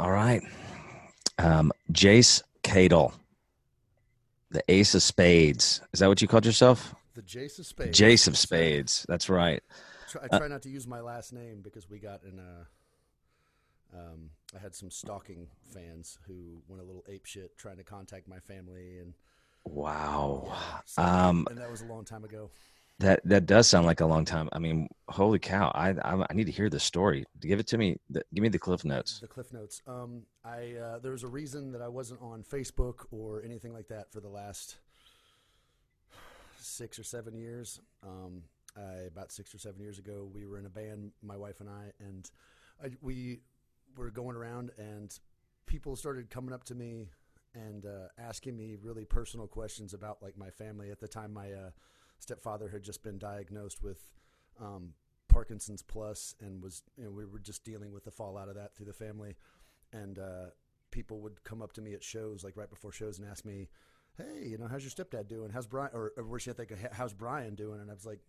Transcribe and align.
All 0.00 0.10
right. 0.10 0.42
Um, 1.36 1.72
Jace 1.92 2.42
Cadle, 2.62 3.12
the 4.50 4.62
Ace 4.66 4.94
of 4.94 5.02
Spades. 5.02 5.82
Is 5.92 6.00
that 6.00 6.08
what 6.08 6.22
you 6.22 6.26
called 6.28 6.46
yourself? 6.46 6.94
The 7.12 7.20
Jace 7.20 7.58
of 7.58 7.66
Spades. 7.66 8.00
Jace 8.00 8.26
of 8.26 8.38
Spades. 8.38 9.04
That's 9.10 9.28
right. 9.28 9.62
Try- 10.08 10.22
I 10.32 10.38
try 10.38 10.48
not 10.48 10.62
to 10.62 10.70
use 10.70 10.86
my 10.86 11.00
last 11.02 11.34
name 11.34 11.60
because 11.62 11.90
we 11.90 11.98
got 11.98 12.22
in 12.24 12.38
a. 12.38 12.66
Um, 13.94 14.30
I 14.56 14.58
had 14.58 14.74
some 14.74 14.90
stalking 14.90 15.48
fans 15.74 16.18
who 16.26 16.62
went 16.66 16.80
a 16.80 16.84
little 16.86 17.04
ape 17.06 17.26
shit 17.26 17.58
trying 17.58 17.76
to 17.76 17.84
contact 17.84 18.26
my 18.26 18.38
family, 18.40 19.00
and 19.00 19.12
Wow. 19.66 20.56
so- 20.86 21.02
Um, 21.02 21.46
and 21.50 21.58
that 21.58 21.70
was 21.70 21.82
a 21.82 21.86
long 21.86 22.06
time 22.06 22.24
ago. 22.24 22.50
That 23.00 23.20
that 23.24 23.46
does 23.46 23.66
sound 23.66 23.86
like 23.86 24.00
a 24.00 24.06
long 24.06 24.24
time. 24.24 24.48
I 24.52 24.58
mean, 24.58 24.88
holy 25.08 25.38
cow! 25.38 25.72
I 25.74 25.90
I, 25.90 26.24
I 26.28 26.34
need 26.34 26.44
to 26.44 26.52
hear 26.52 26.68
this 26.68 26.84
story. 26.84 27.24
Give 27.40 27.58
it 27.58 27.66
to 27.68 27.78
me. 27.78 27.96
The, 28.10 28.22
give 28.34 28.42
me 28.42 28.48
the 28.48 28.58
cliff 28.58 28.84
notes. 28.84 29.20
The 29.20 29.26
Cliff 29.26 29.52
Notes. 29.52 29.82
Um, 29.86 30.22
I 30.44 30.74
uh, 30.76 30.98
there 30.98 31.12
was 31.12 31.24
a 31.24 31.28
reason 31.28 31.72
that 31.72 31.82
I 31.82 31.88
wasn't 31.88 32.20
on 32.20 32.42
Facebook 32.42 33.06
or 33.10 33.42
anything 33.42 33.72
like 33.72 33.88
that 33.88 34.12
for 34.12 34.20
the 34.20 34.28
last 34.28 34.76
six 36.58 36.98
or 36.98 37.02
seven 37.02 37.34
years. 37.34 37.80
Um, 38.06 38.42
I, 38.76 39.06
about 39.08 39.32
six 39.32 39.54
or 39.54 39.58
seven 39.58 39.80
years 39.80 39.98
ago, 39.98 40.28
we 40.32 40.46
were 40.46 40.58
in 40.58 40.66
a 40.66 40.70
band, 40.70 41.12
my 41.22 41.36
wife 41.36 41.60
and 41.60 41.68
I, 41.68 41.92
and 41.98 42.30
I, 42.84 42.90
we 43.00 43.40
were 43.96 44.10
going 44.10 44.36
around, 44.36 44.70
and 44.78 45.18
people 45.66 45.96
started 45.96 46.30
coming 46.30 46.54
up 46.54 46.64
to 46.64 46.74
me 46.74 47.08
and 47.54 47.84
uh, 47.86 48.08
asking 48.18 48.56
me 48.56 48.76
really 48.80 49.04
personal 49.04 49.46
questions 49.46 49.94
about 49.94 50.22
like 50.22 50.36
my 50.36 50.50
family. 50.50 50.90
At 50.90 51.00
the 51.00 51.08
time, 51.08 51.32
my 51.32 51.50
uh, 51.50 51.70
stepfather 52.20 52.68
had 52.68 52.82
just 52.82 53.02
been 53.02 53.18
diagnosed 53.18 53.82
with 53.82 53.98
um, 54.60 54.92
Parkinson's 55.28 55.82
plus, 55.82 56.34
and 56.40 56.62
was 56.62 56.82
you 56.96 57.04
know 57.04 57.10
we 57.10 57.24
were 57.24 57.38
just 57.38 57.64
dealing 57.64 57.92
with 57.92 58.04
the 58.04 58.10
fallout 58.10 58.48
of 58.48 58.54
that 58.54 58.74
through 58.74 58.86
the 58.86 58.92
family, 58.92 59.36
and 59.92 60.18
uh, 60.18 60.46
people 60.90 61.20
would 61.20 61.42
come 61.44 61.62
up 61.62 61.72
to 61.72 61.80
me 61.80 61.94
at 61.94 62.04
shows 62.04 62.44
like 62.44 62.56
right 62.56 62.70
before 62.70 62.92
shows 62.92 63.18
and 63.18 63.28
ask 63.28 63.44
me, 63.44 63.68
"Hey, 64.16 64.46
you 64.46 64.58
know, 64.58 64.68
how's 64.68 64.82
your 64.82 64.90
stepdad 64.90 65.28
doing? 65.28 65.50
How's 65.50 65.66
Brian?" 65.66 65.90
Or, 65.94 66.12
or 66.16 66.24
worse 66.24 66.46
yet, 66.46 66.56
they 66.56 66.66
go, 66.66 66.76
"How's 66.92 67.12
Brian 67.14 67.54
doing?" 67.54 67.80
And 67.80 67.90
I 67.90 67.94
was 67.94 68.06
like, 68.06 68.20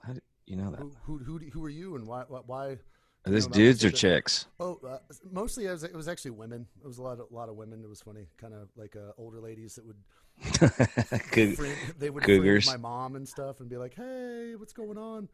How 0.00 0.14
do 0.14 0.20
you 0.46 0.56
know 0.56 0.70
that? 0.70 0.80
"Who 0.80 0.92
who 1.02 1.18
who, 1.18 1.38
who 1.38 1.64
are 1.64 1.70
you, 1.70 1.96
and 1.96 2.06
why 2.06 2.24
why?" 2.28 2.40
why 2.46 2.78
Are 3.26 3.32
these 3.32 3.48
dudes 3.48 3.84
or 3.84 3.90
chicks? 3.90 4.46
Oh, 4.60 4.78
uh, 4.88 4.98
mostly 5.30 5.66
it 5.66 5.72
was, 5.72 5.82
it 5.82 5.92
was 5.92 6.08
actually 6.08 6.30
women. 6.30 6.66
It 6.80 6.86
was 6.86 6.98
a 6.98 7.02
lot 7.02 7.18
of, 7.18 7.26
a 7.30 7.34
lot 7.34 7.48
of 7.48 7.56
women. 7.56 7.82
It 7.82 7.88
was 7.88 8.00
funny, 8.00 8.28
kind 8.38 8.54
of 8.54 8.68
like 8.76 8.96
uh, 8.96 9.12
older 9.18 9.40
ladies 9.40 9.74
that 9.74 9.84
would 9.84 9.98
Coug- 10.42 11.98
they 11.98 12.10
would 12.10 12.22
Cougars. 12.22 12.66
my 12.66 12.76
mom 12.76 13.16
and 13.16 13.28
stuff 13.28 13.60
and 13.60 13.68
be 13.68 13.76
like, 13.76 13.94
"Hey, 13.94 14.54
what's 14.56 14.72
going 14.72 14.98
on?" 14.98 15.28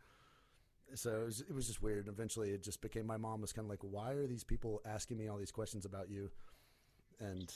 So 0.94 1.10
it 1.22 1.24
was, 1.24 1.40
it 1.40 1.54
was 1.54 1.66
just 1.66 1.82
weird. 1.82 2.08
Eventually, 2.08 2.50
it 2.50 2.62
just 2.62 2.80
became 2.80 3.06
my 3.06 3.16
mom 3.16 3.40
was 3.40 3.52
kind 3.52 3.66
of 3.66 3.70
like, 3.70 3.80
"Why 3.82 4.12
are 4.12 4.26
these 4.26 4.44
people 4.44 4.80
asking 4.86 5.18
me 5.18 5.28
all 5.28 5.38
these 5.38 5.50
questions 5.52 5.84
about 5.84 6.08
you?" 6.10 6.30
And 7.20 7.52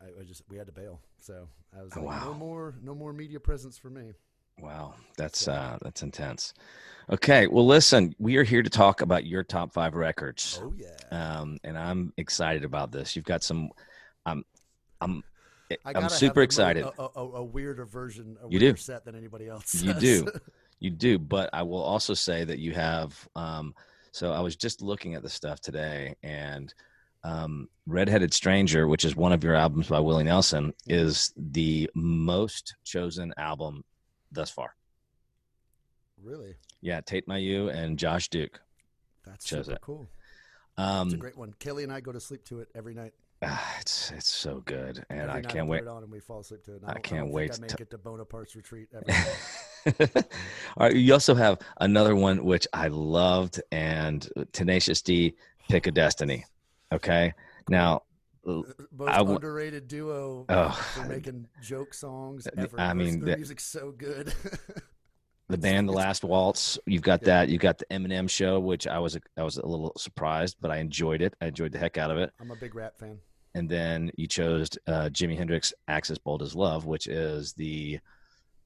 I, 0.00 0.20
I 0.20 0.24
just 0.24 0.42
we 0.48 0.56
had 0.56 0.66
to 0.66 0.72
bail. 0.72 1.00
So 1.18 1.48
I 1.78 1.82
was 1.82 1.92
Oh, 1.96 2.00
like, 2.00 2.08
wow. 2.20 2.24
"No 2.26 2.34
more, 2.34 2.74
no 2.82 2.94
more 2.94 3.12
media 3.12 3.40
presence 3.40 3.78
for 3.78 3.90
me." 3.90 4.12
Wow, 4.58 4.94
that's 5.16 5.48
uh, 5.48 5.78
that's 5.82 6.02
intense. 6.02 6.52
Okay, 7.10 7.46
well, 7.46 7.66
listen, 7.66 8.14
we 8.18 8.36
are 8.36 8.44
here 8.44 8.62
to 8.62 8.70
talk 8.70 9.00
about 9.00 9.24
your 9.26 9.42
top 9.42 9.72
five 9.72 9.94
records, 9.94 10.60
Oh 10.62 10.74
yeah, 10.76 10.88
um, 11.10 11.58
and 11.64 11.76
I'm 11.76 12.12
excited 12.18 12.62
about 12.62 12.92
this. 12.92 13.16
You've 13.16 13.24
got 13.24 13.42
some. 13.42 13.70
I'm, 14.26 14.44
I'm, 15.00 15.24
I 15.84 15.92
I'm 15.94 16.08
super 16.08 16.42
excited. 16.42 16.84
A, 16.84 17.02
a, 17.16 17.20
a 17.20 17.44
weirder 17.44 17.84
version, 17.86 18.36
a 18.42 18.48
You 18.50 18.58
do. 18.58 18.76
set 18.76 19.04
than 19.04 19.14
anybody 19.16 19.48
else. 19.48 19.74
You 19.74 19.94
do. 19.94 20.28
You 20.80 20.90
do, 20.90 21.16
but 21.16 21.48
I 21.52 21.62
will 21.62 21.80
also 21.82 22.12
say 22.12 22.42
that 22.42 22.58
you 22.58 22.72
have. 22.72 23.28
Um, 23.36 23.72
so 24.10 24.32
I 24.32 24.40
was 24.40 24.56
just 24.56 24.82
looking 24.82 25.14
at 25.14 25.22
the 25.22 25.28
stuff 25.28 25.60
today, 25.60 26.16
and 26.24 26.74
um, 27.22 27.68
"Redheaded 27.86 28.34
Stranger," 28.34 28.88
which 28.88 29.04
is 29.04 29.14
one 29.14 29.32
of 29.32 29.44
your 29.44 29.54
albums 29.54 29.86
by 29.86 30.00
Willie 30.00 30.24
Nelson, 30.24 30.74
is 30.88 31.32
the 31.36 31.88
most 31.94 32.74
chosen 32.82 33.32
album 33.36 33.84
thus 34.32 34.50
far. 34.50 34.74
really, 36.20 36.56
Yeah, 36.80 37.00
Tate 37.00 37.28
Mayu 37.28 37.72
and 37.72 37.96
Josh 37.98 38.28
Duke. 38.28 38.60
that's 39.24 39.46
Shows 39.46 39.66
super 39.66 39.76
it. 39.76 39.80
cool. 39.82 40.08
Um, 40.76 41.08
It's 41.08 41.14
a 41.14 41.18
great 41.18 41.36
one. 41.38 41.54
Kelly 41.60 41.84
and 41.84 41.92
I 41.92 42.00
go 42.00 42.10
to 42.10 42.18
sleep 42.20 42.44
to 42.46 42.58
it 42.60 42.68
every 42.74 42.94
night. 42.94 43.12
Ah, 43.42 43.76
it's 43.80 44.10
it's 44.12 44.28
so 44.28 44.60
good, 44.64 45.04
and 45.10 45.20
Every 45.30 45.32
I 45.32 45.42
can't 45.42 45.68
wait. 45.68 45.86
On 45.86 46.02
and 46.02 46.10
we 46.12 46.20
fall 46.20 46.40
asleep 46.40 46.62
to 46.64 46.74
it. 46.76 46.82
And 46.82 46.90
I 46.90 46.94
can't 47.00 47.22
don't 47.26 47.32
wait 47.32 47.50
I 47.52 47.54
to- 47.54 47.60
make 47.62 47.80
it 47.80 47.90
to 47.90 47.98
Bonaparte's 47.98 48.54
retreat 48.56 48.88
ever. 48.94 50.06
All 50.76 50.86
right, 50.86 50.94
you 50.94 51.12
also 51.12 51.34
have 51.34 51.58
another 51.80 52.14
one 52.14 52.44
which 52.44 52.66
I 52.72 52.88
loved, 52.88 53.60
and 53.72 54.28
uh, 54.36 54.44
Tenacious 54.52 55.02
D, 55.02 55.34
"Pick 55.68 55.86
a 55.86 55.90
Destiny." 55.90 56.44
Okay, 56.92 57.32
now 57.68 58.02
l- 58.46 58.64
uh, 58.68 58.70
uh, 58.82 58.84
Most 58.92 59.10
I 59.10 59.18
w- 59.18 59.36
underrated 59.36 59.88
duo 59.88 60.44
Oh. 60.48 60.70
for 60.94 61.06
making 61.06 61.48
joke 61.62 61.94
songs 61.94 62.46
ever. 62.56 62.78
I 62.78 62.92
mean, 62.94 63.20
their 63.24 63.34
the- 63.34 63.38
music's 63.38 63.64
so 63.64 63.90
good. 63.92 64.32
the 65.48 65.58
band, 65.58 65.88
The 65.88 65.92
Last 65.92 66.22
Waltz. 66.22 66.78
You've 66.86 67.02
got 67.02 67.22
Yeah. 67.22 67.26
that. 67.40 67.48
You've 67.48 67.60
got 67.62 67.78
the 67.78 67.86
Eminem 67.86 68.30
show, 68.30 68.60
which 68.60 68.86
I 68.86 68.98
was 69.00 69.18
I 69.36 69.42
was 69.42 69.56
a 69.56 69.66
little 69.66 69.92
surprised, 69.96 70.56
but 70.60 70.70
I 70.70 70.76
enjoyed 70.78 71.22
it. 71.22 71.34
I 71.40 71.46
enjoyed 71.46 71.72
the 71.72 71.78
heck 71.78 71.98
out 71.98 72.10
of 72.10 72.18
it. 72.18 72.30
I'm 72.40 72.50
a 72.52 72.56
big 72.56 72.74
rap 72.74 72.98
fan. 72.98 73.18
And 73.54 73.68
then 73.68 74.10
you 74.16 74.26
chose 74.26 74.70
uh, 74.86 75.10
Jimi 75.12 75.36
Hendrix 75.36 75.72
"Axis 75.88 76.18
Bold 76.18 76.42
as 76.42 76.54
Love," 76.54 76.86
which 76.86 77.06
is 77.06 77.52
the 77.52 78.00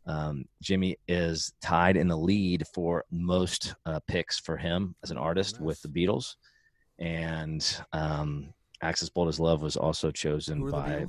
um, 0.07 0.45
Jimi 0.63 0.97
is 1.09 1.53
tied 1.61 1.97
in 1.97 2.07
the 2.07 2.17
lead 2.17 2.65
for 2.73 3.05
most 3.11 3.75
uh, 3.85 3.99
picks 4.07 4.39
for 4.39 4.57
him 4.57 4.95
as 5.03 5.11
an 5.11 5.19
artist 5.19 5.61
with 5.61 5.83
the 5.83 5.89
Beatles, 5.89 6.37
and 7.01 7.83
um, 7.93 8.53
"Axis 8.83 9.09
Bold 9.09 9.29
as 9.29 9.41
Love" 9.41 9.63
was 9.63 9.77
also 9.77 10.13
chosen 10.13 10.63
are 10.63 10.67
the 10.67 10.73
by 10.73 11.07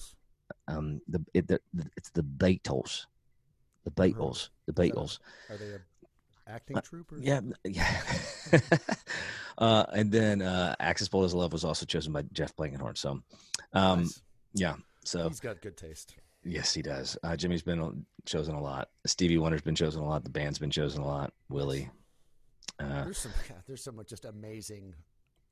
um, 0.68 1.02
the, 1.08 1.24
it, 1.34 1.48
the 1.48 1.60
it's 1.96 2.10
the 2.12 2.24
Beatles, 2.24 3.06
the 3.84 3.92
Beatles, 3.92 4.50
the 4.66 4.74
Beatles. 4.74 5.20
Are 5.50 5.58
they 5.58 5.74
a 5.74 5.80
acting 6.48 6.78
Uh, 6.78 6.82
Yeah, 7.20 7.42
yeah. 7.64 8.02
uh, 9.58 9.86
and 9.94 10.12
then 10.12 10.42
uh, 10.42 10.76
"Axis 10.80 11.08
Bold 11.08 11.26
as 11.26 11.34
Love" 11.34 11.54
was 11.54 11.64
also 11.64 11.86
chosen 11.86 12.14
by 12.14 12.24
Jeff 12.34 12.56
Blankenhorn. 12.56 12.98
So, 12.98 13.22
um, 13.74 14.00
Nice. 14.02 14.22
yeah. 14.54 14.76
So 15.04 15.28
He's 15.30 15.40
got 15.40 15.62
good 15.62 15.78
taste. 15.78 16.16
Yes, 16.44 16.74
he 16.74 16.82
does. 16.82 17.18
Uh, 17.24 17.36
Jimi's 17.36 17.62
been 17.62 18.06
chosen 18.26 18.56
a 18.56 18.62
lot. 18.62 18.90
Stevie 19.06 19.38
Wonder's 19.38 19.62
been 19.62 19.76
chosen 19.76 20.02
a 20.02 20.08
lot. 20.08 20.24
The 20.24 20.30
band's 20.30 20.60
been 20.60 20.72
chosen 20.72 21.02
a 21.02 21.06
lot. 21.08 21.34
Willie. 21.50 21.90
Uh, 22.80 23.04
There's 23.06 23.18
some. 23.18 23.32
God, 23.50 23.58
there's 23.68 23.84
some 23.84 24.00
just 24.08 24.26
amazing 24.26 24.94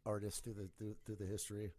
artists 0.06 0.40
through 0.40 0.54
the 0.54 0.70
through, 0.78 0.96
through 1.06 1.16
the 1.16 1.26
history. 1.26 1.72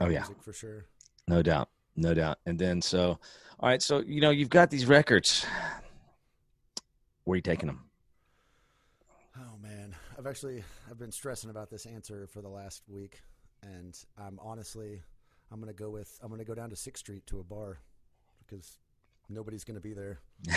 Oh, 0.00 0.06
yeah. 0.08 0.20
music 0.20 0.42
for 0.42 0.52
sure. 0.52 0.86
no 1.28 1.42
doubt. 1.42 1.68
No 1.96 2.14
doubt. 2.14 2.38
And 2.46 2.58
then, 2.58 2.80
so, 2.80 3.18
all 3.60 3.68
right. 3.68 3.82
So, 3.82 3.98
you 4.00 4.22
know, 4.22 4.30
you've 4.30 4.48
got 4.48 4.70
these 4.70 4.86
records. 4.86 5.44
Where 7.24 7.34
are 7.34 7.36
you 7.36 7.42
taking 7.42 7.66
them? 7.66 7.84
Oh 9.36 9.56
man, 9.62 9.94
I've 10.18 10.26
actually 10.26 10.62
I've 10.90 10.98
been 10.98 11.12
stressing 11.12 11.48
about 11.50 11.70
this 11.70 11.86
answer 11.86 12.26
for 12.26 12.42
the 12.42 12.48
last 12.48 12.82
week, 12.86 13.20
and 13.62 13.98
I'm 14.18 14.38
honestly 14.42 15.00
I'm 15.50 15.58
gonna 15.60 15.72
go 15.72 15.88
with 15.90 16.18
I'm 16.22 16.30
gonna 16.30 16.44
go 16.44 16.54
down 16.54 16.70
to 16.70 16.76
Sixth 16.76 17.00
Street 17.00 17.26
to 17.28 17.40
a 17.40 17.42
bar 17.44 17.78
because 18.46 18.78
nobody's 19.30 19.64
gonna 19.64 19.80
be 19.80 19.94
there. 19.94 20.20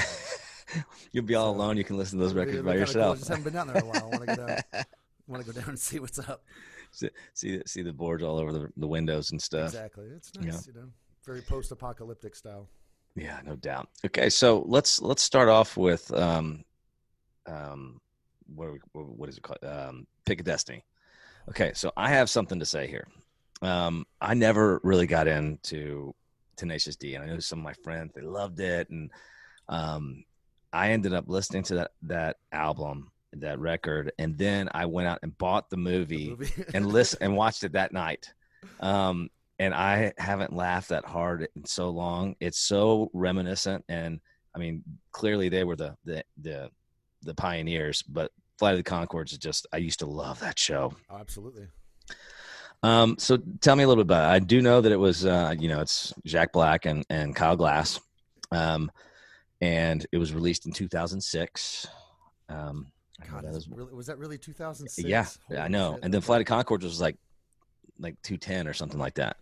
You'll 1.14 1.24
be 1.24 1.36
all 1.36 1.54
So, 1.54 1.58
alone. 1.58 1.78
You 1.78 1.86
can 1.86 1.98
listen 1.98 2.20
to 2.20 2.26
those 2.26 2.34
records 2.34 2.62
by 2.64 2.76
kinda 2.76 2.86
cool. 2.94 3.02
I 3.02 3.06
yourself. 3.06 3.18
just 3.20 3.30
haven't 3.30 3.44
been 3.46 3.54
down 3.54 3.68
there 3.68 3.78
in 3.78 3.84
a 3.84 3.86
while. 3.86 4.04
I 4.04 4.08
want 4.08 4.22
to 4.30 4.36
go 4.36 4.48
down. 4.48 4.58
want 5.28 5.46
to 5.46 5.52
go 5.54 5.60
down 5.60 5.70
and 5.70 5.80
see 5.80 6.00
what's 6.00 6.20
up. 6.20 6.44
see, 6.92 7.10
see, 7.34 7.62
see 7.66 7.82
the 7.82 7.94
boards 7.94 8.24
all 8.24 8.38
over 8.38 8.52
the, 8.52 8.70
the 8.76 8.88
windows 8.88 9.32
and 9.32 9.42
stuff. 9.42 9.68
Exactly. 9.70 10.06
It's 10.08 10.32
Yeah. 10.42 10.52
nice, 10.52 10.68
you 10.68 10.74
know, 10.74 10.88
very 11.24 11.42
post-apocalyptic 11.42 12.36
style. 12.36 12.68
Yeah, 13.16 13.40
no 13.46 13.56
doubt. 13.56 13.88
Okay, 14.06 14.30
so 14.30 14.66
let's 14.68 15.02
let's 15.02 15.24
start 15.24 15.48
off 15.48 15.78
with 15.78 16.12
um, 16.14 16.66
um, 17.48 18.02
what, 18.54 18.68
are 18.68 18.74
we, 18.74 18.80
what 18.94 19.30
is 19.30 19.38
it 19.38 19.44
called? 19.44 19.64
Um, 19.64 20.08
Pick 20.26 20.40
a 20.42 20.44
Destiny. 20.44 20.84
Okay, 21.50 21.72
so 21.76 21.92
I 21.96 22.10
have 22.10 22.30
something 22.30 22.60
to 22.60 22.66
say 22.66 22.88
here. 22.88 23.08
Um, 23.62 24.06
I 24.20 24.34
never 24.34 24.80
really 24.84 25.08
got 25.08 25.28
into 25.28 26.14
Tenacious 26.58 26.96
D, 26.96 27.16
and 27.16 27.24
I 27.24 27.28
know 27.28 27.40
some 27.40 27.60
of 27.60 27.64
my 27.66 27.74
friends 27.84 28.12
they 28.14 28.22
loved 28.22 28.60
it, 28.60 28.90
and 28.90 29.12
um, 29.70 30.24
I 30.74 30.92
ended 30.92 31.14
up 31.14 31.26
listening 31.28 31.64
to 31.64 31.76
that 31.76 31.92
that 32.04 32.38
album, 32.52 33.12
that 33.34 33.60
record, 33.60 34.12
and 34.20 34.38
then 34.38 34.70
I 34.74 34.86
went 34.86 35.08
out 35.08 35.20
and 35.24 35.38
bought 35.38 35.70
the 35.70 35.76
The 35.76 35.82
movie 35.82 36.30
movie. 36.32 36.64
and 36.74 36.88
listen 36.88 37.20
and 37.22 37.36
watched 37.38 37.64
it 37.64 37.74
that 37.74 37.94
night. 37.94 38.34
Um, 38.80 39.30
and 39.60 39.74
I 39.74 40.14
haven't 40.18 40.54
laughed 40.54 40.90
that 40.90 41.06
hard 41.06 41.48
in 41.56 41.66
so 41.66 41.90
long. 41.90 42.36
It's 42.40 42.60
so 42.60 43.10
reminiscent, 43.14 43.86
and 43.88 44.20
I 44.54 44.60
mean, 44.60 44.84
clearly 45.12 45.50
they 45.50 45.64
were 45.64 45.76
the 45.76 45.96
the 46.04 46.24
the, 46.42 46.70
the 47.26 47.34
pioneers. 47.36 48.02
But 48.04 48.32
Flight 48.58 48.78
of 48.78 48.84
the 48.84 48.90
Conchords 48.90 49.32
is 49.34 49.38
just 49.38 49.68
I 49.74 49.78
used 49.78 50.00
to 50.00 50.06
love 50.06 50.40
that 50.40 50.58
show. 50.58 50.94
Oh, 51.10 51.18
absolutely. 51.18 51.68
Um, 52.84 53.16
so 53.18 53.38
tell 53.62 53.76
me 53.76 53.84
a 53.84 53.88
little 53.88 54.04
bit 54.04 54.08
about 54.08 54.30
it. 54.32 54.36
I 54.36 54.40
do 54.40 54.62
know 54.62 54.82
that 54.82 54.92
it 54.92 55.00
was 55.00 55.26
uh, 55.26 55.56
you 55.58 55.68
know 55.70 55.82
it's 55.82 56.14
Jack 56.26 56.52
Black 56.54 56.86
and 56.86 57.06
and 57.10 57.36
Kyle 57.36 57.58
Gass, 57.58 58.00
um, 58.52 58.92
and 59.62 60.06
it 60.12 60.18
was 60.18 60.34
released 60.34 60.66
in 60.68 60.72
2006. 60.72 61.88
Um, 62.50 62.88
God, 63.32 63.44
that 63.46 63.54
was- 63.54 63.68
really, 63.70 63.94
was 63.94 64.08
that 64.08 64.18
really 64.20 64.38
2006? 64.38 65.08
yeah, 65.08 65.26
I 65.64 65.68
know. 65.68 65.94
shit, 65.96 66.04
And 66.04 66.14
then. 66.14 66.22
Flight 66.22 66.42
of 66.42 66.48
Conchords 66.48 66.84
was 66.84 67.02
like 67.02 67.18
like 67.98 68.22
two 68.22 68.38
ten 68.38 68.68
or 68.68 68.74
something 68.74 69.00
like 69.00 69.16
that. 69.16 69.38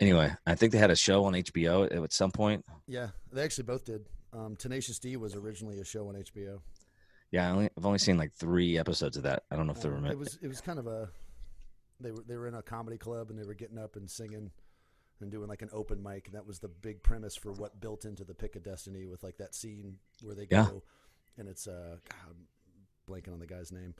Anyway, 0.00 0.32
I 0.46 0.54
think 0.54 0.72
they 0.72 0.78
had 0.78 0.90
a 0.90 0.96
show 0.96 1.24
on 1.24 1.34
HBO 1.34 2.02
at 2.04 2.12
some 2.12 2.30
point. 2.30 2.64
Yeah, 2.86 3.08
they 3.32 3.42
actually 3.42 3.64
both 3.64 3.84
did. 3.84 4.06
Um, 4.32 4.56
Tenacious 4.56 4.98
D 4.98 5.16
was 5.16 5.34
originally 5.34 5.80
a 5.80 5.84
show 5.84 6.08
on 6.08 6.14
HBO. 6.14 6.60
Yeah, 7.30 7.48
I 7.48 7.50
only, 7.50 7.68
I've 7.76 7.84
only 7.86 7.98
seen 7.98 8.16
like 8.16 8.32
three 8.32 8.78
episodes 8.78 9.16
of 9.16 9.22
that. 9.24 9.44
I 9.50 9.56
don't 9.56 9.66
know 9.66 9.72
if 9.72 9.82
they 9.82 9.88
Um, 9.88 10.02
were. 10.02 10.10
it 10.10 10.18
was 10.18 10.38
it 10.42 10.48
was 10.48 10.60
kind 10.60 10.78
of 10.78 10.86
a 10.86 11.10
they 12.00 12.10
were 12.10 12.22
they 12.26 12.36
were 12.36 12.46
in 12.48 12.54
a 12.54 12.62
comedy 12.62 12.96
club 12.98 13.30
and 13.30 13.38
they 13.38 13.44
were 13.44 13.54
getting 13.54 13.78
up 13.78 13.96
and 13.96 14.08
singing 14.10 14.50
and 15.20 15.30
doing 15.30 15.48
like 15.48 15.62
an 15.62 15.68
open 15.72 16.02
mic 16.02 16.26
and 16.26 16.34
that 16.36 16.46
was 16.46 16.58
the 16.60 16.68
big 16.68 17.02
premise 17.02 17.34
for 17.36 17.52
what 17.52 17.80
built 17.80 18.04
into 18.04 18.24
the 18.24 18.34
Pick 18.34 18.54
of 18.56 18.62
Destiny 18.62 19.04
with 19.04 19.22
like 19.24 19.36
that 19.38 19.54
scene 19.54 19.96
where 20.22 20.34
they 20.34 20.46
go 20.46 20.56
Yeah. 20.56 20.68
and 21.38 21.48
it's 21.48 21.66
uh 21.66 21.96
God, 22.08 22.30
I'm 22.30 22.46
blanking 23.12 23.32
on 23.32 23.40
the 23.40 23.46
guy's 23.46 23.72
name, 23.72 23.94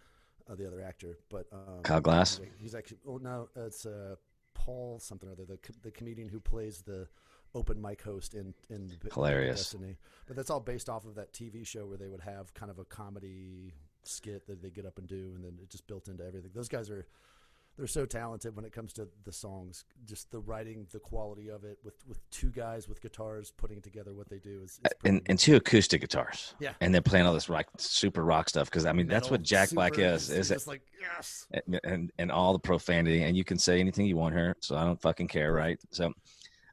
uh, 0.49 0.55
the 0.55 0.67
other 0.67 0.81
actor, 0.81 1.19
but 1.29 1.47
um, 1.53 1.83
Kyle 1.83 2.01
Gass? 2.01 2.39
He's, 2.39 2.49
he's 2.61 2.75
actually 2.75 2.99
oh 3.07 3.17
no, 3.19 3.49
it's 3.57 3.85
uh 3.85 4.15
Paul 4.55 5.01
something 5.01 5.29
or 5.29 5.33
other 5.33 5.45
the 5.45 5.59
the 5.83 5.91
comedian 5.91 6.29
who 6.29 6.41
plays 6.41 6.83
the 6.83 7.09
open 7.55 7.81
mic 7.81 8.03
host 8.03 8.35
in 8.35 8.55
in 8.71 8.89
the 8.89 9.11
Hilarious. 9.13 9.61
Destiny. 9.61 9.97
But 10.27 10.37
that's 10.37 10.51
all 10.51 10.61
based 10.61 10.89
off 10.89 11.05
of 11.05 11.15
that 11.17 11.33
TV 11.33 11.67
show 11.67 11.87
where 11.87 11.99
they 11.99 12.09
would 12.09 12.21
have 12.21 12.53
kind 12.55 12.71
of 12.71 12.79
a 12.79 12.85
comedy 12.85 13.75
skit 14.05 14.47
that 14.47 14.63
they 14.63 14.71
get 14.71 14.87
up 14.87 14.99
and 14.99 15.09
do, 15.09 15.33
and 15.35 15.45
then 15.45 15.59
it 15.63 15.71
just 15.71 15.87
built 15.87 16.09
into 16.09 16.25
everything. 16.25 16.51
Those 16.55 16.69
guys 16.69 16.91
are 16.91 17.07
they're 17.77 17.87
so 17.87 18.05
talented 18.05 18.57
when 18.57 18.65
it 18.65 18.73
comes 18.73 18.93
to 18.95 19.07
the 19.25 19.33
songs. 19.33 19.85
Just 20.05 20.33
the 20.33 20.41
writing, 20.41 20.89
the 20.91 20.99
quality 20.99 21.49
of 21.49 21.65
it, 21.65 21.79
with 21.85 21.95
with 22.07 22.19
two 22.31 22.51
guys 22.51 22.89
with 22.89 23.01
guitars 23.01 23.53
putting 23.57 23.81
together 23.81 24.13
what 24.15 24.29
they 24.29 24.39
do 24.39 24.63
is, 24.65 24.81
and, 25.05 25.23
and 25.27 25.39
two 25.39 25.57
acoustic 25.57 26.01
guitars. 26.01 26.55
Yeah. 26.59 26.73
and 26.81 26.93
they're 26.93 27.01
playing 27.01 27.27
all 27.27 27.35
this 27.35 27.49
rock, 27.49 27.67
super 27.77 28.25
rock 28.25 28.49
stuff. 28.49 28.69
Because 28.69 28.85
I 28.85 28.93
mean, 28.93 29.07
that's 29.07 29.31
what 29.31 29.43
Jack 29.43 29.71
Black 29.71 29.99
is. 29.99 30.29
Is 30.29 30.51
it? 30.51 30.67
like 30.67 30.83
yes, 31.01 31.47
and, 31.53 31.81
and 31.85 32.13
and 32.19 32.33
all 32.33 32.53
the 32.53 32.59
profanity 32.59 33.23
and 33.23 33.37
you 33.37 33.45
can 33.45 33.59
say 33.59 33.81
anything 33.81 34.07
you 34.07 34.17
want 34.17 34.35
here 34.35 34.57
so 34.61 34.77
i 34.77 34.85
don't 34.85 35.01
fucking 35.01 35.29
care 35.29 35.53
right 35.53 35.79
so 35.91 36.13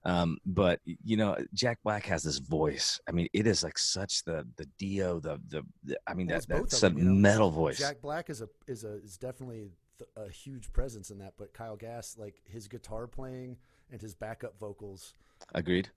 um 0.05 0.37
but 0.45 0.79
you 0.85 1.17
know 1.17 1.35
jack 1.53 1.79
black 1.83 2.05
has 2.05 2.21
this 2.23 2.37
voice 2.37 2.99
i 3.09 3.11
mean 3.11 3.27
it 3.33 3.47
is 3.47 3.63
like 3.63 3.77
such 3.77 4.23
the 4.23 4.47
the 4.55 4.65
dio 4.77 5.19
the 5.19 5.39
the, 5.49 5.63
the 5.83 5.97
i 6.07 6.13
mean 6.13 6.27
Well, 6.27 6.39
that 6.39 6.47
that's 6.47 6.77
a 6.83 6.89
them, 6.89 6.97
you 6.97 7.03
know. 7.05 7.11
metal 7.11 7.49
voice 7.51 7.79
Jack 7.79 8.01
Black 8.01 8.29
is 8.29 8.41
a 8.41 8.49
is 8.67 8.83
a 8.83 8.93
is 9.03 9.17
definitely 9.17 9.71
th- 9.97 10.09
a 10.15 10.29
huge 10.29 10.71
presence 10.73 11.09
in 11.09 11.17
that. 11.19 11.33
But 11.37 11.53
Kyle 11.53 11.75
Gass, 11.75 12.17
like 12.19 12.35
his 12.45 12.67
guitar 12.67 13.07
playing 13.07 13.57
and 13.91 14.01
his 14.01 14.13
backup 14.13 14.59
vocals. 14.59 15.13
agreed 15.53 15.89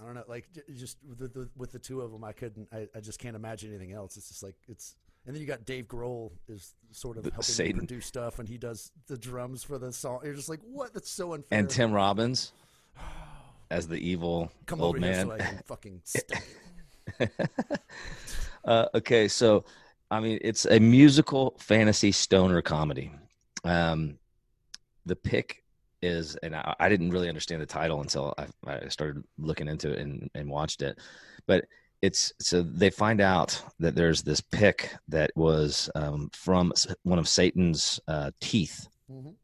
I 0.00 0.04
don't 0.04 0.14
know, 0.14 0.24
like 0.28 0.48
j- 0.54 0.62
just 0.74 0.96
with 1.06 1.18
the, 1.18 1.28
the, 1.28 1.48
with 1.56 1.72
the 1.72 1.78
two 1.78 2.00
of 2.00 2.10
them, 2.12 2.24
I 2.24 2.32
couldn't. 2.32 2.68
I, 2.72 2.88
I 2.96 3.00
just 3.00 3.18
can't 3.18 3.36
imagine 3.36 3.68
anything 3.74 3.92
else. 3.92 4.16
It's 4.16 4.28
just 4.28 4.42
like 4.42 4.54
it's. 4.66 4.96
And 5.26 5.34
then 5.34 5.42
you 5.42 5.46
got 5.46 5.66
Dave 5.66 5.86
Grohl 5.88 6.30
is 6.48 6.74
sort 6.92 7.18
of 7.18 7.24
helping 7.24 7.42
Satan. 7.42 7.78
produce 7.80 8.06
stuff, 8.06 8.38
and 8.38 8.48
he 8.48 8.56
does 8.56 8.90
the 9.08 9.18
drums 9.18 9.62
for 9.62 9.76
the 9.78 9.92
song. 9.92 10.20
You're 10.24 10.32
just 10.32 10.48
like, 10.48 10.60
what? 10.62 10.94
That's 10.94 11.10
so 11.10 11.34
unfair. 11.34 11.58
and 11.58 11.68
tim 11.68 11.92
robbins 11.92 12.52
as 13.70 13.88
the 13.88 13.96
evil 13.96 14.50
come 14.66 14.80
old 14.80 14.98
man 14.98 15.26
so 15.26 15.32
I 15.32 15.38
can 15.38 15.60
fucking 15.66 16.02
uh, 18.64 18.86
okay, 18.94 19.28
so 19.28 19.64
I 20.10 20.20
mean, 20.20 20.38
it's 20.42 20.66
a 20.66 20.78
musical 20.80 21.56
fantasy 21.58 22.12
stoner 22.12 22.62
comedy. 22.62 23.12
Um, 23.64 24.18
the 25.06 25.16
pick 25.16 25.62
is, 26.02 26.36
and 26.36 26.54
I, 26.56 26.74
I 26.80 26.88
didn't 26.88 27.10
really 27.10 27.28
understand 27.28 27.62
the 27.62 27.66
title 27.66 28.00
until 28.00 28.34
I, 28.38 28.46
I 28.66 28.88
started 28.88 29.22
looking 29.38 29.68
into 29.68 29.92
it 29.92 29.98
and, 30.00 30.30
and 30.34 30.48
watched 30.48 30.82
it, 30.82 30.98
but 31.46 31.64
it's 32.02 32.32
so 32.40 32.62
they 32.62 32.88
find 32.90 33.20
out 33.20 33.62
that 33.78 33.94
there's 33.94 34.22
this 34.22 34.40
pick 34.40 34.94
that 35.08 35.30
was 35.36 35.90
um, 35.94 36.30
from 36.32 36.72
one 37.02 37.18
of 37.18 37.28
Satan's 37.28 38.00
uh, 38.08 38.30
teeth. 38.40 38.88
Mhm. 39.10 39.34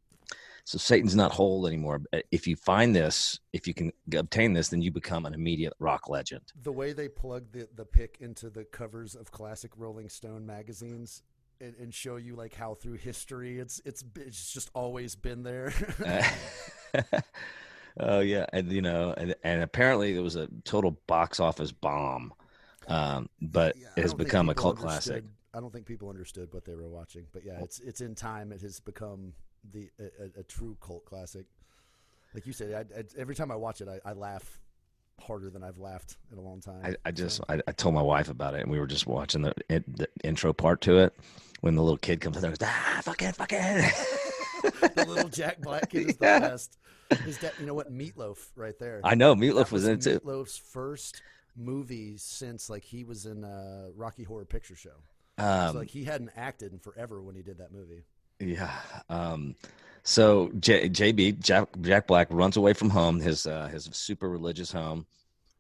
So 0.67 0.79
Satan's 0.79 1.15
not 1.15 1.31
whole 1.31 1.69
anymore. 1.69 2.03
If 2.33 2.49
you 2.49 2.57
find 2.57 2.95
this, 2.95 3.39
if 3.53 3.69
you 3.69 3.73
can 3.73 3.93
obtain 4.13 4.53
this, 4.53 4.69
then 4.69 4.83
you 4.83 4.91
become 4.91 5.25
an 5.25 5.33
immediate 5.33 5.73
rock 5.79 6.09
legend. 6.09 6.43
The 6.61 6.73
way 6.73 6.93
they 6.93 7.09
plug 7.09 7.53
the 7.53 7.69
the 7.77 7.85
pick 7.85 8.19
into 8.21 8.51
the 8.51 8.65
covers 8.65 9.15
of 9.15 9.31
classic 9.31 9.71
Rolling 9.77 10.09
Stone 10.09 10.45
magazines. 10.45 11.23
And, 11.59 11.75
and 11.77 11.95
show 11.95 12.17
you 12.17 12.37
like 12.37 12.55
how 12.55 12.75
through 12.75 12.99
history 12.99 13.59
it's 13.59 13.81
it's 13.87 14.05
it's 14.15 14.53
just 14.53 14.71
always 14.75 15.17
been 15.17 15.43
there. 15.43 15.73
oh 17.99 18.21
yeah, 18.21 18.45
and 18.53 18.71
you 18.71 18.83
know, 18.83 19.15
and, 19.17 19.35
and 19.43 19.63
apparently 19.63 20.15
it 20.15 20.21
was 20.21 20.37
a 20.37 20.49
total 20.65 21.01
box 21.07 21.41
office 21.41 21.73
bomb, 21.73 22.35
um, 22.89 23.31
but 23.41 23.75
Yeah, 23.79 23.87
it 23.97 24.03
has 24.03 24.13
become 24.13 24.51
a 24.51 24.55
cult 24.55 24.77
classic. 24.77 25.25
I 25.55 25.61
don't 25.61 25.73
think 25.73 25.87
people 25.87 26.11
understood 26.11 26.53
what 26.53 26.67
they 26.67 26.75
were 26.75 26.91
watching, 26.91 27.25
but 27.33 27.43
yeah, 27.43 27.63
it's 27.63 27.81
it's 27.81 28.03
in 28.03 28.15
time. 28.15 28.53
It 28.53 28.61
has 28.61 28.79
become 28.79 29.33
the 29.73 29.91
a, 29.99 30.05
a, 30.05 30.41
a 30.41 30.43
true 30.45 30.77
cult 30.81 31.05
classic. 31.05 31.47
Like 32.35 32.47
you 32.47 32.53
said, 32.53 32.73
I, 32.75 32.99
I, 32.99 33.05
every 33.17 33.35
time 33.35 33.51
I 33.51 33.57
watch 33.57 33.81
it, 33.81 33.89
I, 33.89 34.01
I 34.09 34.13
laugh 34.13 34.61
harder 35.21 35.49
than 35.51 35.63
I've 35.63 35.79
laughed 35.79 36.17
in 36.31 36.39
a 36.39 36.43
long 36.43 36.61
time. 36.61 36.83
I, 36.85 36.95
I 37.07 37.11
just 37.11 37.37
So, 37.37 37.45
I, 37.49 37.61
I 37.67 37.73
told 37.73 37.95
my 37.95 38.03
wife 38.03 38.29
about 38.29 38.55
it, 38.55 38.63
and 38.63 38.71
we 38.71 38.79
were 38.79 38.87
just 38.87 39.07
watching 39.07 39.43
the, 39.43 39.55
the 39.69 40.09
intro 40.25 40.53
part 40.53 40.81
to 40.83 40.99
it 40.99 41.15
when 41.61 41.75
the 41.75 41.83
little 41.83 41.97
kid 41.97 42.21
comes 42.21 42.37
in 42.37 42.43
there, 42.43 42.51
and 42.51 42.59
goes, 42.59 42.69
ah, 42.69 43.01
fucking, 43.03 43.33
fucking. 43.33 43.59
the 44.95 45.05
little 45.09 45.29
Jack 45.29 45.61
Black 45.61 45.91
kid 45.91 46.11
is 46.11 46.17
the 46.17 46.21
best. 46.21 46.79
Is 47.27 47.39
that 47.39 47.55
you 47.61 47.67
know 47.67 47.75
what 47.75 47.93
Meatloaf 47.93 48.49
right 48.57 48.79
there? 48.79 49.01
I 49.05 49.15
know 49.15 49.35
Meatloaf 49.35 49.67
That 49.67 49.73
was 49.73 49.87
in 49.87 49.99
it. 49.99 50.25
Meatloaf's 50.25 50.59
first 50.59 51.23
movie 51.57 52.17
since 52.17 52.69
like 52.69 52.85
he 52.85 53.05
was 53.05 53.27
in 53.27 53.45
uh, 53.45 53.89
Rocky 53.95 54.25
Horror 54.25 54.45
Picture 54.45 54.77
Show. 54.77 54.91
Um, 55.39 55.73
so 55.73 55.79
like 55.81 55.89
he 55.89 56.05
hadn't 56.05 56.31
acted 56.37 56.73
in 56.73 56.79
forever 56.79 57.23
when 57.23 57.35
he 57.35 57.43
did 57.43 57.59
that 57.59 57.73
movie. 57.73 58.05
Yeah. 58.41 58.71
Um, 59.09 59.55
so 60.03 60.51
J- 60.61 60.89
JB 60.89 61.41
Jack 61.41 61.69
Jack 61.81 62.07
Black 62.07 62.29
runs 62.31 62.57
away 62.57 62.73
from 62.75 62.91
home, 62.91 63.21
his 63.21 63.47
uh, 63.47 63.69
his 63.69 63.89
super 63.93 64.29
religious 64.29 64.71
home, 64.71 65.07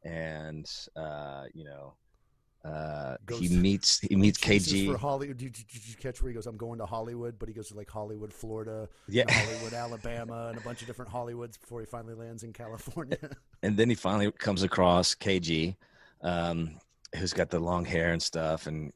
and 0.04 0.70
uh, 0.94 1.44
you 1.52 1.64
know 1.64 1.94
uh, 2.64 3.16
he 3.38 3.48
meets 3.48 4.00
he 4.00 4.14
meets 4.16 4.38
KG. 4.38 4.90
for 4.92 4.98
Hollywood. 4.98 5.36
Did, 5.38 5.52
did, 5.52 5.66
did 5.68 5.88
you 5.88 5.94
catch 5.96 6.20
where 6.22 6.30
he 6.30 6.34
goes? 6.34 6.46
I'm 6.46 6.56
going 6.56 6.78
to 6.78 6.86
Hollywood, 6.86 7.38
but 7.38 7.48
he 7.48 7.54
goes 7.54 7.68
to 7.68 7.74
like 7.76 7.90
Hollywood, 7.90 8.32
Florida, 8.32 8.88
Yeah. 9.08 9.24
Hollywood, 9.30 9.72
Alabama, 9.72 10.48
and 10.48 10.58
a 10.58 10.60
bunch 10.60 10.80
of 10.80 10.86
different 10.86 11.10
Hollywoods 11.10 11.60
before 11.60 11.80
he 11.80 11.86
finally 11.86 12.14
lands 12.14 12.42
in 12.42 12.52
California. 12.52 13.18
and 13.62 13.76
then 13.76 13.88
he 13.88 13.94
finally 13.94 14.30
comes 14.32 14.62
across 14.62 15.14
KG, 15.14 15.76
um, 16.22 16.78
who's 17.16 17.32
got 17.32 17.50
the 17.50 17.58
long 17.58 17.84
hair 17.84 18.12
and 18.12 18.22
stuff, 18.22 18.66
and 18.66 18.92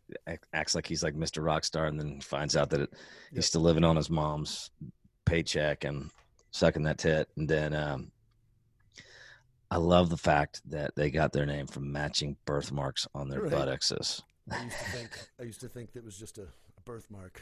acts 0.52 0.74
like 0.74 0.86
he's 0.86 1.02
like 1.02 1.14
Mr. 1.14 1.42
Rockstar, 1.42 1.88
and 1.88 1.98
then 1.98 2.20
finds 2.20 2.56
out 2.56 2.70
that 2.70 2.80
it, 2.82 2.92
he's 3.32 3.46
still 3.46 3.60
living 3.62 3.84
on 3.84 3.96
his 3.96 4.10
mom's 4.10 4.70
paycheck 5.24 5.84
and 5.84 6.10
sucking 6.50 6.82
that 6.84 6.98
tit. 6.98 7.28
And 7.36 7.48
then 7.48 7.72
um, 7.74 8.10
I 9.70 9.76
love 9.76 10.10
the 10.10 10.16
fact 10.16 10.60
that 10.70 10.94
they 10.96 11.10
got 11.10 11.32
their 11.32 11.46
name 11.46 11.66
from 11.66 11.90
matching 11.92 12.36
birthmarks 12.44 13.06
on 13.14 13.28
their 13.28 13.42
Right. 13.42 13.50
buttocks. 13.52 13.92
I 13.92 13.96
used 14.64 14.78
to 14.78 14.84
think 14.90 15.10
I 15.38 15.42
used 15.44 15.60
to 15.60 15.68
think 15.68 15.92
that 15.92 16.04
was 16.04 16.18
just 16.18 16.38
a, 16.38 16.42
a 16.42 16.80
birthmark, 16.84 17.40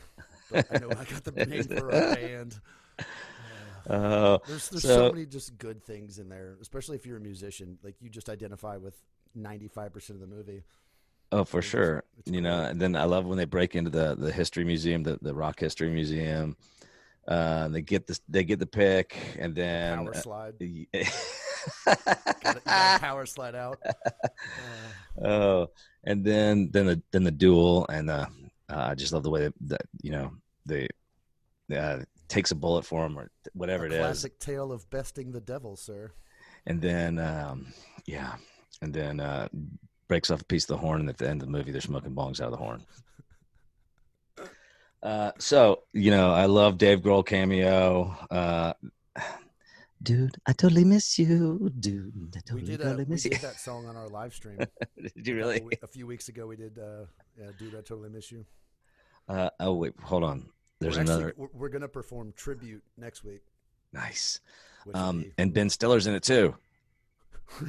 but 0.50 0.66
I 0.70 0.78
know 0.78 0.90
I 0.90 1.04
got 1.04 1.24
the 1.24 1.46
name 1.46 1.62
for 1.64 1.88
a 1.88 2.14
band. 2.14 2.60
Uh, 2.98 3.92
Uh, 3.92 4.38
there's 4.46 4.68
there's 4.68 4.82
So- 4.82 5.08
so 5.08 5.12
many 5.12 5.24
just 5.24 5.56
good 5.56 5.82
things 5.82 6.18
in 6.18 6.28
there, 6.28 6.58
especially 6.60 6.96
if 6.96 7.06
you're 7.06 7.16
a 7.16 7.20
musician. 7.20 7.78
Like 7.82 7.94
you 8.00 8.10
just 8.10 8.28
identify 8.28 8.76
with 8.76 9.00
95 9.38 9.92
percent 9.92 10.20
of 10.22 10.28
the 10.28 10.34
movie. 10.36 10.62
Oh, 11.30 11.44
for 11.44 11.58
It's- 11.58 11.70
sure. 11.70 12.04
it's 12.18 12.30
you 12.30 12.40
know, 12.40 12.62
and 12.64 12.80
then 12.80 12.96
I 12.96 13.04
love 13.04 13.26
when 13.26 13.38
they 13.38 13.44
break 13.44 13.74
into 13.76 13.90
the 13.90 14.14
the 14.14 14.32
history 14.32 14.64
museum, 14.64 15.02
the 15.02 15.18
the 15.22 15.34
rock 15.34 15.60
history 15.60 15.90
museum. 15.90 16.56
Uh, 17.26 17.68
they 17.68 17.82
get 17.82 18.06
this, 18.06 18.22
they 18.26 18.42
get 18.42 18.58
the 18.58 18.64
pick, 18.66 19.14
and 19.38 19.54
then 19.54 19.98
Power 19.98 20.14
uh, 20.16 20.18
slide, 20.18 20.54
y- 20.60 20.86
got 21.84 21.98
you 22.06 22.32
gotta 22.42 22.60
power 23.00 23.26
slide 23.26 23.54
out. 23.54 23.78
Uh, 23.84 23.90
oh, 25.28 25.70
and 26.04 26.24
then 26.24 26.70
then 26.72 26.86
the 26.86 27.02
then 27.10 27.24
the 27.24 27.30
duel, 27.30 27.84
and 27.90 28.08
uh, 28.08 28.24
uh, 28.70 28.86
I 28.90 28.94
just 28.94 29.12
love 29.12 29.24
the 29.24 29.30
way 29.30 29.42
that, 29.42 29.54
that 29.66 29.82
you 30.02 30.10
know 30.12 30.32
they 30.64 30.88
uh, 31.76 31.98
takes 32.28 32.50
a 32.50 32.54
bullet 32.54 32.86
for 32.86 33.04
him 33.04 33.18
or 33.18 33.30
whatever 33.52 33.84
a 33.84 33.88
it 33.88 33.92
is, 33.92 33.98
classic 33.98 34.38
tale 34.38 34.72
of 34.72 34.88
besting 34.88 35.32
the 35.32 35.40
devil, 35.42 35.76
sir. 35.76 36.12
and 36.66 36.80
then 36.80 37.18
um, 37.18 37.66
yeah, 38.06 38.36
and 38.82 38.92
then 38.92 39.20
uh, 39.20 39.48
breaks 40.08 40.30
off 40.30 40.40
a 40.40 40.44
piece 40.44 40.64
of 40.64 40.68
the 40.68 40.76
horn, 40.78 41.00
and 41.00 41.08
at 41.08 41.18
the 41.18 41.28
end 41.28 41.42
of 41.42 41.48
the 41.48 41.52
movie, 41.52 41.72
they're 41.72 41.80
smoking 41.80 42.12
bongs 42.14 42.40
out 42.40 42.46
of 42.46 42.52
the 42.52 42.56
horn. 42.58 42.84
Uh, 45.00 45.30
so 45.38 45.84
you 45.92 46.10
know, 46.10 46.32
I 46.32 46.46
love 46.46 46.76
Dave 46.76 47.02
Grohl 47.02 47.24
cameo. 47.24 48.16
Uh, 48.30 48.72
dude, 50.02 50.36
I 50.44 50.52
totally 50.52 50.84
miss 50.84 51.18
you, 51.20 51.70
dude. 51.78 52.12
I 52.34 52.40
We 52.52 52.62
totally, 52.62 52.62
did, 52.62 52.80
uh, 52.80 52.84
totally 52.84 53.04
we 53.04 53.10
miss 53.10 53.24
you. 53.24 53.30
did 53.30 53.40
that 53.42 53.60
song 53.60 53.86
on 53.86 53.96
our 53.96 54.08
live 54.08 54.34
stream. 54.34 54.58
did 55.00 55.24
you 55.24 55.36
really? 55.36 55.62
A, 55.82 55.86
few 55.86 56.06
weeks 56.08 56.28
ago, 56.28 56.48
we 56.48 56.56
did. 56.56 56.78
Uh, 56.78 57.04
yeah, 57.38 57.50
dude, 57.56 57.74
I 57.74 57.82
totally 57.82 58.08
miss 58.08 58.32
you. 58.32 58.44
Uh, 59.28 59.50
oh 59.60 59.74
wait, 59.74 59.92
hold 60.02 60.24
on. 60.24 60.48
There's 60.80 60.96
we're 60.96 61.02
another 61.02 61.28
Actually, 61.28 61.46
we're, 61.52 61.60
we're 61.60 61.68
gonna 61.68 61.86
perform 61.86 62.32
tribute 62.36 62.82
next 62.96 63.22
week. 63.22 63.42
nice. 63.92 64.40
Um, 64.94 65.26
and 65.38 65.52
Ben 65.54 65.70
Stiller's 65.70 66.08
in 66.08 66.14
it 66.14 66.24
too. 66.24 66.56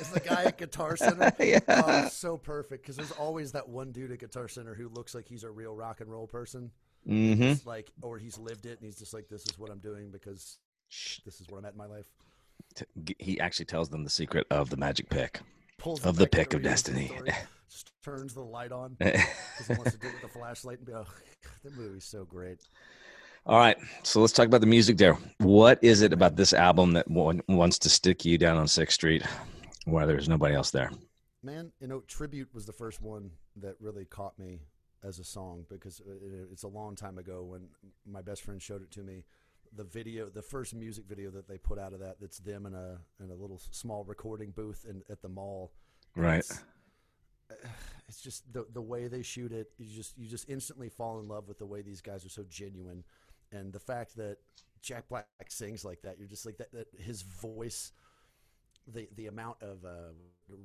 it's 0.00 0.10
the 0.10 0.20
guy 0.20 0.44
at 0.44 0.58
Guitar 0.58 0.96
Center. 0.96 1.32
yeah. 1.40 1.60
Oh, 1.68 2.08
so 2.08 2.36
perfect 2.36 2.82
because 2.82 2.96
there's 2.96 3.12
always 3.12 3.52
that 3.52 3.68
one 3.68 3.92
dude 3.92 4.12
at 4.12 4.18
Guitar 4.20 4.48
Center 4.48 4.74
who 4.74 4.88
looks 4.88 5.14
like 5.14 5.26
he's 5.26 5.44
a 5.44 5.50
real 5.50 5.74
rock 5.74 6.00
and 6.00 6.10
roll 6.10 6.26
person. 6.26 6.70
Mm-hmm. 7.08 7.42
It's 7.42 7.66
like, 7.66 7.90
or 8.02 8.18
he's 8.18 8.38
lived 8.38 8.66
it 8.66 8.78
and 8.78 8.84
he's 8.84 8.98
just 8.98 9.14
like, 9.14 9.28
this 9.28 9.42
is 9.42 9.58
what 9.58 9.70
I'm 9.70 9.78
doing 9.78 10.10
because 10.10 10.58
this 11.24 11.40
is 11.40 11.46
where 11.48 11.58
I'm 11.58 11.64
at 11.64 11.72
in 11.72 11.78
my 11.78 11.86
life. 11.86 12.06
He 13.18 13.40
actually 13.40 13.66
tells 13.66 13.88
them 13.88 14.04
the 14.04 14.10
secret 14.10 14.46
of 14.50 14.70
the 14.70 14.76
magic 14.76 15.08
pick. 15.08 15.40
Pulls 15.78 16.04
Of 16.04 16.16
the 16.16 16.26
pick 16.26 16.54
of 16.54 16.60
whenever 16.62 16.62
he 16.62 16.68
hears 16.68 16.82
the 16.82 16.92
destiny. 16.92 17.06
story, 17.06 17.32
just 17.70 17.90
turns 18.04 18.34
the 18.34 18.42
light 18.42 18.72
on 18.72 18.94
because 18.98 19.22
he 19.66 19.74
wants 19.74 19.92
to 19.92 19.98
do 19.98 20.08
it 20.08 20.12
with 20.14 20.22
the 20.22 20.28
flashlight 20.38 20.78
and 20.78 20.86
be, 20.86 20.92
oh, 20.92 21.06
the 21.64 21.70
movie's 21.70 22.04
so 22.04 22.24
great. 22.24 22.58
All 23.46 23.58
right, 23.58 23.78
so 24.02 24.20
let's 24.20 24.32
talk 24.32 24.46
about 24.46 24.60
the 24.60 24.66
music 24.66 24.98
there. 24.98 25.16
What 25.38 25.78
is 25.82 26.02
it 26.02 26.12
about 26.12 26.36
this 26.36 26.52
album 26.52 26.92
that 26.94 27.08
wa- 27.10 27.34
wants 27.48 27.78
to 27.80 27.88
stick 27.88 28.24
you 28.24 28.36
down 28.36 28.58
on 28.58 28.68
Sixth 28.68 28.94
Street, 28.96 29.22
where 29.90 30.06
there's 30.06 30.28
nobody 30.28 30.54
else 30.54 30.70
there? 30.70 30.90
Man, 31.42 31.72
you 31.80 31.86
know, 31.86 32.00
Tribute 32.06 32.48
was 32.52 32.66
the 32.66 32.72
first 32.72 33.00
one 33.00 33.30
that 33.56 33.76
really 33.80 34.04
caught 34.04 34.38
me 34.38 34.60
as 35.04 35.18
a 35.18 35.24
song 35.24 35.64
because 35.68 36.00
uh, 36.00 36.12
it's 36.52 36.64
a 36.64 36.68
long 36.68 36.96
time 36.96 37.18
ago 37.18 37.44
when 37.44 37.68
my 38.04 38.22
best 38.22 38.42
friend 38.42 38.60
showed 38.60 38.82
it 38.82 38.90
to 38.92 39.02
me. 39.02 39.24
The 39.76 39.84
video, 39.84 40.28
the 40.28 40.42
first 40.42 40.74
music 40.74 41.04
video 41.06 41.30
that 41.30 41.46
they 41.46 41.58
put 41.58 41.78
out 41.78 41.92
of 41.92 42.00
that, 42.00 42.16
that's 42.20 42.38
them 42.38 42.66
in 42.66 42.74
a 42.74 42.98
in 43.22 43.30
a 43.30 43.34
little 43.34 43.60
small 43.70 44.02
recording 44.04 44.50
booth 44.50 44.86
in, 44.88 45.02
at 45.10 45.20
the 45.20 45.28
mall. 45.28 45.72
Right. 46.16 46.38
It's, 46.38 46.62
uh, 47.50 47.68
it's 48.08 48.20
just 48.20 48.50
the 48.52 48.66
the 48.72 48.80
way 48.80 49.08
they 49.08 49.22
shoot 49.22 49.52
it. 49.52 49.70
You 49.78 49.94
just 49.94 50.16
you 50.16 50.26
just 50.26 50.48
instantly 50.48 50.88
fall 50.88 51.20
in 51.20 51.28
love 51.28 51.48
with 51.48 51.58
the 51.58 51.66
way 51.66 51.82
these 51.82 52.00
guys 52.00 52.24
are 52.24 52.30
so 52.30 52.44
genuine, 52.48 53.04
and 53.52 53.70
the 53.70 53.78
fact 53.78 54.16
that 54.16 54.38
Jack 54.82 55.08
Black 55.08 55.26
sings 55.48 55.84
like 55.84 56.02
that. 56.02 56.18
You're 56.18 56.28
just 56.28 56.46
like 56.46 56.58
that. 56.58 56.72
that 56.72 56.86
his 56.98 57.22
voice, 57.22 57.92
the 58.92 59.08
the 59.16 59.26
amount 59.26 59.56
of 59.62 59.84
uh, 59.84 60.12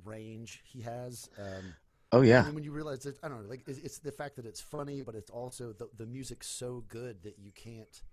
range 0.06 0.62
he 0.66 0.82
has. 0.82 1.30
Um, 1.38 1.74
Oh 2.14 2.22
I 2.22 2.26
yeah, 2.26 2.44
mean, 2.44 2.54
when 2.54 2.64
you 2.64 2.72
realize 2.72 3.00
that, 3.00 3.18
I 3.24 3.28
don't 3.28 3.42
know, 3.42 3.50
like 3.50 3.64
it's, 3.68 3.80
it's 3.80 3.98
the 3.98 4.12
fact 4.12 4.36
that 4.36 4.46
it's 4.46 4.62
funny, 4.62 5.02
but 5.02 5.16
it's 5.16 5.32
also 5.32 5.74
the 5.74 5.90
the 5.98 6.06
music's 6.06 6.46
so 6.46 6.84
good 6.88 7.24
that 7.24 7.40
you 7.40 7.52
can't 7.52 8.04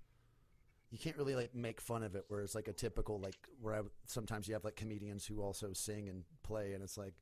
you 0.90 0.98
can't 0.98 1.18
really 1.18 1.34
like 1.34 1.54
make 1.54 1.82
fun 1.82 2.02
of 2.02 2.14
it. 2.14 2.24
Where 2.28 2.40
it's 2.40 2.54
like 2.54 2.66
a 2.66 2.72
typical 2.72 3.20
like 3.20 3.36
where 3.60 3.74
I, 3.74 3.80
sometimes 4.06 4.48
you 4.48 4.54
have 4.54 4.64
like 4.64 4.76
comedians 4.76 5.26
who 5.26 5.42
also 5.42 5.74
sing 5.74 6.08
and 6.08 6.24
play, 6.42 6.72
and 6.72 6.82
it's 6.82 6.96
like 6.96 7.12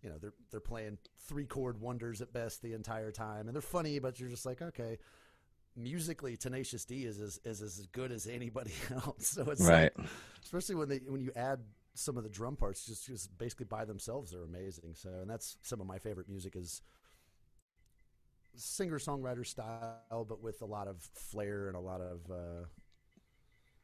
you 0.00 0.08
know 0.08 0.18
they're 0.18 0.34
they're 0.52 0.60
playing 0.60 0.98
three 1.26 1.46
chord 1.46 1.80
wonders 1.80 2.20
at 2.20 2.32
best 2.32 2.62
the 2.62 2.74
entire 2.74 3.10
time, 3.10 3.48
and 3.48 3.54
they're 3.54 3.60
funny, 3.60 3.98
but 3.98 4.20
you're 4.20 4.30
just 4.30 4.46
like 4.46 4.62
okay. 4.62 4.98
Musically, 5.76 6.36
Tenacious 6.36 6.84
D 6.84 7.04
is 7.04 7.20
as, 7.20 7.38
is 7.44 7.62
as 7.62 7.86
good 7.92 8.10
as 8.10 8.26
anybody 8.26 8.72
else. 8.92 9.28
So 9.28 9.42
it's 9.48 9.62
right. 9.62 9.96
like, 9.96 10.08
especially 10.42 10.74
when 10.74 10.88
they 10.88 10.98
when 11.06 11.20
you 11.20 11.30
add 11.36 11.60
some 11.98 12.16
of 12.16 12.22
the 12.22 12.28
drum 12.30 12.54
parts 12.56 12.86
just 12.86 13.06
just 13.06 13.36
basically 13.38 13.66
by 13.66 13.84
themselves 13.84 14.30
they're 14.30 14.44
amazing. 14.44 14.94
So 14.94 15.08
and 15.20 15.28
that's 15.28 15.56
some 15.62 15.80
of 15.80 15.86
my 15.86 15.98
favorite 15.98 16.28
music 16.28 16.54
is 16.56 16.80
singer 18.56 18.98
songwriter 18.98 19.46
style 19.46 20.24
but 20.28 20.42
with 20.42 20.62
a 20.62 20.66
lot 20.66 20.88
of 20.88 21.00
flair 21.14 21.68
and 21.68 21.76
a 21.76 21.80
lot 21.80 22.00
of 22.00 22.20
uh 22.30 22.64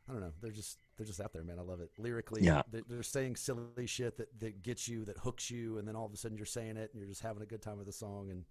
i 0.08 0.12
don't 0.12 0.20
know. 0.20 0.32
They're 0.42 0.50
just 0.52 0.78
they're 0.96 1.06
just 1.06 1.20
out 1.20 1.32
there 1.32 1.42
man. 1.44 1.58
I 1.58 1.62
love 1.62 1.80
it. 1.80 1.90
Lyrically 1.98 2.42
Yeah. 2.42 2.62
they- 2.70 2.82
they're 2.88 3.02
saying 3.02 3.36
silly 3.36 3.86
shit 3.86 4.16
that 4.18 4.38
that 4.40 4.62
gets 4.62 4.86
you 4.88 5.04
that 5.06 5.18
hooks 5.18 5.50
you 5.50 5.78
and 5.78 5.86
then 5.88 5.96
all 5.96 6.06
of 6.06 6.12
a 6.12 6.16
sudden 6.16 6.36
you're 6.36 6.46
saying 6.46 6.76
it 6.76 6.90
and 6.92 7.00
you're 7.00 7.08
just 7.08 7.22
having 7.22 7.42
a 7.42 7.46
good 7.46 7.62
time 7.62 7.76
with 7.78 7.86
the 7.86 7.92
song. 7.92 8.30
And 8.30 8.44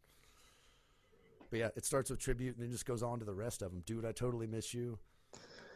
but 1.49 1.59
yeah 1.59 1.69
it 1.75 1.85
starts 1.85 2.09
with 2.09 2.19
tribute 2.19 2.55
and 2.55 2.63
then 2.63 2.71
just 2.71 2.85
goes 2.85 3.03
on 3.03 3.19
to 3.19 3.25
the 3.25 3.33
rest 3.33 3.61
of 3.61 3.71
them. 3.71 3.81
Dude 3.85 4.05
i 4.05 4.11
totally 4.11 4.47
miss 4.47 4.73
you 4.73 4.97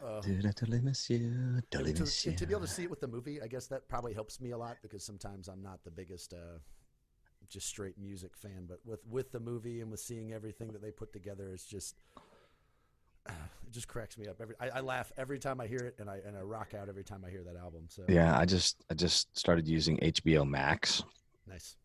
uh, 0.04 0.20
Dude, 0.20 0.46
I 0.46 0.50
totally 0.52 0.80
miss 0.80 1.08
you. 1.10 1.60
Totally 1.70 1.92
to, 1.94 2.00
miss 2.02 2.24
you. 2.26 2.32
to 2.32 2.46
be 2.46 2.52
able 2.52 2.62
to 2.62 2.66
see 2.72 2.84
it 2.84 2.90
with 2.90 3.00
the 3.00 3.08
movie, 3.08 3.40
I 3.42 3.46
guess 3.46 3.66
that 3.68 3.88
probably 3.88 4.14
helps 4.14 4.40
me 4.40 4.50
a 4.52 4.58
lot 4.58 4.76
because 4.82 5.02
sometimes 5.04 5.48
I'm 5.48 5.62
not 5.62 5.82
the 5.84 5.90
biggest 5.90 6.32
uh, 6.32 6.58
just 7.48 7.66
straight 7.66 7.98
music 7.98 8.36
fan. 8.36 8.66
But 8.68 8.80
with 8.84 9.06
with 9.06 9.32
the 9.32 9.40
movie 9.40 9.80
and 9.80 9.90
with 9.90 10.00
seeing 10.00 10.32
everything 10.32 10.72
that 10.72 10.82
they 10.82 10.90
put 10.90 11.12
together, 11.12 11.50
it's 11.52 11.64
just 11.64 11.96
it 13.26 13.70
just 13.72 13.88
cracks 13.88 14.16
me 14.16 14.26
up. 14.28 14.40
Every 14.40 14.54
I, 14.60 14.68
I 14.70 14.80
laugh 14.80 15.12
every 15.16 15.38
time 15.38 15.60
I 15.60 15.66
hear 15.66 15.80
it, 15.80 15.96
and 15.98 16.08
I 16.08 16.20
and 16.26 16.36
I 16.36 16.40
rock 16.40 16.74
out 16.74 16.88
every 16.88 17.04
time 17.04 17.24
I 17.26 17.30
hear 17.30 17.42
that 17.44 17.56
album. 17.56 17.84
So 17.88 18.04
Yeah, 18.08 18.38
I 18.38 18.44
just 18.44 18.84
I 18.90 18.94
just 18.94 19.36
started 19.38 19.68
using 19.68 19.98
HBO 19.98 20.48
Max, 20.48 21.02
nice. 21.46 21.76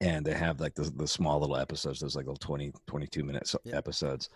and 0.00 0.24
they 0.24 0.34
have 0.34 0.60
like 0.60 0.74
the 0.74 0.84
the 0.96 1.06
small 1.08 1.40
little 1.40 1.56
episodes. 1.56 2.00
Those 2.00 2.16
like 2.16 2.24
little 2.26 2.36
20, 2.38 2.72
22 2.86 3.22
minute 3.24 3.52
Yeah. 3.64 3.76
episodes. 3.76 4.30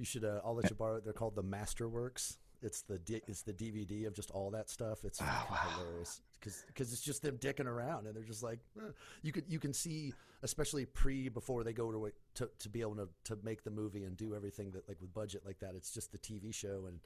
You 0.00 0.06
should. 0.06 0.24
Uh, 0.24 0.40
I'll 0.44 0.54
let 0.54 0.70
you 0.70 0.74
borrow 0.76 0.96
it. 0.96 1.04
They're 1.04 1.12
called 1.12 1.36
the 1.36 1.42
Masterworks. 1.44 2.38
It's 2.62 2.80
the 2.82 2.98
D, 2.98 3.20
it's 3.28 3.42
the 3.42 3.52
DVD 3.52 4.06
of 4.06 4.14
just 4.14 4.30
all 4.30 4.50
that 4.52 4.70
stuff. 4.70 5.04
It's 5.04 5.20
Oh, 5.20 5.24
wow. 5.50 5.56
hilarious 5.76 6.22
because 6.40 6.64
it's 6.92 7.02
just 7.02 7.20
them 7.22 7.36
dicking 7.36 7.66
around 7.66 8.06
and 8.06 8.16
they're 8.16 8.22
just 8.22 8.42
like 8.42 8.60
eh. 8.78 8.92
you 9.22 9.30
could 9.30 9.44
you 9.46 9.58
can 9.58 9.74
see 9.74 10.14
especially 10.42 10.86
pre 10.86 11.28
before 11.28 11.64
they 11.64 11.74
go 11.74 11.92
to 11.92 12.10
to 12.34 12.50
to 12.60 12.68
be 12.70 12.80
able 12.80 12.96
to 12.96 13.08
to 13.24 13.38
make 13.42 13.62
the 13.62 13.70
movie 13.70 14.04
and 14.04 14.16
do 14.16 14.34
everything 14.34 14.70
that 14.70 14.88
like 14.88 14.98
with 15.02 15.12
budget 15.12 15.42
like 15.44 15.58
that. 15.60 15.74
It's 15.74 15.92
just 15.92 16.12
the 16.12 16.18
TV 16.18 16.52
show 16.54 16.84
and 16.88 17.00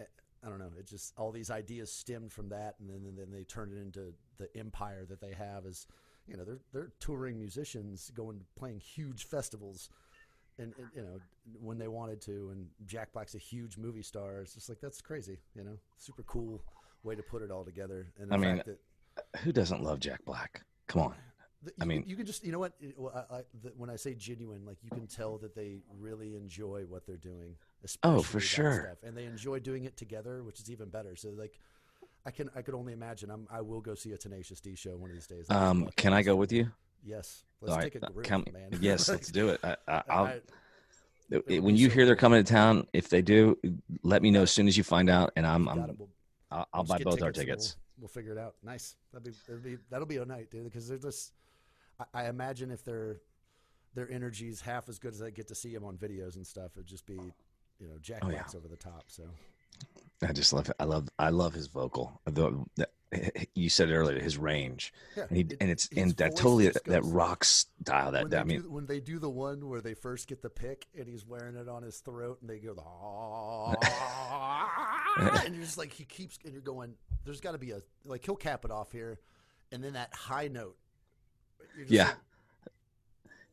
eh, 0.00 0.04
I 0.44 0.48
don't 0.48 0.58
know. 0.58 0.72
It 0.78 0.86
just 0.86 1.12
all 1.18 1.30
these 1.30 1.50
ideas 1.50 1.92
stemmed 1.92 2.32
from 2.32 2.48
that 2.50 2.76
and 2.80 2.88
then 2.88 3.04
and 3.06 3.18
then 3.18 3.30
they 3.30 3.44
turn 3.44 3.70
it 3.70 3.78
into 3.80 4.14
the 4.38 4.48
empire 4.58 5.04
that 5.10 5.20
they 5.20 5.32
have 5.34 5.66
as 5.66 5.86
you 6.26 6.36
know 6.38 6.44
they're 6.44 6.60
they're 6.72 6.92
touring 7.00 7.38
musicians 7.38 8.10
going 8.14 8.40
playing 8.56 8.80
huge 8.80 9.24
festivals 9.26 9.90
and, 10.58 10.72
and 10.78 10.88
you 10.94 11.02
know 11.02 11.20
when 11.60 11.78
they 11.78 11.88
wanted 11.88 12.20
to 12.22 12.48
and 12.52 12.66
jack 12.86 13.12
black's 13.12 13.34
a 13.34 13.38
huge 13.38 13.76
movie 13.76 14.02
star 14.02 14.40
it's 14.40 14.54
just 14.54 14.68
like 14.68 14.80
that's 14.80 15.00
crazy 15.02 15.38
you 15.54 15.62
know 15.62 15.76
super 15.98 16.22
cool 16.22 16.62
way 17.02 17.14
to 17.14 17.22
put 17.22 17.42
it 17.42 17.50
all 17.50 17.64
together 17.64 18.06
and 18.18 18.30
the 18.30 18.34
I 18.34 18.38
mean, 18.38 18.56
fact 18.56 18.66
that 18.68 19.40
Who 19.42 19.52
doesn't 19.52 19.82
love 19.82 20.00
Jack 20.00 20.24
Black? 20.24 20.62
Come 20.86 21.02
on. 21.02 21.14
that 21.64 21.74
I 21.80 21.84
mean- 21.84 22.04
you 22.06 22.16
can 22.16 22.24
just 22.24 22.44
you 22.44 22.52
know 22.52 22.58
what 22.58 22.72
I, 23.14 23.18
I, 23.36 23.40
the, 23.62 23.72
when 23.76 23.90
i 23.90 23.96
say 23.96 24.14
genuine 24.14 24.64
like 24.64 24.78
you 24.82 24.90
can 24.90 25.06
tell 25.06 25.36
that 25.38 25.54
they 25.54 25.82
really 26.00 26.34
enjoy 26.34 26.84
what 26.88 27.06
they're 27.06 27.16
doing 27.16 27.56
Oh, 28.02 28.22
for 28.22 28.40
sure. 28.40 28.86
stuff. 28.96 29.06
and 29.06 29.14
they 29.16 29.24
enjoy 29.26 29.58
doing 29.60 29.84
it 29.84 29.96
together 29.98 30.42
which 30.42 30.58
is 30.60 30.70
even 30.70 30.88
better 30.88 31.14
so 31.16 31.28
like 31.36 31.58
i 32.24 32.30
can 32.30 32.48
i 32.56 32.62
could 32.62 32.74
only 32.74 32.94
imagine 32.94 33.30
i'm 33.30 33.46
i 33.50 33.60
will 33.60 33.82
go 33.82 33.94
see 33.94 34.12
a 34.12 34.16
tenacious 34.16 34.60
d 34.60 34.74
show 34.74 34.96
one 34.96 35.10
of 35.10 35.16
these 35.16 35.26
days 35.26 35.46
That's 35.48 35.60
Um, 35.60 35.90
can 35.96 36.14
I 36.14 36.22
go 36.22 36.34
with 36.36 36.52
you? 36.52 36.70
yes 37.04 37.44
let's 37.60 37.72
All 37.72 37.78
right, 37.80 37.92
take 37.92 38.02
a 38.02 38.06
uh, 38.06 38.08
group 38.08 38.24
come- 38.24 38.46
man 38.52 38.78
Yes, 38.80 39.10
let's 39.10 39.30
do 39.30 39.50
it. 39.50 39.60
I, 39.62 39.76
I, 39.86 40.02
I'll, 40.08 40.24
I- 40.24 40.30
it- 40.30 40.44
would 40.44 40.52
when 41.28 41.76
you 41.76 41.88
hear 41.88 42.06
they're 42.06 42.16
coming 42.16 42.42
to 42.42 42.52
town, 42.52 42.86
if 42.92 43.08
they 43.08 43.22
do, 43.22 43.58
let 44.02 44.22
me 44.22 44.30
know 44.30 44.42
as 44.42 44.50
soon 44.50 44.68
as 44.68 44.76
you 44.76 44.84
find 44.84 45.08
out, 45.08 45.32
and 45.36 45.46
I'm, 45.46 45.68
I'm 45.68 45.96
we'll, 45.98 46.08
I'll, 46.50 46.68
I'll 46.72 46.84
buy 46.84 46.98
both 46.98 47.22
our 47.22 47.32
tickets. 47.32 47.76
We'll, 47.96 48.02
we'll 48.02 48.08
figure 48.08 48.32
it 48.32 48.38
out. 48.38 48.54
Nice. 48.62 48.96
That'll 49.12 49.24
be 49.24 49.36
that'll 49.46 49.62
be 49.62 49.76
that'll 49.90 50.06
be 50.06 50.16
a 50.18 50.24
night, 50.24 50.50
dude. 50.50 50.64
Because 50.64 50.88
they're 50.88 50.98
just. 50.98 51.32
I, 51.98 52.24
I 52.24 52.28
imagine 52.28 52.70
if 52.70 52.84
their 52.84 53.20
their 53.94 54.10
energy's 54.10 54.60
half 54.60 54.88
as 54.88 54.98
good 54.98 55.14
as 55.14 55.22
I 55.22 55.30
get 55.30 55.48
to 55.48 55.54
see 55.54 55.72
them 55.72 55.84
on 55.84 55.96
videos 55.96 56.36
and 56.36 56.46
stuff, 56.46 56.72
it'd 56.76 56.86
just 56.86 57.06
be, 57.06 57.14
you 57.78 57.88
know, 57.88 57.94
Jack 58.00 58.22
Oh, 58.24 58.30
yeah. 58.30 58.44
Over 58.54 58.68
the 58.68 58.76
top. 58.76 59.04
So 59.06 59.24
I 60.26 60.32
just 60.32 60.52
love 60.52 60.68
it. 60.68 60.76
I 60.78 60.84
love 60.84 61.08
I 61.18 61.30
love 61.30 61.54
his 61.54 61.68
vocal. 61.68 62.20
The, 62.24 62.64
the, 62.76 62.88
you 63.54 63.68
said 63.68 63.88
it 63.90 63.94
earlier, 63.94 64.20
his 64.20 64.36
range, 64.38 64.92
yeah, 65.16 65.24
and 65.28 65.36
he 65.36 65.42
it- 65.42 65.56
and 65.60 65.70
it's 65.70 65.88
and 65.96 66.12
that 66.16 66.36
totally 66.36 66.66
just 66.66 66.84
that 66.84 67.04
rock 67.04 67.44
style. 67.44 68.12
That, 68.12 68.30
that 68.30 68.40
I 68.40 68.44
mean, 68.44 68.62
do, 68.62 68.70
when 68.70 68.86
they 68.86 69.00
do 69.00 69.18
the 69.18 69.30
one 69.30 69.68
where 69.68 69.80
they 69.80 69.94
first 69.94 70.28
get 70.28 70.42
the 70.42 70.50
pick 70.50 70.86
and 70.98 71.06
he's 71.06 71.26
wearing 71.26 71.56
it 71.56 71.68
on 71.68 71.82
his 71.82 71.98
throat 71.98 72.38
and 72.40 72.50
they 72.50 72.58
go, 72.58 72.72
and 75.44 75.54
you're 75.54 75.64
just 75.64 75.78
like 75.78 75.92
he 75.92 76.04
keeps 76.04 76.38
and 76.44 76.52
you're 76.52 76.62
going. 76.62 76.94
There's 77.24 77.40
got 77.40 77.52
to 77.52 77.58
be 77.58 77.70
a 77.72 77.80
like 78.04 78.24
he'll 78.24 78.36
cap 78.36 78.64
it 78.64 78.70
off 78.70 78.92
here, 78.92 79.18
and 79.72 79.82
then 79.82 79.94
that 79.94 80.12
high 80.14 80.48
note. 80.48 80.76
Yeah. 81.88 82.12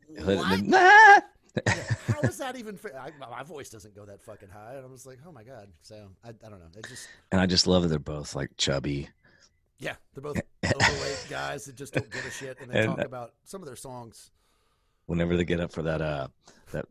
like, 0.10 0.62
what? 0.66 1.24
Yeah, 1.68 1.74
how 2.08 2.22
is 2.22 2.38
that 2.38 2.56
even 2.56 2.78
fair? 2.78 2.98
I, 2.98 3.12
my 3.20 3.44
voice 3.44 3.70
doesn't 3.70 3.94
go 3.96 4.06
that 4.06 4.22
fucking 4.22 4.50
high. 4.50 4.76
And 4.76 4.86
I 4.86 4.90
was 4.90 5.06
like, 5.06 5.20
oh 5.28 5.32
my 5.32 5.44
God. 5.44 5.68
So 5.82 6.08
I, 6.24 6.30
I 6.30 6.50
don't 6.50 6.60
know. 6.60 6.68
It 6.78 6.86
just, 6.88 7.08
and 7.32 7.42
I 7.42 7.46
just 7.46 7.68
love 7.68 7.84
that 7.84 7.90
they're 7.90 8.00
both 8.00 8.36
like 8.36 8.52
chubby. 8.58 9.10
Yeah, 9.82 9.96
they're 10.14 10.22
both 10.24 10.38
overweight 10.66 11.26
guys 11.30 11.66
that 11.66 11.76
just 11.76 11.94
don't 11.94 12.10
give 12.10 12.26
a 12.26 12.32
shit. 12.32 12.58
And 12.62 12.72
they 12.72 12.80
And- 12.80 12.96
talk 12.96 13.06
about 13.06 13.34
some 13.44 13.62
of 13.62 13.68
their 13.68 13.76
songs. 13.76 14.32
Whenever 15.08 15.36
they 15.36 15.44
get 15.44 15.60
up 15.60 15.74
for 15.74 15.82
that 15.82 16.02
uh 16.02 16.28
that, 16.72 16.86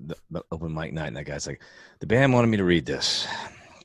open 0.53 0.75
mic 0.75 0.93
night, 0.93 1.07
and 1.07 1.17
that 1.17 1.25
guy's 1.25 1.47
like, 1.47 1.63
the 2.01 2.07
band 2.07 2.35
wanted 2.35 2.49
me 2.49 2.59
to 2.59 2.65
read 2.65 2.85
this, 2.85 3.27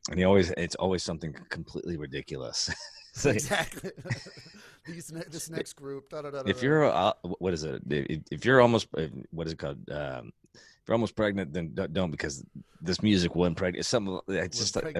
and 0.09 0.19
he 0.19 0.25
always 0.25 0.51
it's 0.57 0.75
always 0.75 1.03
something 1.03 1.33
completely 1.49 1.95
ridiculous. 1.97 2.69
Like, 3.23 3.35
Exactly. 3.35 3.91
These, 4.85 5.13
ne- 5.13 5.23
this 5.31 5.49
next 5.49 5.73
group. 5.77 6.09
Da, 6.09 6.21
da, 6.21 6.31
da, 6.31 6.43
if 6.45 6.61
you're 6.61 6.83
uh, 6.83 7.13
what 7.39 7.53
is 7.53 7.63
it 7.63 7.81
if, 7.89 8.21
if 8.29 8.43
you're 8.43 8.59
almost 8.59 8.87
what 9.31 9.47
is 9.47 9.53
it 9.53 9.59
called 9.59 9.89
um 9.89 10.33
if 10.53 10.83
you're 10.85 10.95
almost 10.95 11.15
pregnant 11.15 11.53
then 11.53 11.73
don't- 11.93 12.11
because 12.11 12.43
this 12.81 13.01
music 13.01 13.33
wasn't 13.33 13.55
pregnant 13.55 13.79
it's 13.79 13.87
something 13.87 14.19
it's 14.27 14.57
just 14.59 14.75
like 14.75 14.97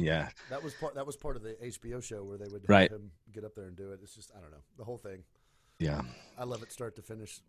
pregnant 0.00 0.06
you 0.06 0.12
again. 0.12 0.28
yeah 0.28 0.28
That 0.50 0.62
was 0.62 0.74
part. 0.74 0.94
That 0.94 1.06
was 1.06 1.16
part 1.16 1.36
of 1.36 1.42
the 1.42 1.56
HBO 1.62 2.00
show 2.02 2.22
where 2.24 2.38
they 2.38 2.48
would 2.48 2.62
have 2.62 2.68
Right. 2.68 2.90
him 2.90 3.10
get 3.32 3.44
up 3.44 3.54
there 3.54 3.66
and 3.66 3.76
do 3.76 3.92
it. 3.92 4.00
It's 4.02 4.14
just 4.14 4.30
I 4.36 4.40
don't 4.40 4.50
know 4.50 4.62
the 4.78 4.84
whole 4.84 4.98
thing. 4.98 5.24
yeah 5.78 6.02
I 6.38 6.44
love 6.44 6.62
it 6.62 6.72
start 6.72 6.96
to 6.96 7.02
finish. 7.02 7.40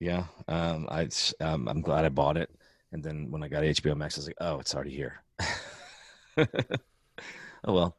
yeah 0.00 0.24
um 0.48 0.86
I 0.90 1.08
um, 1.40 1.68
I'm 1.68 1.82
glad 1.82 2.04
i 2.04 2.08
bought 2.08 2.36
it 2.36 2.50
and 2.92 3.02
then 3.04 3.30
when 3.30 3.42
i 3.42 3.48
got 3.48 3.62
hbo 3.62 3.94
max 3.96 4.16
i 4.16 4.20
was 4.20 4.26
like 4.26 4.36
oh 4.40 4.58
it's 4.58 4.74
already 4.74 4.90
here 5.02 5.22
oh 6.38 7.72
well 7.72 7.96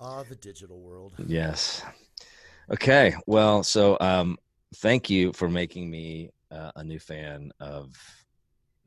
Ah, 0.00 0.22
the 0.22 0.36
digital 0.36 0.80
world. 0.80 1.12
yes 1.26 1.82
okay 2.70 3.14
well 3.26 3.62
so 3.64 3.96
um 4.00 4.36
thank 4.76 5.10
you 5.10 5.32
for 5.32 5.48
making 5.48 5.90
me 5.90 6.30
uh, 6.50 6.70
a 6.76 6.84
new 6.84 6.98
fan 7.00 7.50
of 7.60 7.94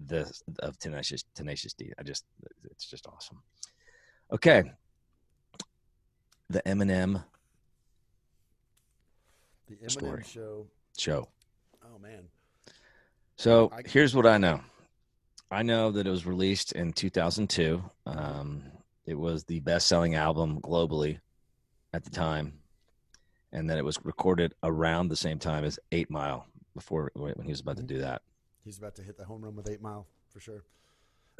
the 0.08 0.22
of 0.60 0.78
Tenacious 0.80 1.24
Tenacious 1.36 1.74
D. 1.74 1.92
I 2.00 2.04
just 2.04 2.24
it's 2.72 2.86
just 2.90 3.06
awesome. 3.08 3.42
Okay, 4.32 4.64
the 6.50 6.62
Eminem 6.66 7.24
The 9.68 9.76
Eminem 9.76 9.92
Story. 9.92 10.24
show. 10.26 10.68
show. 10.98 11.28
Oh 11.84 12.00
man. 12.00 12.30
So 13.38 13.70
I- 13.74 13.82
here's 13.86 14.16
what 14.16 14.26
I 14.26 14.38
know. 14.38 14.62
I 15.50 15.64
know 15.64 15.92
that 15.92 16.08
it 16.08 16.10
was 16.10 16.26
released 16.26 16.72
in 16.72 16.94
2002. 16.94 17.84
Um, 18.06 18.64
it 19.06 19.16
was 19.16 19.44
the 19.44 19.60
best-selling 19.60 20.16
album 20.16 20.62
globally 20.62 21.20
at 21.94 22.06
the 22.06 22.10
time, 22.10 22.54
and 23.52 23.70
that 23.70 23.78
it 23.78 23.84
was 23.84 23.98
recorded 24.06 24.56
around 24.64 25.10
the 25.10 25.18
same 25.18 25.40
time 25.40 25.66
as 25.66 25.78
Eight 25.92 26.10
Mile 26.10 26.48
before 26.74 27.12
when 27.16 27.36
he 27.44 27.50
was 27.52 27.60
about 27.60 27.76
to 27.78 27.84
Mhm. 27.84 27.88
do 27.88 27.98
that. 28.00 28.22
He's 28.64 28.78
about 28.78 28.96
to 28.96 29.04
hit 29.04 29.18
the 29.18 29.26
home 29.26 29.44
run 29.44 29.56
with 29.58 29.68
Eight 29.70 29.82
Mile 29.82 30.08
for 30.30 30.40
sure. 30.40 30.64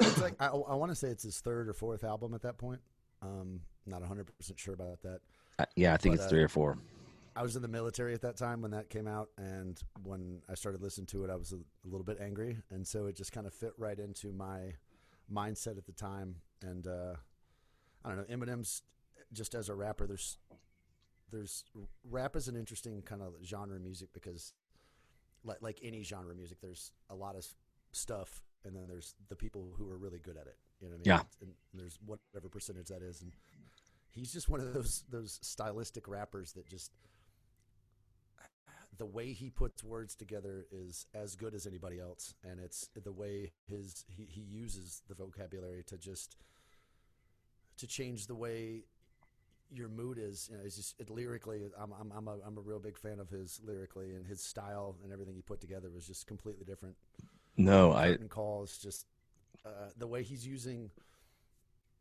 It's 0.06 0.20
like 0.20 0.34
I, 0.40 0.48
I 0.48 0.74
want 0.74 0.90
to 0.90 0.96
say 0.96 1.08
it's 1.08 1.22
his 1.22 1.40
third 1.40 1.68
or 1.68 1.72
fourth 1.72 2.04
album 2.04 2.34
at 2.34 2.42
that 2.42 2.58
point. 2.58 2.80
Um, 3.22 3.60
not 3.86 4.00
100 4.00 4.26
percent 4.36 4.58
sure 4.58 4.74
about 4.74 5.02
that. 5.02 5.20
Uh, 5.58 5.64
yeah, 5.76 5.94
I 5.94 5.96
think 5.96 6.14
But, 6.14 6.22
it's 6.22 6.26
uh, 6.26 6.30
three 6.30 6.42
or 6.42 6.48
four. 6.48 6.78
I 7.34 7.42
was 7.42 7.56
in 7.56 7.62
the 7.62 7.68
military 7.68 8.12
at 8.12 8.20
that 8.22 8.36
time 8.36 8.60
when 8.60 8.72
that 8.72 8.90
came 8.90 9.08
out, 9.08 9.30
and 9.38 9.82
when 10.02 10.42
I 10.50 10.54
started 10.54 10.82
listening 10.82 11.06
to 11.08 11.24
it, 11.24 11.30
I 11.30 11.36
was 11.36 11.52
a, 11.52 11.56
a 11.56 11.88
little 11.88 12.04
bit 12.04 12.18
angry, 12.20 12.58
and 12.70 12.86
so 12.86 13.06
it 13.06 13.16
just 13.16 13.32
kind 13.32 13.46
of 13.46 13.54
fit 13.54 13.72
right 13.78 13.98
into 13.98 14.32
my 14.32 14.74
mindset 15.32 15.78
at 15.78 15.86
the 15.86 15.92
time. 15.92 16.36
And 16.62 16.86
uh, 16.86 17.14
I 18.04 18.08
don't 18.08 18.18
know, 18.18 18.36
Eminem's 18.36 18.82
just 19.32 19.54
as 19.54 19.68
a 19.70 19.74
rapper. 19.74 20.06
There's 20.06 20.36
there's 21.30 21.64
rap 22.08 22.36
is 22.36 22.48
an 22.48 22.56
interesting 22.56 23.00
kind 23.02 23.22
of 23.22 23.32
genre 23.42 23.78
music 23.80 24.10
because, 24.12 24.52
like 25.44 25.62
like 25.62 25.78
any 25.82 26.02
genre 26.02 26.32
of 26.32 26.36
music, 26.36 26.58
there's 26.60 26.92
a 27.08 27.14
lot 27.14 27.34
of 27.34 27.46
stuff, 27.92 28.42
and 28.64 28.74
then 28.74 28.84
there's 28.88 29.14
the 29.28 29.36
people 29.36 29.74
who 29.76 29.90
are 29.90 29.96
really 29.96 30.18
good 30.18 30.36
at 30.36 30.46
it. 30.46 30.56
You 30.80 30.88
know 30.88 30.96
what 30.96 31.08
I 31.08 31.18
mean? 31.18 31.26
Yeah. 31.40 31.46
And 31.46 31.52
there's 31.74 31.98
whatever 32.04 32.48
percentage 32.48 32.88
that 32.88 33.02
is, 33.02 33.22
and 33.22 33.32
he's 34.10 34.32
just 34.32 34.48
one 34.48 34.60
of 34.60 34.72
those 34.72 35.04
those 35.10 35.38
stylistic 35.42 36.08
rappers 36.08 36.52
that 36.52 36.68
just 36.68 36.92
the 38.98 39.06
way 39.06 39.32
he 39.32 39.48
puts 39.50 39.82
words 39.82 40.14
together 40.14 40.66
is 40.70 41.06
as 41.14 41.34
good 41.34 41.54
as 41.54 41.66
anybody 41.66 41.98
else 41.98 42.34
and 42.44 42.60
it's 42.60 42.88
the 43.02 43.12
way 43.12 43.52
his 43.66 44.04
he, 44.06 44.24
he 44.24 44.42
uses 44.42 45.02
the 45.08 45.14
vocabulary 45.14 45.82
to 45.84 45.96
just 45.96 46.36
to 47.78 47.86
change 47.86 48.26
the 48.26 48.34
way 48.34 48.84
your 49.74 49.88
mood 49.88 50.18
is 50.20 50.48
you 50.50 50.58
know 50.58 50.62
it's 50.64 50.76
just 50.76 50.94
it 51.00 51.08
lyrically 51.08 51.62
I'm, 51.80 51.92
I'm, 51.98 52.12
I'm, 52.14 52.28
a, 52.28 52.36
I'm 52.46 52.58
a 52.58 52.60
real 52.60 52.78
big 52.78 52.98
fan 52.98 53.18
of 53.18 53.30
his 53.30 53.60
lyrically 53.64 54.14
and 54.14 54.26
his 54.26 54.42
style 54.42 54.96
and 55.02 55.12
everything 55.12 55.34
he 55.34 55.42
put 55.42 55.60
together 55.60 55.90
was 55.90 56.06
just 56.06 56.26
completely 56.26 56.64
different 56.64 56.94
No, 57.56 57.92
I 57.92 58.16
calls 58.28 58.78
just 58.78 59.06
uh, 59.64 59.90
the 59.96 60.06
way 60.06 60.22
he's 60.22 60.46
using 60.46 60.90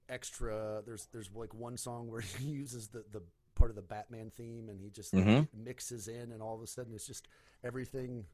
extra 0.09 0.81
there's 0.85 1.07
there's 1.13 1.29
like 1.33 1.53
one 1.53 1.77
song 1.77 2.09
where 2.09 2.21
he 2.39 2.45
uses 2.45 2.89
the 2.89 3.03
the 3.11 3.21
part 3.55 3.69
of 3.69 3.75
the 3.75 3.81
batman 3.81 4.31
theme 4.35 4.69
and 4.69 4.79
he 4.79 4.89
just 4.89 5.13
like, 5.13 5.25
Mhm. 5.25 5.47
mixes 5.53 6.07
in 6.07 6.31
and 6.31 6.41
all 6.41 6.55
of 6.55 6.61
a 6.61 6.67
sudden 6.67 6.93
it's 6.93 7.05
just 7.07 7.27
everything 7.63 8.25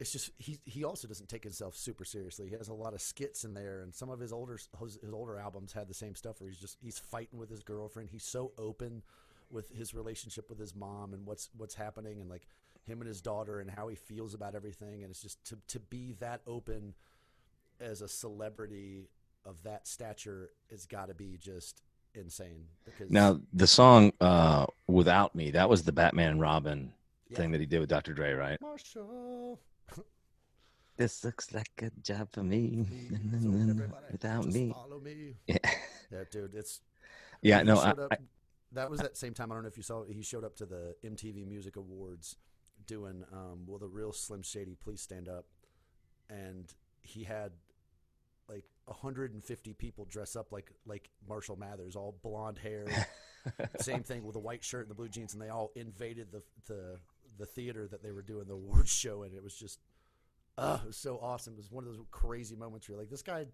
it's 0.00 0.10
just 0.10 0.30
he 0.38 0.58
he 0.64 0.84
also 0.84 1.06
doesn't 1.06 1.28
take 1.28 1.44
himself 1.44 1.76
super 1.76 2.04
seriously 2.04 2.48
he 2.48 2.54
has 2.56 2.68
a 2.68 2.74
lot 2.74 2.92
of 2.92 3.00
skits 3.00 3.44
in 3.44 3.54
there 3.54 3.80
and 3.82 3.94
some 3.94 4.10
of 4.10 4.20
his 4.20 4.32
older 4.32 4.58
his, 4.80 4.98
his 5.02 5.12
older 5.12 5.38
albums 5.38 5.72
had 5.72 5.88
the 5.88 5.94
same 5.94 6.14
stuff 6.14 6.40
where 6.40 6.50
he's 6.50 6.58
just 6.60 6.76
he's 6.82 6.98
fighting 6.98 7.38
with 7.38 7.48
his 7.50 7.62
girlfriend 7.62 8.08
he's 8.10 8.24
so 8.24 8.52
open 8.58 9.02
with 9.50 9.70
his 9.70 9.94
relationship 9.94 10.48
with 10.50 10.58
his 10.58 10.74
mom 10.74 11.12
and 11.14 11.24
what's 11.26 11.50
what's 11.56 11.74
happening 11.74 12.20
and 12.20 12.28
like 12.28 12.46
him 12.86 13.00
and 13.00 13.08
his 13.08 13.20
daughter 13.20 13.60
and 13.60 13.70
how 13.70 13.88
he 13.88 13.94
feels 13.94 14.34
about 14.34 14.54
everything 14.54 15.02
and 15.02 15.10
it's 15.10 15.22
just 15.22 15.42
to 15.44 15.56
to 15.68 15.78
be 15.78 16.12
that 16.20 16.40
open 16.46 16.94
as 17.80 18.02
a 18.02 18.08
celebrity 18.08 19.08
of 19.44 19.62
that 19.62 19.86
stature 19.86 20.50
has 20.70 20.86
got 20.86 21.06
to 21.08 21.14
be 21.14 21.36
just 21.40 21.82
insane 22.14 22.64
because 22.84 23.10
now 23.10 23.40
the 23.52 23.66
song 23.66 24.12
uh, 24.20 24.66
"Without 24.88 25.34
Me" 25.34 25.50
that 25.52 25.68
was 25.68 25.82
the 25.82 25.92
Batman 25.92 26.38
Robin 26.38 26.92
Yeah. 27.28 27.38
thing 27.38 27.52
that 27.52 27.60
he 27.60 27.66
did 27.66 27.80
with 27.80 27.88
Dr. 27.88 28.12
Dre, 28.14 28.32
right? 28.32 28.60
Marshall 28.60 29.58
This 30.98 31.24
looks 31.24 31.52
like 31.54 31.70
a 31.82 31.90
job 32.02 32.28
for 32.32 32.42
me 32.42 32.84
please, 32.88 33.10
everybody, 33.70 34.06
without 34.12 34.44
me. 34.46 34.72
follow 34.72 35.00
me 35.00 35.36
Yeah, 35.46 35.56
yeah 36.12 36.24
dude 36.30 36.54
it's 36.54 36.80
yeah. 37.40 37.62
No, 37.62 37.78
I, 37.78 37.90
up- 37.90 38.08
I, 38.12 38.16
that 38.72 38.90
was 38.90 39.00
that 39.00 39.16
same 39.16 39.34
time 39.34 39.50
I 39.50 39.54
don't 39.54 39.62
know 39.64 39.68
if 39.68 39.76
you 39.76 39.82
saw 39.82 40.04
he 40.04 40.22
showed 40.22 40.44
up 40.44 40.54
to 40.56 40.66
the 40.66 40.94
MTV 41.04 41.46
Music 41.46 41.76
Awards 41.76 42.36
doing 42.86 43.24
um 43.32 43.66
will 43.66 43.78
the 43.78 43.88
real 43.88 44.12
Slim 44.12 44.42
Shady 44.42 44.76
please 44.82 45.00
stand 45.00 45.28
up 45.28 45.46
and 46.30 46.72
he 47.00 47.24
had 47.24 47.52
like 48.48 48.64
150 48.86 49.72
people 49.74 50.04
dress 50.04 50.36
up 50.36 50.52
like 50.52 50.72
like 50.86 51.10
Marshall 51.28 51.56
Mathers 51.56 51.96
all 51.96 52.16
blonde 52.22 52.58
hair 52.58 52.86
same 53.80 54.02
thing 54.02 54.24
with 54.24 54.36
a 54.36 54.40
white 54.40 54.64
shirt 54.64 54.82
and 54.82 54.90
the 54.90 54.94
blue 54.94 55.08
jeans, 55.08 55.32
and 55.32 55.42
they 55.42 55.48
all 55.48 55.70
invaded 55.74 56.28
the 56.32 56.42
the 56.66 56.98
the 57.38 57.46
theater 57.46 57.88
that 57.88 58.02
they 58.02 58.12
were 58.12 58.22
doing 58.22 58.46
the 58.46 58.54
awards 58.54 58.90
show, 58.94 59.22
and 59.22 59.34
it 59.34 59.42
was 59.42 59.54
just, 59.54 59.78
uh, 60.58 60.78
it 60.82 60.86
was 60.86 60.96
so 60.96 61.18
awesome. 61.22 61.54
It 61.54 61.58
was 61.58 61.70
one 61.70 61.84
of 61.84 61.90
those 61.90 62.04
crazy 62.10 62.56
moments 62.56 62.88
where 62.88 62.96
you're 62.96 63.02
like, 63.02 63.10
this 63.10 63.22
guy, 63.22 63.46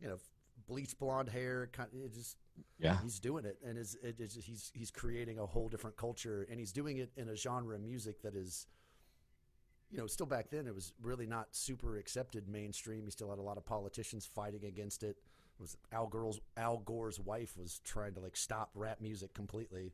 you 0.00 0.08
know, 0.08 0.18
bleach 0.66 0.98
blonde 0.98 1.28
hair, 1.28 1.68
kind 1.72 1.88
of, 1.92 2.00
it 2.04 2.14
just 2.14 2.36
yeah. 2.78 2.98
he's 3.02 3.18
doing 3.20 3.44
it, 3.44 3.58
and 3.66 3.78
is 3.78 3.96
it, 4.02 4.16
it's 4.18 4.34
he's 4.36 4.70
he's 4.74 4.90
creating 4.90 5.38
a 5.38 5.46
whole 5.46 5.68
different 5.68 5.96
culture, 5.96 6.46
and 6.50 6.58
he's 6.58 6.72
doing 6.72 6.98
it 6.98 7.10
in 7.16 7.28
a 7.28 7.36
genre 7.36 7.74
of 7.74 7.82
music 7.82 8.22
that 8.22 8.34
is. 8.34 8.66
You 9.90 10.00
know, 10.00 10.06
still 10.08 10.26
back 10.26 10.50
then, 10.50 10.66
it 10.66 10.74
was 10.74 10.92
really 11.00 11.26
not 11.26 11.48
super 11.52 11.98
accepted 11.98 12.48
mainstream. 12.48 13.04
He 13.04 13.10
still 13.12 13.30
had 13.30 13.38
a 13.38 13.42
lot 13.42 13.58
of 13.58 13.64
politicians 13.64 14.26
fighting 14.26 14.64
against 14.64 15.04
it 15.04 15.18
it 15.58 15.62
was 15.62 15.76
Al 15.92 16.06
Gore's 16.06 16.40
Al 16.56 16.78
Gore's 16.78 17.20
wife 17.20 17.56
was 17.56 17.80
trying 17.84 18.14
to 18.14 18.20
like 18.20 18.36
stop 18.36 18.70
rap 18.74 19.00
music 19.00 19.34
completely. 19.34 19.92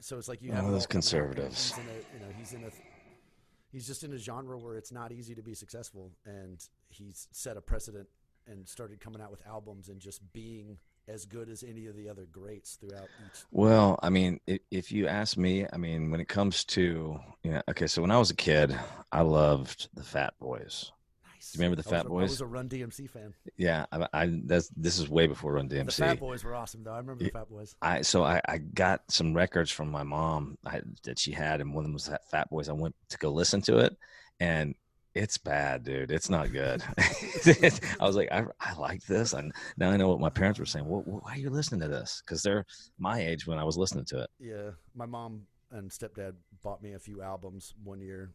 So 0.00 0.18
it's 0.18 0.28
like 0.28 0.42
you 0.42 0.52
Oh, 0.54 0.70
those 0.70 0.86
conservatives. 0.86 1.74
He's 1.74 1.78
a, 1.78 2.14
you 2.14 2.20
know, 2.20 2.32
he's 2.38 2.52
in 2.52 2.64
a 2.64 2.70
he's 3.72 3.86
just 3.86 4.04
in 4.04 4.12
a 4.12 4.18
genre 4.18 4.58
where 4.58 4.76
it's 4.76 4.92
not 4.92 5.12
easy 5.12 5.34
to 5.34 5.42
be 5.42 5.54
successful, 5.54 6.12
and 6.26 6.62
he's 6.88 7.28
set 7.32 7.56
a 7.56 7.60
precedent 7.60 8.08
and 8.46 8.68
started 8.68 9.00
coming 9.00 9.20
out 9.20 9.30
with 9.30 9.46
albums 9.46 9.88
and 9.88 10.00
just 10.00 10.20
being 10.32 10.78
as 11.08 11.24
good 11.24 11.48
as 11.48 11.62
any 11.62 11.86
of 11.86 11.96
the 11.96 12.08
other 12.08 12.26
greats 12.30 12.76
throughout 12.76 13.08
each. 13.24 13.42
Well, 13.50 13.98
I 14.02 14.10
mean, 14.10 14.40
if, 14.46 14.60
if 14.70 14.92
you 14.92 15.08
ask 15.08 15.36
me, 15.36 15.66
I 15.72 15.76
mean, 15.76 16.10
when 16.10 16.20
it 16.20 16.28
comes 16.28 16.64
to, 16.66 17.18
you 17.42 17.50
know, 17.50 17.62
okay, 17.68 17.86
so 17.86 18.02
when 18.02 18.10
I 18.10 18.18
was 18.18 18.30
a 18.30 18.36
kid, 18.36 18.76
I 19.10 19.22
loved 19.22 19.88
the 19.94 20.04
Fat 20.04 20.34
Boys. 20.38 20.92
Nice. 21.34 21.52
Do 21.52 21.56
you 21.58 21.62
remember 21.62 21.82
the 21.82 21.88
Fat 21.88 22.06
a- 22.06 22.08
Boys? 22.08 22.30
I 22.30 22.32
was 22.32 22.40
a 22.42 22.46
Run 22.46 22.68
DMC 22.68 23.10
fan. 23.10 23.34
Yeah, 23.56 23.86
I, 23.90 24.06
I 24.12 24.40
that's 24.44 24.68
this 24.76 24.98
is 24.98 25.08
way 25.08 25.26
before 25.26 25.54
Run 25.54 25.68
The 25.68 25.76
DMC. 25.76 25.98
Fat 25.98 26.20
Boys 26.20 26.44
were 26.44 26.54
awesome, 26.54 26.84
though. 26.84 26.92
I 26.92 26.98
remember 26.98 27.24
the 27.24 27.30
Fat 27.30 27.48
Boys. 27.48 27.74
I 27.82 28.02
so 28.02 28.22
I, 28.22 28.40
I 28.46 28.58
got 28.58 29.02
some 29.10 29.34
records 29.34 29.70
from 29.70 29.90
my 29.90 30.02
mom 30.02 30.58
I, 30.66 30.82
that 31.04 31.18
she 31.18 31.32
had, 31.32 31.60
and 31.60 31.74
one 31.74 31.82
of 31.82 31.86
them 31.86 31.94
was 31.94 32.06
that 32.06 32.28
Fat 32.30 32.50
Boys. 32.50 32.68
I 32.68 32.72
went 32.72 32.94
to 33.08 33.18
go 33.18 33.30
listen 33.30 33.62
to 33.62 33.78
it, 33.78 33.96
and 34.38 34.74
it's 35.14 35.38
bad, 35.38 35.82
dude. 35.84 36.10
It's 36.10 36.30
not 36.30 36.52
good. 36.52 36.82
I 36.98 38.06
was 38.06 38.16
like, 38.16 38.30
I, 38.30 38.44
I 38.60 38.74
like 38.74 39.02
this, 39.06 39.32
and 39.32 39.52
now 39.76 39.90
I 39.90 39.96
know 39.96 40.08
what 40.08 40.20
my 40.20 40.30
parents 40.30 40.58
were 40.60 40.66
saying. 40.66 40.86
Well, 40.86 41.02
why 41.04 41.32
are 41.32 41.38
you 41.38 41.50
listening 41.50 41.80
to 41.80 41.88
this? 41.88 42.22
Because 42.24 42.42
they're 42.42 42.64
my 42.98 43.20
age 43.20 43.46
when 43.46 43.58
I 43.58 43.64
was 43.64 43.76
listening 43.76 44.04
to 44.06 44.20
it. 44.20 44.30
Yeah, 44.38 44.70
my 44.94 45.06
mom 45.06 45.42
and 45.72 45.90
stepdad 45.90 46.34
bought 46.62 46.82
me 46.82 46.92
a 46.94 46.98
few 46.98 47.22
albums 47.22 47.74
one 47.82 48.00
year, 48.00 48.30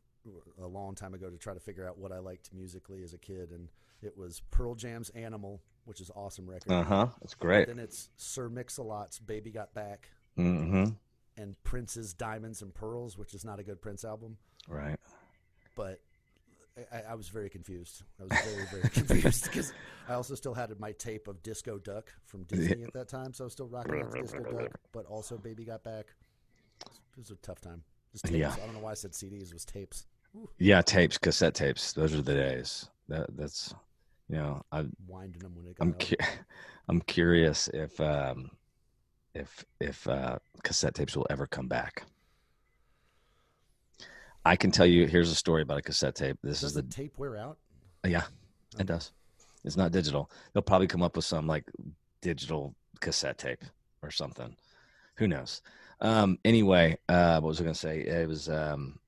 a 0.61 0.67
long 0.67 0.95
time 0.95 1.13
ago, 1.13 1.29
to 1.29 1.37
try 1.37 1.53
to 1.53 1.59
figure 1.59 1.87
out 1.87 1.97
what 1.97 2.11
I 2.11 2.19
liked 2.19 2.49
musically 2.53 3.03
as 3.03 3.13
a 3.13 3.17
kid, 3.17 3.51
and 3.51 3.69
it 4.01 4.17
was 4.17 4.41
Pearl 4.51 4.75
Jam's 4.75 5.09
"Animal," 5.11 5.61
which 5.85 6.01
is 6.01 6.09
an 6.09 6.15
awesome 6.17 6.49
record. 6.49 6.71
Uh 6.71 6.83
huh. 6.83 7.07
It's 7.21 7.35
great. 7.35 7.67
Then 7.67 7.79
it's 7.79 8.09
Sir 8.17 8.49
Mix-a-Lot's 8.49 9.19
"Baby 9.19 9.51
Got 9.51 9.73
Back" 9.73 10.09
Mm-hmm. 10.37 10.91
and 11.37 11.63
Prince's 11.63 12.13
"Diamonds 12.13 12.61
and 12.61 12.73
Pearls," 12.73 13.17
which 13.17 13.33
is 13.33 13.45
not 13.45 13.59
a 13.59 13.63
good 13.63 13.81
Prince 13.81 14.03
album, 14.03 14.37
Right. 14.67 14.99
but. 15.75 16.01
I, 16.91 17.11
I 17.11 17.15
was 17.15 17.29
very 17.29 17.49
confused. 17.49 18.03
I 18.19 18.23
was 18.23 18.39
very, 18.43 18.65
very 18.71 18.89
confused 18.93 19.45
because 19.45 19.73
I 20.09 20.13
also 20.13 20.35
still 20.35 20.53
had 20.53 20.77
my 20.79 20.91
tape 20.93 21.27
of 21.27 21.41
Disco 21.41 21.77
Duck 21.77 22.13
from 22.25 22.43
Disney 22.43 22.83
at 22.83 22.93
that 22.93 23.07
time, 23.07 23.33
so 23.33 23.43
I 23.43 23.45
was 23.45 23.53
still 23.53 23.67
rocking 23.67 24.01
out 24.01 24.11
Disco 24.11 24.39
Duck, 24.51 24.71
but 24.91 25.05
also 25.05 25.37
Baby 25.37 25.63
Got 25.63 25.83
Back. 25.83 26.07
It 26.81 27.19
was 27.19 27.31
a 27.31 27.35
tough 27.35 27.61
time. 27.61 27.81
Just 28.11 28.25
tapes. 28.25 28.37
Yeah. 28.37 28.53
I 28.53 28.65
don't 28.65 28.73
know 28.73 28.81
why 28.81 28.91
I 28.91 28.95
said 28.95 29.11
CDs. 29.11 29.49
It 29.49 29.53
was 29.53 29.65
tapes. 29.65 30.05
Yeah, 30.57 30.81
tapes, 30.81 31.17
cassette 31.17 31.53
tapes. 31.53 31.93
Those 31.93 32.13
are 32.13 32.21
the 32.21 32.33
days. 32.33 32.89
That 33.07 33.27
that's, 33.37 33.73
you 34.27 34.35
know, 34.35 34.61
I 34.71 34.85
Winding 35.07 35.39
them 35.39 35.55
when 35.55 35.67
it 35.67 35.77
I'm 35.79 35.93
cu- 35.93 36.15
I'm 36.89 36.99
curious 37.01 37.69
if 37.73 37.99
um 38.01 38.51
if 39.33 39.63
if 39.79 40.05
uh 40.09 40.39
cassette 40.63 40.95
tapes 40.95 41.15
will 41.15 41.27
ever 41.29 41.47
come 41.47 41.67
back. 41.67 42.03
I 44.45 44.55
can 44.55 44.71
tell 44.71 44.85
you 44.85 45.07
here's 45.07 45.31
a 45.31 45.35
story 45.35 45.61
about 45.63 45.79
a 45.79 45.81
cassette 45.81 46.15
tape. 46.15 46.37
This 46.43 46.61
Does 46.61 46.69
is 46.71 46.73
the 46.75 46.81
the 46.83 46.89
tape 46.93 47.17
wear 47.17 47.37
out? 47.37 47.57
yeah, 48.05 48.23
it 48.79 48.85
does. 48.85 49.11
It's 49.63 49.75
not 49.77 49.91
digital. 49.91 50.29
They'll 50.53 50.61
probably 50.61 50.87
come 50.87 51.01
up 51.01 51.15
with 51.15 51.25
some 51.25 51.47
like 51.47 51.63
digital 52.21 52.75
cassette 52.99 53.37
tape 53.39 53.63
or 54.03 54.11
something. 54.11 54.55
Who 55.15 55.27
knows? 55.27 55.61
Um 56.01 56.37
anyway, 56.45 56.97
uh 57.09 57.39
what 57.39 57.49
was 57.49 57.59
I 57.59 57.63
going 57.63 57.73
to 57.73 57.79
say? 57.79 58.01
It 58.01 58.27
was 58.27 58.47
um 58.49 58.99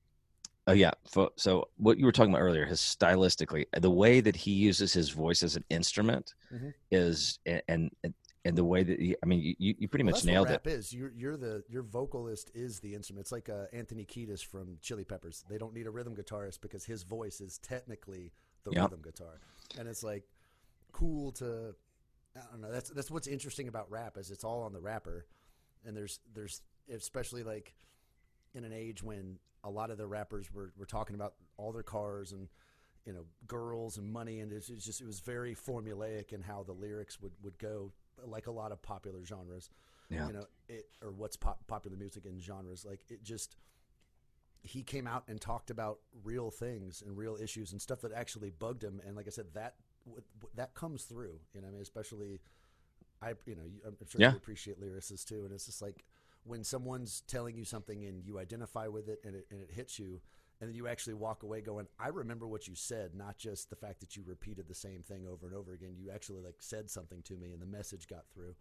Oh 0.66 0.72
yeah. 0.72 0.90
Fo- 1.06 1.32
So 1.36 1.68
what 1.78 1.98
you 1.98 2.04
were 2.04 2.12
talking 2.12 2.32
about 2.32 2.42
earlier, 2.42 2.66
his 2.66 2.80
stylistically, 2.80 3.64
the 3.78 3.90
way 3.90 4.20
that 4.20 4.36
he 4.36 4.50
uses 4.50 4.92
his 4.92 5.08
voice 5.10 5.42
as 5.42 5.56
an 5.56 5.64
instrument 5.70 6.34
Mhm. 6.52 6.74
is, 6.90 7.38
and 7.46 7.90
and 8.02 8.14
and 8.44 8.56
the 8.56 8.64
way 8.64 8.82
that 8.82 9.00
he, 9.00 9.16
I 9.22 9.26
mean, 9.26 9.54
you 9.58 9.74
you 9.78 9.88
pretty 9.88 10.04
Well, 10.04 10.12
much 10.12 10.22
that's 10.22 10.26
nailed 10.26 10.48
what 10.50 10.66
it. 10.66 10.70
is. 10.70 10.92
You're 10.92 11.12
you're 11.12 11.36
the 11.36 11.64
your 11.68 11.82
vocalist 11.82 12.50
is 12.54 12.80
the 12.80 12.94
instrument. 12.94 13.24
It's 13.24 13.32
like 13.32 13.48
uh, 13.48 13.64
Anthony 13.72 14.04
Kiedis 14.04 14.44
from 14.44 14.78
Chili 14.80 15.04
Peppers. 15.04 15.44
They 15.48 15.58
don't 15.58 15.74
need 15.74 15.86
a 15.86 15.90
rhythm 15.90 16.14
guitarist 16.14 16.60
because 16.60 16.84
his 16.84 17.02
voice 17.02 17.40
is 17.40 17.58
technically 17.58 18.32
the 18.64 18.72
Yep. 18.72 18.82
rhythm 18.90 19.02
guitar, 19.02 19.40
and 19.78 19.88
it's 19.88 20.02
like 20.02 20.24
cool 20.92 21.32
to. 21.32 21.74
I 22.36 22.40
don't 22.52 22.60
know. 22.60 22.70
That's 22.70 22.90
that's 22.90 23.10
what's 23.10 23.26
interesting 23.26 23.68
about 23.68 23.90
rap 23.90 24.16
is 24.16 24.30
it's 24.30 24.44
all 24.44 24.62
on 24.62 24.72
the 24.72 24.80
rapper, 24.80 25.26
and 25.84 25.96
there's 25.96 26.20
there's 26.34 26.62
especially 26.92 27.42
like 27.42 27.74
in 28.54 28.64
an 28.64 28.72
age 28.72 29.02
when 29.02 29.38
a 29.64 29.70
lot 29.70 29.90
of 29.90 29.98
the 29.98 30.06
rappers 30.06 30.52
were 30.52 30.72
were 30.76 30.86
talking 30.86 31.14
about 31.16 31.34
all 31.56 31.72
their 31.72 31.82
cars 31.82 32.32
and 32.32 32.48
you 33.04 33.12
know 33.12 33.24
girls 33.46 33.98
and 33.98 34.06
money 34.10 34.40
and 34.40 34.52
it's, 34.52 34.68
it's 34.70 34.84
just 34.84 35.00
it 35.00 35.06
was 35.06 35.20
very 35.20 35.54
formulaic 35.54 36.32
in 36.32 36.40
how 36.42 36.62
the 36.62 36.72
lyrics 36.72 37.20
would 37.20 37.32
would 37.42 37.58
go 37.58 37.92
like 38.26 38.46
a 38.46 38.50
lot 38.50 38.72
of 38.72 38.80
popular 38.82 39.24
genres 39.24 39.70
Yeah. 40.10 40.26
you 40.26 40.32
know 40.32 40.46
it 40.68 40.86
or 41.02 41.10
what's 41.12 41.36
pop, 41.36 41.66
popular 41.66 41.96
music 41.96 42.24
and 42.26 42.40
genres 42.40 42.84
like 42.84 43.00
it 43.08 43.22
just 43.22 43.56
he 44.62 44.82
came 44.82 45.06
out 45.06 45.24
and 45.28 45.40
talked 45.40 45.70
about 45.70 46.00
real 46.24 46.50
things 46.50 47.02
and 47.06 47.16
real 47.16 47.36
issues 47.40 47.72
and 47.72 47.80
stuff 47.80 48.00
that 48.00 48.12
actually 48.12 48.50
bugged 48.50 48.82
him 48.82 49.00
and 49.06 49.16
like 49.16 49.26
i 49.26 49.30
said 49.30 49.46
that 49.54 49.74
w- 50.04 50.22
w- 50.40 50.52
that 50.56 50.74
comes 50.74 51.04
through 51.04 51.38
you 51.54 51.60
know 51.60 51.68
i 51.68 51.70
mean 51.70 51.80
especially 51.82 52.40
i 53.22 53.30
you 53.46 53.54
know 53.54 53.62
you- 53.64 53.80
i'm 53.86 53.96
sure 54.08 54.20
Yeah. 54.20 54.32
you 54.32 54.36
appreciate 54.36 54.80
lyricists 54.80 55.24
too 55.24 55.44
and 55.44 55.52
it's 55.52 55.66
just 55.66 55.80
like 55.80 56.04
when 56.44 56.64
someone's 56.64 57.20
telling 57.26 57.56
you 57.56 57.64
something 57.64 58.04
and 58.04 58.24
you 58.24 58.38
identify 58.38 58.86
with 58.88 59.08
it 59.08 59.20
and 59.24 59.36
it, 59.36 59.46
and 59.50 59.60
it 59.60 59.70
hits 59.70 59.98
you 59.98 60.20
and 60.60 60.68
then 60.68 60.74
you 60.74 60.88
actually 60.88 61.14
walk 61.14 61.42
away 61.42 61.60
going 61.60 61.86
i 61.98 62.08
remember 62.08 62.46
what 62.46 62.66
you 62.68 62.74
said 62.74 63.14
not 63.14 63.38
just 63.38 63.70
the 63.70 63.76
fact 63.76 64.00
that 64.00 64.16
you 64.16 64.22
repeated 64.26 64.66
the 64.68 64.74
same 64.74 65.02
thing 65.02 65.26
over 65.26 65.46
and 65.46 65.54
over 65.54 65.72
again 65.72 65.94
you 65.96 66.10
actually 66.10 66.40
like 66.42 66.56
said 66.58 66.90
something 66.90 67.22
to 67.22 67.36
me 67.36 67.52
and 67.52 67.60
the 67.62 67.66
message 67.66 68.06
got 68.08 68.24
through 68.32 68.54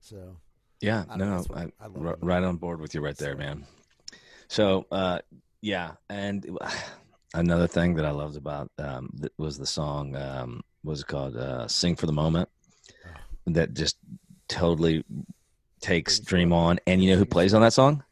so 0.00 0.36
Yeah, 0.80 1.04
no, 1.10 1.16
know, 1.16 1.24
no, 1.30 1.36
that's 1.36 1.48
what 1.48 1.58
I, 1.58 1.62
I 1.80 1.86
about 1.86 2.24
right 2.24 2.42
on 2.42 2.56
board 2.56 2.80
with 2.80 2.94
you 2.94 3.00
right 3.00 3.16
there, 3.16 3.32
So- 3.32 3.38
man. 3.38 3.66
So, 4.48 4.86
uh, 4.90 5.20
yeah, 5.62 5.92
and 6.10 6.58
another 7.34 7.66
thing 7.66 7.94
that 7.94 8.04
I 8.04 8.10
loved 8.10 8.36
about 8.36 8.70
um, 8.78 9.10
was 9.38 9.56
the 9.56 9.66
song. 9.66 10.14
Um, 10.14 10.62
was 10.82 11.00
it 11.00 11.06
called? 11.06 11.36
Uh, 11.36 11.66
"Sing 11.66 11.96
for 11.96 12.04
the 12.04 12.12
Moment." 12.12 12.50
That 13.46 13.72
just 13.72 13.96
totally 14.48 15.02
takes 15.80 16.18
Dream. 16.18 16.52
On, 16.52 16.78
and 16.86 17.02
you 17.02 17.10
know 17.10 17.16
who 17.16 17.24
plays 17.24 17.54
on 17.54 17.62
that 17.62 17.72
song? 17.72 18.04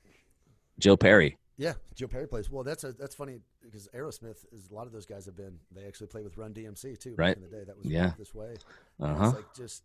Joe 0.79 0.97
Perry. 0.97 1.37
Yeah, 1.63 1.75
Joe 1.95 2.09
Perry 2.09 2.27
plays. 2.27 2.51
Well, 2.51 2.65
that's 2.65 2.83
a, 2.83 2.93
that's 2.93 3.15
funny 3.15 3.39
because 3.63 3.89
Aerosmith 3.95 4.45
is 4.53 4.69
a 4.69 4.75
lot 4.75 4.89
of 4.89 4.93
those 4.93 5.07
guys 5.07 5.27
have 5.27 5.37
been. 5.37 5.61
They 5.71 5.85
actually 5.87 6.09
play 6.09 6.23
with 6.23 6.37
Run 6.37 6.53
DMC 6.53 6.99
too. 6.99 7.15
Right. 7.17 7.29
Back 7.29 7.37
in 7.37 7.43
the 7.43 7.57
day, 7.57 7.63
that 7.65 7.79
was 7.79 7.87
Yeah. 7.87 8.13
This 8.19 8.35
way. 8.35 8.57
Uh-huh. 8.99 9.27
It's 9.27 9.37
like 9.37 9.55
just 9.55 9.85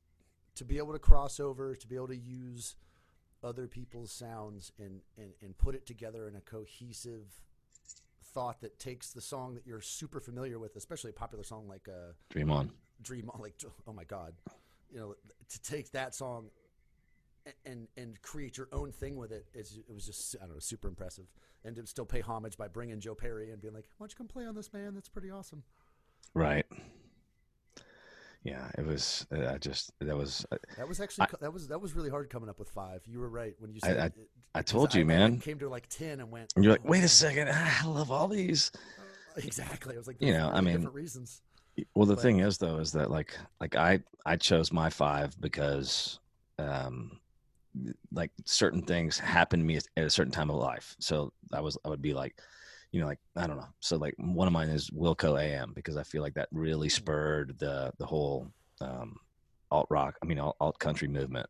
to 0.55 0.65
be 0.65 0.79
able 0.79 0.93
to 0.93 0.99
cross 0.99 1.39
over, 1.39 1.75
to 1.75 1.87
be 1.87 1.95
able 1.95 2.07
to 2.07 2.17
use 2.17 2.75
other 3.43 3.67
people's 3.67 4.11
sounds 4.11 4.71
and 4.79 5.01
and 5.19 5.33
and 5.43 5.55
put 5.55 5.75
it 5.75 5.85
together 5.85 6.27
in 6.27 6.35
a 6.35 6.41
cohesive 6.41 7.43
thought 8.33 8.61
that 8.61 8.79
takes 8.79 9.11
the 9.11 9.21
song 9.21 9.53
that 9.53 9.67
you're 9.67 9.79
super 9.79 10.19
familiar 10.19 10.57
with, 10.57 10.75
especially 10.75 11.11
a 11.11 11.13
popular 11.13 11.43
song 11.43 11.67
like 11.67 11.87
uh, 11.87 12.13
Dream 12.29 12.49
On. 12.49 12.71
Dream 13.03 13.29
On, 13.35 13.39
like 13.39 13.53
oh 13.87 13.93
my 13.93 14.03
god, 14.03 14.33
you 14.91 14.99
know, 14.99 15.13
to 15.49 15.61
take 15.61 15.91
that 15.91 16.15
song 16.15 16.49
and 17.65 17.88
and 17.97 18.21
create 18.21 18.57
your 18.57 18.67
own 18.71 18.91
thing 18.91 19.15
with 19.15 19.31
it. 19.31 19.45
it 19.53 19.60
is 19.62 19.79
it 19.88 19.93
was 19.93 20.05
just 20.05 20.36
I 20.41 20.45
don't 20.45 20.53
know 20.55 20.60
super 20.60 20.88
impressive, 20.88 21.25
and 21.63 21.75
to 21.75 21.86
still 21.88 22.05
pay 22.05 22.21
homage 22.21 22.57
by 22.57 22.67
bringing 22.67 22.99
Joe 22.99 23.15
Perry 23.15 23.51
and 23.51 23.62
being 23.62 23.73
like, 23.73 23.86
why 23.97 24.05
don't 24.05 24.12
you 24.12 24.17
come 24.17 24.27
play 24.27 24.45
on 24.45 24.55
this, 24.55 24.71
man? 24.73 24.93
That's 24.93 25.10
pretty 25.10 25.31
awesome. 25.31 25.63
Right. 26.33 26.65
Yeah, 28.43 28.69
it 28.77 28.86
was. 28.86 29.25
uh, 29.36 29.47
I 29.53 29.57
just 29.57 29.91
that 29.99 30.15
was. 30.15 30.45
uh, 30.51 30.57
That 30.77 30.88
was 30.88 31.01
actually 31.01 31.27
that 31.41 31.51
was 31.51 31.67
that 31.67 31.81
was 31.81 31.93
really 31.93 32.10
hard 32.10 32.29
coming 32.29 32.49
up 32.49 32.60
with 32.60 32.69
five. 32.69 33.01
You 33.05 33.19
were 33.19 33.29
right 33.29 33.55
when 33.60 33.73
you 33.73 33.79
I- 33.83 33.88
said 33.88 33.97
I- 33.99 34.05
it, 34.05 34.29
I 34.55 34.62
told 34.62 34.93
you, 34.95 35.01
I 35.01 35.05
man. 35.05 35.39
came 35.39 35.60
to 35.60 35.69
like 35.69 35.88
ten 35.89 36.19
and 36.19 36.31
went. 36.31 36.53
And 36.55 36.63
you're 36.63 36.73
like, 36.73 36.81
"Oh, 36.86 36.89
wait 36.89 37.03
a 37.03 37.07
second, 37.10 37.49
I 37.53 37.86
love 37.86 38.12
all 38.12 38.27
these. 38.27 38.71
Exactly. 39.38 39.93
I 39.93 39.99
was 39.99 40.07
like, 40.07 40.19
You 40.19 40.33
know, 40.33 40.49
I 40.51 40.62
mean, 40.62 40.77
different 40.77 40.95
reasons. 40.95 41.43
Well, 41.93 42.07
the 42.07 42.15
But- 42.15 42.23
thing 42.23 42.39
is, 42.39 42.57
though, 42.57 42.77
is 42.79 42.91
that 42.93 43.12
like 43.12 43.38
like 43.62 43.75
I 43.75 43.99
I 44.25 44.36
chose 44.36 44.71
my 44.71 44.89
five 44.89 45.39
because 45.39 46.17
um 46.57 47.19
like 48.11 48.31
certain 48.45 48.81
things 48.81 49.17
happen 49.17 49.59
to 49.59 49.65
me 49.65 49.77
at 49.77 49.87
a 49.97 50.09
certain 50.09 50.31
time 50.31 50.49
of 50.49 50.57
life. 50.57 50.95
So 50.99 51.33
I 51.53 51.61
was 51.61 51.77
I 51.85 51.89
would 51.89 52.01
be 52.01 52.13
like, 52.13 52.39
you 52.91 52.99
know, 52.99 53.07
like 53.07 53.19
I 53.35 53.47
don't 53.47 53.57
know. 53.57 53.67
So 53.79 53.97
like 53.97 54.15
one 54.17 54.47
of 54.47 54.53
mine 54.53 54.69
is 54.69 54.89
Wilco 54.89 55.41
AM 55.41 55.73
because 55.75 55.97
I 55.97 56.03
feel 56.03 56.21
like 56.21 56.33
that 56.35 56.49
really 56.51 56.89
spurred 56.89 57.57
the 57.59 57.91
the 57.97 58.05
whole 58.05 58.51
um 58.81 59.17
alt 59.71 59.87
rock, 59.89 60.17
I 60.21 60.25
mean 60.25 60.39
alt, 60.39 60.55
alt 60.59 60.79
country 60.79 61.07
movement. 61.07 61.49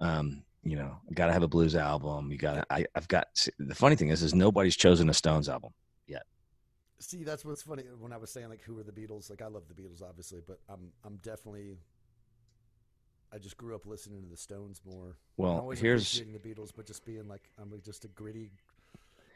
Um, 0.00 0.42
you 0.62 0.76
know, 0.76 0.96
got 1.12 1.26
to 1.26 1.32
have 1.32 1.42
a 1.42 1.48
blues 1.48 1.76
album. 1.76 2.30
You 2.32 2.38
got 2.38 2.54
to 2.54 2.66
I 2.70 2.86
I've 2.94 3.08
got 3.08 3.28
the 3.58 3.74
funny 3.74 3.96
thing 3.96 4.08
is 4.08 4.22
is 4.22 4.34
nobody's 4.34 4.76
chosen 4.76 5.08
a 5.10 5.14
Stones 5.14 5.48
album. 5.48 5.72
Yet. 6.06 6.24
See, 6.98 7.22
that's 7.22 7.44
what's 7.44 7.62
funny 7.62 7.84
when 7.98 8.12
I 8.12 8.16
was 8.16 8.30
saying 8.30 8.48
like, 8.48 8.62
who 8.62 8.78
are 8.78 8.82
the 8.82 8.92
Beatles? 8.92 9.28
Like, 9.28 9.42
I 9.42 9.46
love 9.46 9.64
the 9.68 9.74
Beatles, 9.74 10.02
obviously, 10.02 10.40
but 10.46 10.58
I'm 10.68 10.92
I'm 11.04 11.16
definitely. 11.16 11.76
I 13.34 13.38
just 13.38 13.56
grew 13.56 13.74
up 13.74 13.84
listening 13.86 14.22
to 14.22 14.28
the 14.28 14.36
Stones 14.36 14.80
more. 14.84 15.16
Well, 15.36 15.58
always 15.58 15.80
here's 15.80 16.20
the 16.20 16.38
Beatles, 16.38 16.70
but 16.74 16.86
just 16.86 17.04
being 17.04 17.26
like, 17.26 17.42
I'm 17.60 17.72
just 17.84 18.04
a 18.04 18.08
gritty 18.08 18.50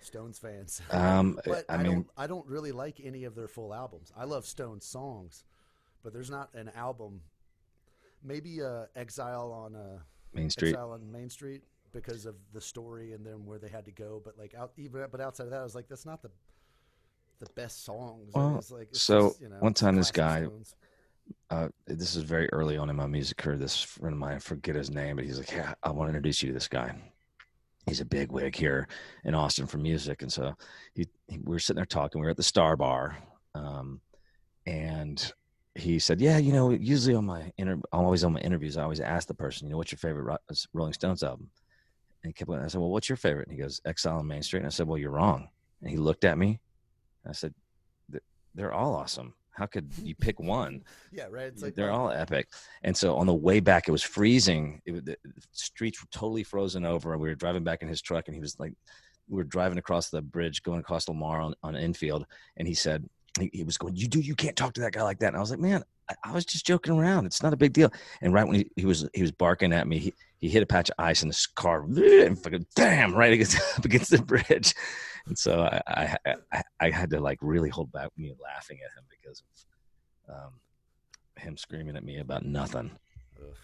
Stones 0.00 0.38
fan. 0.38 0.68
So- 0.68 0.84
um 0.92 1.38
but 1.44 1.64
I 1.68 1.74
I, 1.74 1.76
mean 1.78 1.92
don't. 1.92 2.06
I 2.16 2.26
don't 2.26 2.46
really 2.46 2.72
like 2.72 3.00
any 3.02 3.24
of 3.24 3.34
their 3.34 3.48
full 3.48 3.74
albums. 3.74 4.12
I 4.16 4.24
love 4.24 4.46
Stones 4.46 4.84
songs, 4.84 5.44
but 6.04 6.12
there's 6.12 6.30
not 6.30 6.50
an 6.54 6.70
album. 6.76 7.20
Maybe 8.22 8.62
uh, 8.62 8.86
Exile 8.96 9.52
on 9.52 9.74
uh, 9.76 9.98
Main 10.32 10.50
Street. 10.50 10.70
Exile 10.70 10.92
on 10.92 11.10
Main 11.10 11.30
Street 11.30 11.62
because 11.92 12.26
of 12.26 12.34
the 12.52 12.60
story 12.60 13.12
and 13.12 13.24
then 13.24 13.46
where 13.46 13.58
they 13.58 13.68
had 13.68 13.84
to 13.86 13.92
go. 13.92 14.20
But 14.24 14.38
like 14.38 14.54
out, 14.54 14.72
even 14.76 15.06
but 15.10 15.20
outside 15.20 15.44
of 15.44 15.50
that, 15.50 15.60
I 15.60 15.64
was 15.64 15.74
like, 15.74 15.88
that's 15.88 16.06
not 16.06 16.22
the 16.22 16.30
the 17.40 17.46
best 17.54 17.84
songs. 17.84 18.32
Well, 18.34 18.56
it's 18.58 18.70
like, 18.70 18.88
so 18.92 19.28
just, 19.28 19.40
you 19.40 19.48
know, 19.48 19.56
one 19.60 19.74
time 19.74 19.96
this 19.96 20.10
guy- 20.10 20.42
Stones. 20.44 20.74
Uh, 21.50 21.68
this 21.86 22.14
is 22.14 22.22
very 22.22 22.48
early 22.52 22.76
on 22.76 22.90
in 22.90 22.96
my 22.96 23.06
music 23.06 23.38
career. 23.38 23.56
This 23.56 23.80
friend 23.80 24.12
of 24.12 24.18
mine, 24.18 24.36
I 24.36 24.38
forget 24.38 24.74
his 24.74 24.90
name, 24.90 25.16
but 25.16 25.24
he's 25.24 25.38
like, 25.38 25.50
"Yeah, 25.50 25.74
I 25.82 25.90
want 25.90 26.06
to 26.06 26.16
introduce 26.16 26.42
you 26.42 26.48
to 26.48 26.54
this 26.54 26.68
guy. 26.68 26.94
He's 27.86 28.00
a 28.00 28.04
big 28.04 28.30
wig 28.30 28.54
here 28.54 28.86
in 29.24 29.34
Austin 29.34 29.66
for 29.66 29.78
music." 29.78 30.22
And 30.22 30.32
so 30.32 30.54
he, 30.94 31.06
he 31.26 31.38
we 31.38 31.52
were 31.52 31.58
sitting 31.58 31.76
there 31.76 31.86
talking. 31.86 32.20
We 32.20 32.26
were 32.26 32.32
at 32.32 32.36
the 32.36 32.42
Star 32.42 32.76
Bar, 32.76 33.16
um, 33.54 34.00
and 34.66 35.32
he 35.74 35.98
said, 35.98 36.20
"Yeah, 36.20 36.38
you 36.38 36.52
know, 36.52 36.70
usually 36.70 37.14
on 37.14 37.24
my 37.24 37.52
inter- 37.56 37.80
always 37.92 38.24
on 38.24 38.34
my 38.34 38.40
interviews, 38.40 38.76
I 38.76 38.82
always 38.82 39.00
ask 39.00 39.26
the 39.28 39.34
person, 39.34 39.66
you 39.66 39.72
know, 39.72 39.78
what's 39.78 39.92
your 39.92 39.98
favorite 39.98 40.38
Rolling 40.74 40.92
Stones 40.92 41.22
album?" 41.22 41.50
And 42.22 42.30
he 42.30 42.34
kept 42.34 42.48
going. 42.48 42.60
I 42.60 42.68
said, 42.68 42.80
"Well, 42.80 42.90
what's 42.90 43.08
your 43.08 43.16
favorite?" 43.16 43.48
And 43.48 43.56
he 43.56 43.62
goes, 43.62 43.80
"Exile 43.84 44.18
on 44.18 44.26
Main 44.26 44.42
Street." 44.42 44.60
And 44.60 44.66
I 44.66 44.70
said, 44.70 44.86
"Well, 44.86 44.98
you're 44.98 45.10
wrong." 45.10 45.48
And 45.80 45.90
he 45.90 45.96
looked 45.96 46.24
at 46.24 46.36
me. 46.36 46.60
I 47.26 47.32
said, 47.32 47.54
"They're 48.54 48.72
all 48.74 48.94
awesome. 48.94 49.34
How 49.58 49.66
could 49.66 49.90
you 50.02 50.14
pick 50.14 50.38
one?" 50.38 50.84
Yeah, 51.12 51.26
right. 51.30 51.46
It's 51.46 51.62
like 51.62 51.74
they're 51.74 51.90
all 51.90 52.10
epic. 52.10 52.48
And 52.82 52.96
so 52.96 53.16
on 53.16 53.26
the 53.26 53.34
way 53.34 53.60
back, 53.60 53.88
it 53.88 53.92
was 53.92 54.02
freezing. 54.02 54.80
It, 54.86 55.04
the 55.04 55.16
streets 55.52 56.00
were 56.00 56.08
totally 56.10 56.44
frozen 56.44 56.86
over. 56.86 57.12
And 57.12 57.20
we 57.20 57.28
were 57.28 57.34
driving 57.34 57.64
back 57.64 57.82
in 57.82 57.88
his 57.88 58.00
truck, 58.00 58.28
and 58.28 58.34
he 58.34 58.40
was 58.40 58.58
like, 58.58 58.72
we 59.28 59.36
were 59.36 59.44
driving 59.44 59.78
across 59.78 60.08
the 60.08 60.22
bridge, 60.22 60.62
going 60.62 60.80
across 60.80 61.08
Lamar 61.08 61.40
on, 61.40 61.54
on 61.62 61.76
Enfield, 61.76 62.26
and 62.56 62.66
he 62.66 62.74
said, 62.74 63.08
he, 63.42 63.50
he 63.52 63.64
was 63.64 63.78
going, 63.78 63.96
"You 63.96 64.08
do, 64.08 64.20
you 64.20 64.34
can't 64.34 64.56
talk 64.56 64.74
to 64.74 64.80
that 64.82 64.92
guy 64.92 65.02
like 65.02 65.18
that." 65.20 65.28
And 65.28 65.36
I 65.36 65.40
was 65.40 65.50
like, 65.50 65.60
"Man, 65.60 65.82
I, 66.10 66.14
I 66.24 66.32
was 66.32 66.44
just 66.44 66.66
joking 66.66 66.92
around. 66.98 67.26
It's 67.26 67.42
not 67.42 67.52
a 67.52 67.56
big 67.56 67.72
deal." 67.72 67.92
And 68.20 68.32
right 68.32 68.46
when 68.46 68.56
he, 68.56 68.70
he 68.76 68.86
was 68.86 69.08
he 69.14 69.22
was 69.22 69.32
barking 69.32 69.72
at 69.72 69.86
me, 69.86 69.98
he, 69.98 70.14
he 70.38 70.48
hit 70.48 70.62
a 70.62 70.66
patch 70.66 70.90
of 70.90 70.94
ice 70.98 71.22
in 71.22 71.28
his 71.28 71.46
car, 71.46 71.82
and 71.82 72.38
fucking 72.38 72.66
damn 72.74 73.14
right 73.14 73.32
against 73.32 73.58
up 73.78 73.84
against 73.84 74.10
the 74.10 74.22
bridge. 74.22 74.74
And 75.26 75.36
so 75.36 75.62
I, 75.62 76.16
I 76.26 76.34
I 76.52 76.62
I 76.80 76.90
had 76.90 77.10
to 77.10 77.20
like 77.20 77.38
really 77.40 77.70
hold 77.70 77.92
back 77.92 78.10
me 78.16 78.32
laughing 78.42 78.78
at 78.84 78.98
him 78.98 79.04
because 79.10 79.42
of 80.28 80.34
um, 80.34 80.52
him 81.36 81.56
screaming 81.56 81.96
at 81.96 82.04
me 82.04 82.18
about 82.18 82.44
nothing. 82.44 82.90
ugh. 83.40 83.54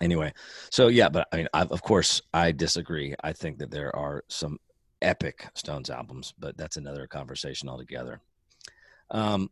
Anyway, 0.00 0.32
so 0.70 0.88
yeah, 0.88 1.08
but 1.08 1.28
I 1.32 1.36
mean, 1.36 1.48
I've, 1.54 1.70
of 1.70 1.82
course, 1.82 2.20
I 2.32 2.50
disagree. 2.50 3.14
I 3.22 3.32
think 3.32 3.58
that 3.58 3.70
there 3.70 3.94
are 3.94 4.24
some 4.28 4.58
epic 5.02 5.46
Stones 5.54 5.90
albums, 5.90 6.34
but 6.38 6.56
that's 6.56 6.76
another 6.76 7.06
conversation 7.06 7.68
altogether. 7.68 8.20
Um, 9.10 9.50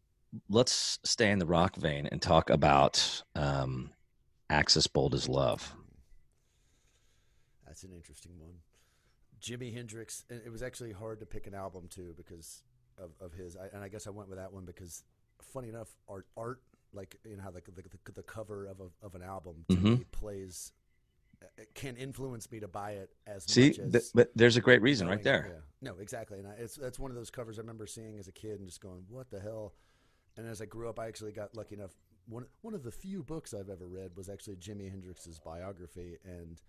let's 0.49 0.99
stay 1.05 1.31
in 1.31 1.39
the 1.39 1.47
rock 1.47 1.77
vein 1.77 2.07
and 2.11 2.21
talk 2.21 2.51
about 2.51 3.23
um, 3.35 3.91
Axis 4.51 4.87
Bold 4.87 5.15
as 5.15 5.29
Love. 5.29 5.75
That's 7.67 7.83
an 7.85 7.93
interesting 7.95 8.33
one. 8.39 8.55
Jimi 9.41 9.75
Hendrix. 9.75 10.25
and 10.31 10.41
It 10.45 10.51
was 10.51 10.63
actually 10.63 10.93
hard 10.93 11.21
to 11.21 11.27
pick 11.27 11.47
an 11.47 11.55
album 11.55 11.89
too 11.89 12.15
because 12.17 12.63
of, 12.99 13.11
of 13.21 13.33
his. 13.33 13.57
I, 13.57 13.67
and 13.75 13.83
I 13.83 13.89
guess 13.89 14.07
I 14.07 14.11
went 14.11 14.29
with 14.29 14.39
that 14.39 14.53
one 14.53 14.65
because, 14.65 15.03
funny 15.41 15.69
enough, 15.69 15.89
art 16.09 16.27
art 16.37 16.61
like 16.93 17.17
you 17.25 17.37
know 17.37 17.43
how 17.43 17.51
like 17.51 17.65
the, 17.65 17.83
the, 17.83 18.13
the 18.13 18.23
cover 18.23 18.67
of 18.67 18.81
a, 18.81 19.07
of 19.07 19.15
an 19.15 19.23
album 19.23 19.65
to 19.71 19.77
Mhm. 19.77 19.99
me 19.99 20.05
plays 20.13 20.73
can 21.75 21.97
influence 21.97 22.51
me 22.51 22.61
to 22.61 22.69
buy 22.69 22.93
it 22.93 23.11
as 23.27 23.45
See, 23.45 23.69
much 23.69 23.79
as 23.79 23.93
th- 23.93 24.05
but 24.15 24.31
there's 24.35 24.57
a 24.57 24.61
great 24.61 24.83
reason 24.83 25.09
right 25.09 25.23
there. 25.23 25.51
Yeah. 25.53 25.91
No, 25.91 25.99
exactly. 25.99 26.39
And 26.39 26.49
I, 26.49 26.53
it's 26.53 26.77
that's 26.77 26.99
one 26.99 27.11
of 27.11 27.17
those 27.17 27.31
covers 27.31 27.59
I 27.59 27.63
remember 27.63 27.87
seeing 27.87 28.19
as 28.19 28.29
a 28.29 28.33
kid 28.33 28.59
and 28.59 28.67
just 28.69 28.81
going, 28.81 29.05
"What 29.09 29.31
the 29.31 29.41
hell?" 29.41 29.75
And 30.37 30.47
as 30.47 30.63
I 30.63 30.67
grew 30.67 30.89
up, 30.89 30.99
I 30.99 31.09
actually 31.09 31.33
got 31.33 31.57
lucky 31.57 31.75
enough. 31.75 31.93
One 32.27 32.47
one 32.61 32.75
of 32.75 32.83
the 32.83 32.93
few 32.93 33.23
books 33.23 33.53
I've 33.55 33.69
ever 33.69 33.87
read 33.87 34.13
was 34.17 34.29
actually 34.29 34.57
Jimi 34.57 34.91
Hendrix's 34.91 35.39
biography, 35.39 36.19
and 36.25 36.61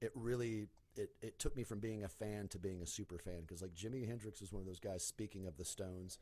it 0.00 0.12
really 0.14 0.68
it, 0.96 1.10
it 1.20 1.38
took 1.38 1.56
me 1.56 1.64
from 1.64 1.80
being 1.80 2.04
a 2.04 2.08
fan 2.08 2.48
to 2.48 2.58
being 2.58 2.82
a 2.82 2.86
super 2.86 3.18
fan 3.18 3.42
because 3.42 3.62
like 3.62 3.74
Jimi 3.74 4.06
Hendrix 4.06 4.42
is 4.42 4.52
one 4.52 4.60
of 4.60 4.66
those 4.66 4.80
guys. 4.80 5.04
Speaking 5.04 5.46
of 5.46 5.56
the 5.56 5.64
Stones, 5.64 6.18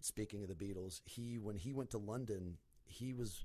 speaking 0.00 0.42
of 0.42 0.48
the 0.48 0.54
Beatles, 0.54 1.00
he 1.04 1.38
when 1.38 1.56
he 1.56 1.72
went 1.72 1.90
to 1.90 1.98
London, 1.98 2.56
he 2.84 3.12
was 3.12 3.44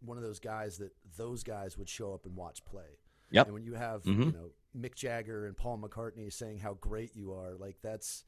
one 0.00 0.16
of 0.16 0.22
those 0.22 0.38
guys 0.40 0.78
that 0.78 0.92
those 1.16 1.42
guys 1.42 1.76
would 1.78 1.88
show 1.88 2.12
up 2.14 2.24
and 2.26 2.36
watch 2.36 2.64
play. 2.64 2.98
Yep. 3.30 3.46
And 3.46 3.54
when 3.54 3.64
you 3.64 3.74
have 3.74 4.02
Mhm. 4.04 4.26
you 4.26 4.32
know 4.32 4.52
Mick 4.76 4.94
Jagger 4.94 5.46
and 5.46 5.56
Paul 5.56 5.78
McCartney 5.78 6.32
saying 6.32 6.58
how 6.58 6.74
great 6.74 7.14
you 7.16 7.32
are, 7.32 7.54
like 7.54 7.80
that's 7.82 8.24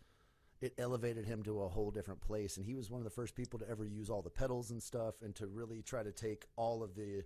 it 0.60 0.74
elevated 0.76 1.24
him 1.24 1.42
to 1.44 1.62
a 1.62 1.68
whole 1.68 1.90
different 1.90 2.20
place. 2.20 2.56
And 2.58 2.66
he 2.66 2.74
was 2.74 2.90
one 2.90 3.00
of 3.00 3.04
the 3.04 3.10
first 3.10 3.34
people 3.34 3.58
to 3.60 3.68
ever 3.68 3.84
use 3.86 4.10
all 4.10 4.20
the 4.20 4.28
pedals 4.30 4.70
and 4.70 4.82
stuff, 4.82 5.22
and 5.22 5.34
to 5.36 5.46
really 5.46 5.80
try 5.82 6.02
to 6.02 6.12
take 6.12 6.44
all 6.56 6.82
of 6.82 6.94
the 6.94 7.24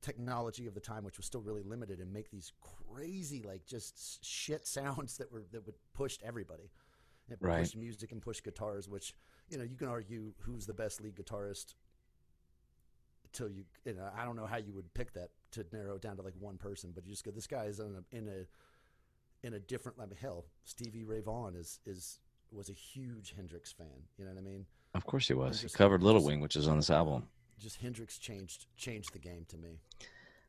technology 0.00 0.66
of 0.66 0.74
the 0.74 0.80
time, 0.80 1.04
which 1.04 1.16
was 1.16 1.26
still 1.26 1.42
really 1.42 1.62
limited, 1.62 2.00
and 2.00 2.12
make 2.12 2.30
these 2.30 2.52
crazy 2.60 3.42
like 3.42 3.66
just 3.66 4.24
shit 4.24 4.66
sounds 4.66 5.16
that 5.18 5.30
were 5.30 5.44
that 5.52 5.66
would 5.66 5.74
pushed 5.92 6.22
everybody. 6.22 6.70
It 7.28 7.38
Right. 7.40 7.60
pushed 7.60 7.76
music 7.76 8.10
and 8.12 8.20
pushed 8.22 8.42
guitars, 8.42 8.88
which 8.88 9.14
you 9.48 9.58
know 9.58 9.64
you 9.64 9.76
can 9.76 9.88
argue 9.88 10.34
who's 10.40 10.66
the 10.66 10.74
best 10.74 11.00
lead 11.00 11.14
guitarist. 11.14 11.74
Till 13.32 13.48
you, 13.48 13.64
you 13.84 13.94
know, 13.94 14.08
I 14.16 14.24
don't 14.24 14.36
know 14.36 14.46
how 14.46 14.58
you 14.58 14.72
would 14.74 14.92
pick 14.94 15.12
that 15.14 15.30
to 15.52 15.64
narrow 15.72 15.94
it 15.96 16.02
down 16.02 16.16
to 16.16 16.22
like 16.22 16.34
one 16.38 16.58
person, 16.58 16.92
but 16.94 17.06
you 17.06 17.12
just 17.12 17.24
go, 17.24 17.30
this 17.30 17.46
guy 17.46 17.64
is 17.64 17.80
in 17.80 17.96
a 17.96 18.16
in 18.16 18.28
a 18.28 19.46
in 19.46 19.54
a 19.54 19.58
different. 19.58 19.98
I 20.00 20.06
mean, 20.06 20.16
hell, 20.20 20.44
Stevie 20.64 21.04
Ray 21.04 21.20
Vaughan 21.20 21.54
is 21.56 21.80
is 21.86 22.18
was 22.50 22.68
a 22.68 22.74
huge 22.74 23.32
Hendrix 23.34 23.72
fan. 23.72 23.86
You 24.18 24.24
know 24.26 24.32
what 24.32 24.38
I 24.38 24.42
mean? 24.42 24.66
Of 24.94 25.06
course 25.06 25.26
he 25.26 25.34
was. 25.34 25.62
He 25.62 25.68
covered 25.70 26.02
Little 26.02 26.22
Wing, 26.22 26.40
which 26.40 26.56
is 26.56 26.68
on 26.68 26.76
this 26.76 26.90
album. 26.90 27.28
Just 27.58 27.76
Hendrix 27.76 28.18
changed 28.18 28.66
changed 28.76 29.14
the 29.14 29.18
game 29.18 29.46
to 29.48 29.56
me. 29.56 29.78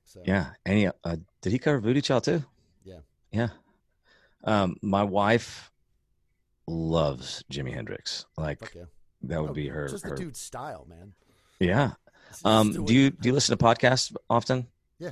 So 0.05 0.21
Yeah. 0.25 0.47
And 0.65 0.77
he, 0.77 0.87
uh, 0.87 1.15
did 1.41 1.53
he 1.53 1.59
cover 1.59 1.79
Voodoo 1.79 2.01
Child 2.01 2.23
too? 2.25 2.43
Yeah. 2.83 2.99
Yeah. 3.31 3.49
Um, 4.43 4.75
my 4.81 5.03
wife 5.03 5.71
loves 6.67 7.43
Jimi 7.51 7.73
Hendrix. 7.73 8.25
Like 8.37 8.73
yeah. 8.75 8.83
that 9.23 9.41
would 9.41 9.51
Oh, 9.51 9.53
be 9.53 9.69
her. 9.69 9.87
Just 9.87 10.03
her 10.03 10.09
the 10.11 10.15
dude's 10.17 10.39
style, 10.39 10.85
man. 10.89 11.13
yeah. 11.59 11.93
Um, 12.43 12.85
do 12.85 12.93
you 12.93 13.09
do 13.09 13.29
you 13.29 13.33
listen 13.33 13.57
to 13.57 13.63
podcasts 13.63 14.15
often? 14.29 14.67
Yeah. 14.99 15.11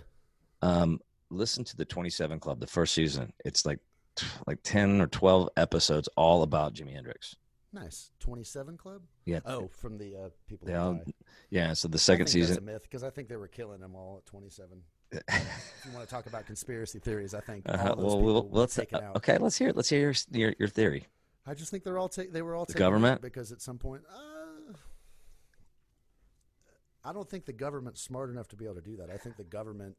Um, 0.61 0.99
listen 1.29 1.63
to 1.65 1.77
the 1.77 1.85
Twenty 1.85 2.09
Seven 2.09 2.39
Club, 2.39 2.59
the 2.59 2.67
first 2.67 2.93
season. 2.93 3.33
It's 3.45 3.65
like 3.65 3.79
like 4.47 4.59
ten 4.63 5.01
or 5.01 5.07
twelve 5.07 5.49
episodes, 5.57 6.09
all 6.17 6.43
about 6.43 6.73
Jimi 6.73 6.93
Hendrix. 6.93 7.35
Nice. 7.73 8.11
27 8.19 8.75
Club? 8.75 9.01
Yeah. 9.23 9.39
Oh, 9.45 9.69
from 9.69 9.97
the 9.97 10.13
uh, 10.17 10.29
people 10.45 10.67
They 10.67 10.73
Who 10.73 10.79
all- 10.79 10.93
Die. 10.95 11.13
Yeah. 11.51 11.71
So 11.71 11.87
the 11.87 11.97
second 11.97 12.27
season. 12.27 12.65
Myth 12.65 12.81
because 12.81 13.01
I 13.01 13.09
think 13.09 13.29
they 13.29 13.37
were 13.37 13.47
killing 13.47 13.79
them 13.79 13.95
all 13.95 14.17
at 14.17 14.25
27. 14.25 14.81
If 15.13 15.85
you 15.85 15.91
want 15.93 16.05
to 16.05 16.13
talk 16.13 16.25
about 16.25 16.45
conspiracy 16.45 16.99
theories, 16.99 17.33
I 17.33 17.39
think 17.39 17.63
Uh, 17.69 17.95
those 17.95 17.97
well, 17.97 18.19
we'll, 18.21 18.49
let's 18.51 18.77
okay. 18.77 19.37
Let's 19.37 19.57
hear 19.57 19.69
it. 19.69 19.77
Let's 19.77 19.87
hear 19.89 20.01
your 20.01 20.13
your, 20.31 20.53
your 20.59 20.67
theory. 20.67 21.07
I 21.47 21.53
just 21.53 21.71
think 21.71 21.85
they're 21.85 21.97
all 21.97 22.09
ta- 22.09 22.23
they 22.29 22.41
were 22.41 22.55
all 22.55 22.65
The 22.65 22.73
government? 22.73 23.21
because 23.21 23.53
at 23.53 23.61
some 23.61 23.77
point, 23.77 24.03
uh, 24.13 24.19
I 27.03 27.13
don't 27.13 27.29
think 27.29 27.45
the 27.45 27.53
government's 27.53 28.01
smart 28.01 28.29
enough 28.29 28.47
to 28.49 28.55
be 28.55 28.65
able 28.65 28.75
to 28.75 28.81
do 28.81 28.97
that. 28.97 29.09
I 29.09 29.17
think 29.17 29.37
the 29.37 29.43
government 29.43 29.95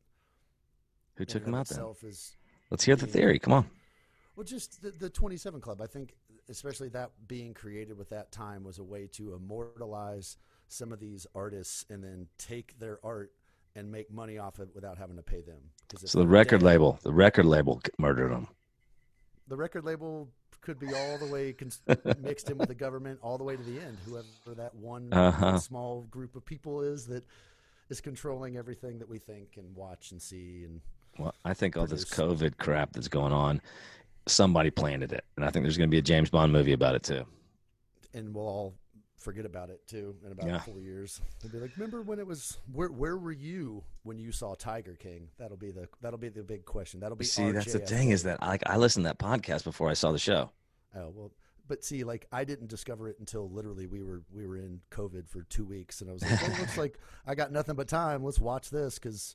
Who 1.17 1.25
took 1.25 1.47
him 1.47 1.55
out 1.55 1.69
then? 1.69 1.85
is 2.05 2.37
Let's 2.71 2.85
hear 2.85 2.97
the 2.97 3.07
theory. 3.07 3.39
Come 3.39 3.53
on. 3.53 3.71
Well, 4.35 4.45
just 4.45 4.81
the, 4.81 4.91
the 4.91 5.11
27 5.11 5.61
Club. 5.61 5.83
I 5.83 5.87
think, 5.87 6.15
especially 6.49 6.89
that 6.91 7.11
being 7.29 7.53
created 7.53 7.99
with 7.99 8.09
that 8.11 8.33
time, 8.33 8.65
was 8.65 8.79
a 8.79 8.85
way 8.85 9.07
to 9.13 9.35
immortalize 9.35 10.39
some 10.69 10.91
of 10.91 11.01
these 11.01 11.27
artists 11.35 11.85
and 11.91 12.03
then 12.03 12.29
take 12.39 12.79
their 12.79 12.99
art 13.05 13.33
and 13.75 13.91
make 13.93 14.11
money 14.11 14.39
off 14.39 14.59
it 14.59 14.69
without 14.75 14.97
having 14.97 15.17
to 15.17 15.23
pay 15.23 15.43
them. 15.43 15.59
So 15.97 16.19
the 16.19 16.27
record 16.27 16.61
dead, 16.61 16.67
label, 16.67 16.99
the 17.03 17.13
record 17.13 17.45
label 17.45 17.83
murdered 17.99 18.33
him. 18.33 18.49
the 19.49 19.57
record 19.57 19.85
label 19.85 20.29
could 20.63 20.79
be 20.79 20.95
all 20.95 21.19
the 21.19 21.27
way 21.27 21.53
cons- 21.53 21.81
mixed 22.21 22.49
in 22.49 22.57
with 22.57 22.69
the 22.69 22.75
government, 22.75 23.19
all 23.23 23.37
the 23.37 23.45
way 23.45 23.57
to 23.57 23.63
the 23.63 23.79
end. 23.81 23.99
Whoever 24.07 24.55
that 24.57 24.75
one 24.75 25.13
Uh-huh. 25.13 25.59
small 25.59 26.03
group 26.11 26.35
of 26.37 26.45
people 26.45 26.81
is 26.81 27.07
that 27.09 27.25
is 27.91 28.01
controlling 28.01 28.57
everything 28.57 28.99
that 29.01 29.09
we 29.09 29.19
think 29.19 29.57
and 29.59 29.77
watch 29.77 30.13
and 30.13 30.23
see 30.23 30.65
and 30.65 30.81
Well, 31.19 31.35
I 31.45 31.53
think 31.53 31.77
all 31.77 31.87
this. 31.87 32.05
COVID 32.07 32.57
crap 32.57 32.93
that's 32.95 33.09
going 33.09 33.33
on, 33.33 33.61
somebody 34.27 34.71
planted 34.71 35.13
it, 35.13 35.25
and 35.37 35.45
I 35.45 35.51
think 35.51 35.65
there's 35.65 35.77
going 35.77 35.91
to 35.91 35.95
be 35.95 35.99
a 35.99 36.03
James 36.03 36.31
Bond 36.31 36.53
movie 36.53 36.73
about 36.73 36.95
it 36.95 37.03
too. 37.03 37.27
and 38.15 38.35
we'll 38.35 38.47
all 38.47 38.75
forget 39.23 39.47
about 39.47 39.71
it 39.71 39.87
too 39.87 40.17
in 40.25 40.33
about 40.33 40.47
Yeah. 40.47 40.59
four 40.61 40.81
years. 40.81 41.21
They'll 41.41 41.53
be 41.53 41.59
like, 41.59 41.77
"Remember 41.77 42.03
when 42.03 42.19
it 42.19 42.27
was? 42.27 42.59
Where 42.73 42.89
Where 42.89 43.17
were 43.17 43.33
you 43.33 43.85
when 44.03 44.19
you 44.19 44.33
saw 44.33 44.55
Tiger 44.55 44.95
King?" 44.95 45.29
That'll 45.39 45.57
be 45.57 45.71
the 45.71 45.89
That'll 46.01 46.19
be 46.19 46.29
the 46.29 46.43
big 46.43 46.65
question. 46.65 47.01
That'll 47.01 47.17
be 47.17 47.25
See, 47.25 47.51
that's 47.53 47.73
the 47.73 47.79
thing 47.79 48.11
is 48.11 48.25
that 48.25 48.39
I, 48.43 48.49
like 48.49 48.63
I 48.67 48.77
listened 48.77 49.05
to 49.05 49.09
that 49.09 49.19
podcast 49.19 49.65
before 49.65 49.89
I 49.89 49.95
saw 49.95 50.13
the 50.13 50.19
show. 50.19 50.51
Oh 50.95 51.09
well, 51.15 51.33
but 51.69 51.85
see, 51.85 52.05
like 52.05 52.27
I 52.33 52.45
didn't 52.45 52.69
discover 52.69 53.09
it 53.09 53.17
until 53.19 53.49
literally 53.49 53.87
we 53.87 54.03
were 54.03 54.23
we 54.31 54.47
were 54.47 54.57
in 54.57 54.81
COVID 54.91 55.29
for 55.29 55.43
two 55.45 55.65
weeks, 55.65 56.01
and 56.01 56.11
I 56.11 56.13
was 56.13 56.23
like, 56.23 56.41
"Oh, 56.43 56.61
looks 56.61 56.77
like 56.85 56.99
I 57.27 57.35
got 57.35 57.53
nothing 57.53 57.77
but 57.77 57.89
time. 57.89 58.23
Let's 58.25 58.39
watch 58.41 58.71
this 58.71 58.99
because 58.99 59.35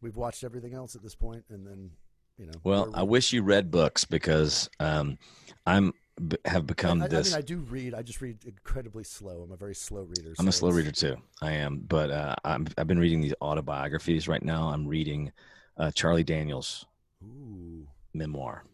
we've 0.00 0.16
watched 0.16 0.44
everything 0.44 0.72
else 0.74 0.94
at 0.96 1.02
this 1.02 1.14
point." 1.14 1.44
And 1.50 1.66
then, 1.66 1.90
you 2.38 2.46
know, 2.46 2.52
Well, 2.64 2.90
I 2.94 3.02
wish 3.02 3.32
you 3.32 3.42
read 3.42 3.70
books 3.70 4.04
because 4.04 4.70
um, 4.80 5.18
I'm 5.66 5.92
b- 6.28 6.36
have 6.44 6.66
become 6.66 7.02
I, 7.02 7.06
I 7.06 7.08
this. 7.08 7.30
mean, 7.30 7.38
I 7.38 7.42
do 7.42 7.58
read. 7.58 7.94
I 7.94 8.02
just 8.02 8.20
read 8.20 8.38
incredibly 8.44 9.04
slow. 9.04 9.42
I'm 9.42 9.52
a 9.52 9.56
very 9.56 9.74
slow 9.74 10.02
reader. 10.02 10.34
I'm 10.38 10.48
a 10.48 10.52
slow 10.52 10.68
it's- 10.70 10.78
reader 10.84 10.92
too. 10.92 11.16
I 11.42 11.52
am, 11.52 11.78
but 11.88 12.10
uh, 12.10 12.34
I'm, 12.44 12.66
I've 12.78 12.86
been 12.86 12.98
reading 12.98 13.20
these 13.20 13.34
autobiographies 13.40 14.28
right 14.28 14.42
now. 14.42 14.68
I'm 14.68 14.86
reading 14.86 15.32
uh, 15.76 15.90
Charlie 15.92 16.24
Daniels' 16.24 16.86
Ooh, 17.22 17.86
memoir. 18.14 18.64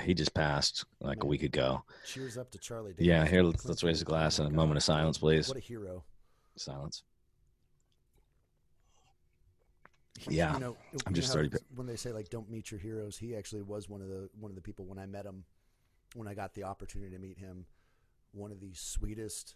He 0.00 0.14
just 0.14 0.32
passed 0.32 0.86
like 1.00 1.22
a 1.22 1.26
week 1.26 1.42
ago. 1.42 1.84
cheers 2.06 2.38
up 2.38 2.50
to 2.52 2.58
Charlie. 2.58 2.94
Yeah, 2.96 3.26
here 3.26 3.42
let's, 3.42 3.64
let's 3.66 3.82
raise 3.84 4.00
a 4.00 4.06
glass 4.06 4.40
Oh 4.40 4.44
and 4.44 4.52
a 4.52 4.56
moment 4.56 4.78
of 4.78 4.82
silence, 4.82 5.18
please. 5.18 5.48
What 5.48 5.58
a 5.58 5.60
hero. 5.60 6.02
Silence. 6.56 7.02
Yeah, 10.28 10.54
you 10.54 10.60
know, 10.60 10.76
I'm 11.06 11.14
just 11.14 11.32
30 11.32 11.50
when 11.74 11.86
they 11.86 11.96
say 11.96 12.12
like 12.12 12.30
don't 12.30 12.48
meet 12.48 12.70
your 12.70 12.78
heroes. 12.78 13.18
He 13.18 13.34
actually 13.34 13.62
was 13.62 13.88
one 13.88 14.00
of 14.00 14.08
the 14.08 14.28
one 14.38 14.50
of 14.50 14.54
the 14.54 14.60
people 14.62 14.84
when 14.86 14.98
I 14.98 15.04
met 15.06 15.26
him, 15.26 15.44
when 16.14 16.28
I 16.28 16.34
got 16.34 16.54
the 16.54 16.64
opportunity 16.64 17.10
to 17.12 17.18
meet 17.18 17.38
him, 17.38 17.66
one 18.32 18.50
of 18.52 18.60
the 18.60 18.72
sweetest. 18.74 19.54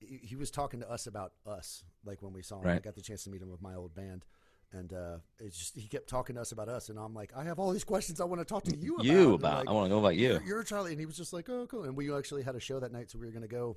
He, 0.00 0.20
he 0.22 0.36
was 0.36 0.50
talking 0.50 0.80
to 0.80 0.90
us 0.90 1.06
about 1.06 1.32
us, 1.46 1.82
like 2.04 2.22
when 2.22 2.32
we 2.32 2.42
saw 2.42 2.60
him. 2.60 2.68
I 2.68 2.78
got 2.78 2.94
the 2.94 3.02
chance 3.02 3.24
to 3.24 3.30
meet 3.30 3.42
him 3.42 3.50
with 3.50 3.60
my 3.60 3.74
old 3.74 3.94
band, 3.94 4.24
and 4.72 4.92
uh, 4.92 5.16
it's 5.40 5.58
just 5.58 5.76
he 5.76 5.88
kept 5.88 6.08
talking 6.08 6.36
to 6.36 6.40
us 6.42 6.52
about 6.52 6.68
us, 6.68 6.88
and 6.88 6.98
I'm 6.98 7.14
like, 7.14 7.32
I 7.36 7.42
have 7.44 7.58
all 7.58 7.72
these 7.72 7.84
questions 7.84 8.20
I 8.20 8.24
want 8.24 8.40
to 8.40 8.44
talk 8.44 8.62
to 8.64 8.76
you 8.76 8.94
about. 8.94 9.06
You 9.06 9.34
about? 9.34 9.58
like, 9.66 9.68
I 9.68 9.72
want 9.72 9.86
to 9.86 9.90
know 9.90 9.98
about 9.98 10.16
you. 10.16 10.40
you're, 10.46 10.62
Charlie, 10.62 10.92
and 10.92 11.00
he 11.00 11.06
was 11.06 11.16
just 11.16 11.32
like, 11.32 11.48
oh, 11.48 11.66
cool. 11.66 11.84
And 11.84 11.96
we 11.96 12.14
actually 12.14 12.42
had 12.44 12.54
a 12.54 12.60
show 12.60 12.78
that 12.78 12.92
night, 12.92 13.10
so 13.10 13.18
we 13.18 13.26
were 13.26 13.32
going 13.32 13.42
to 13.42 13.48
go. 13.48 13.76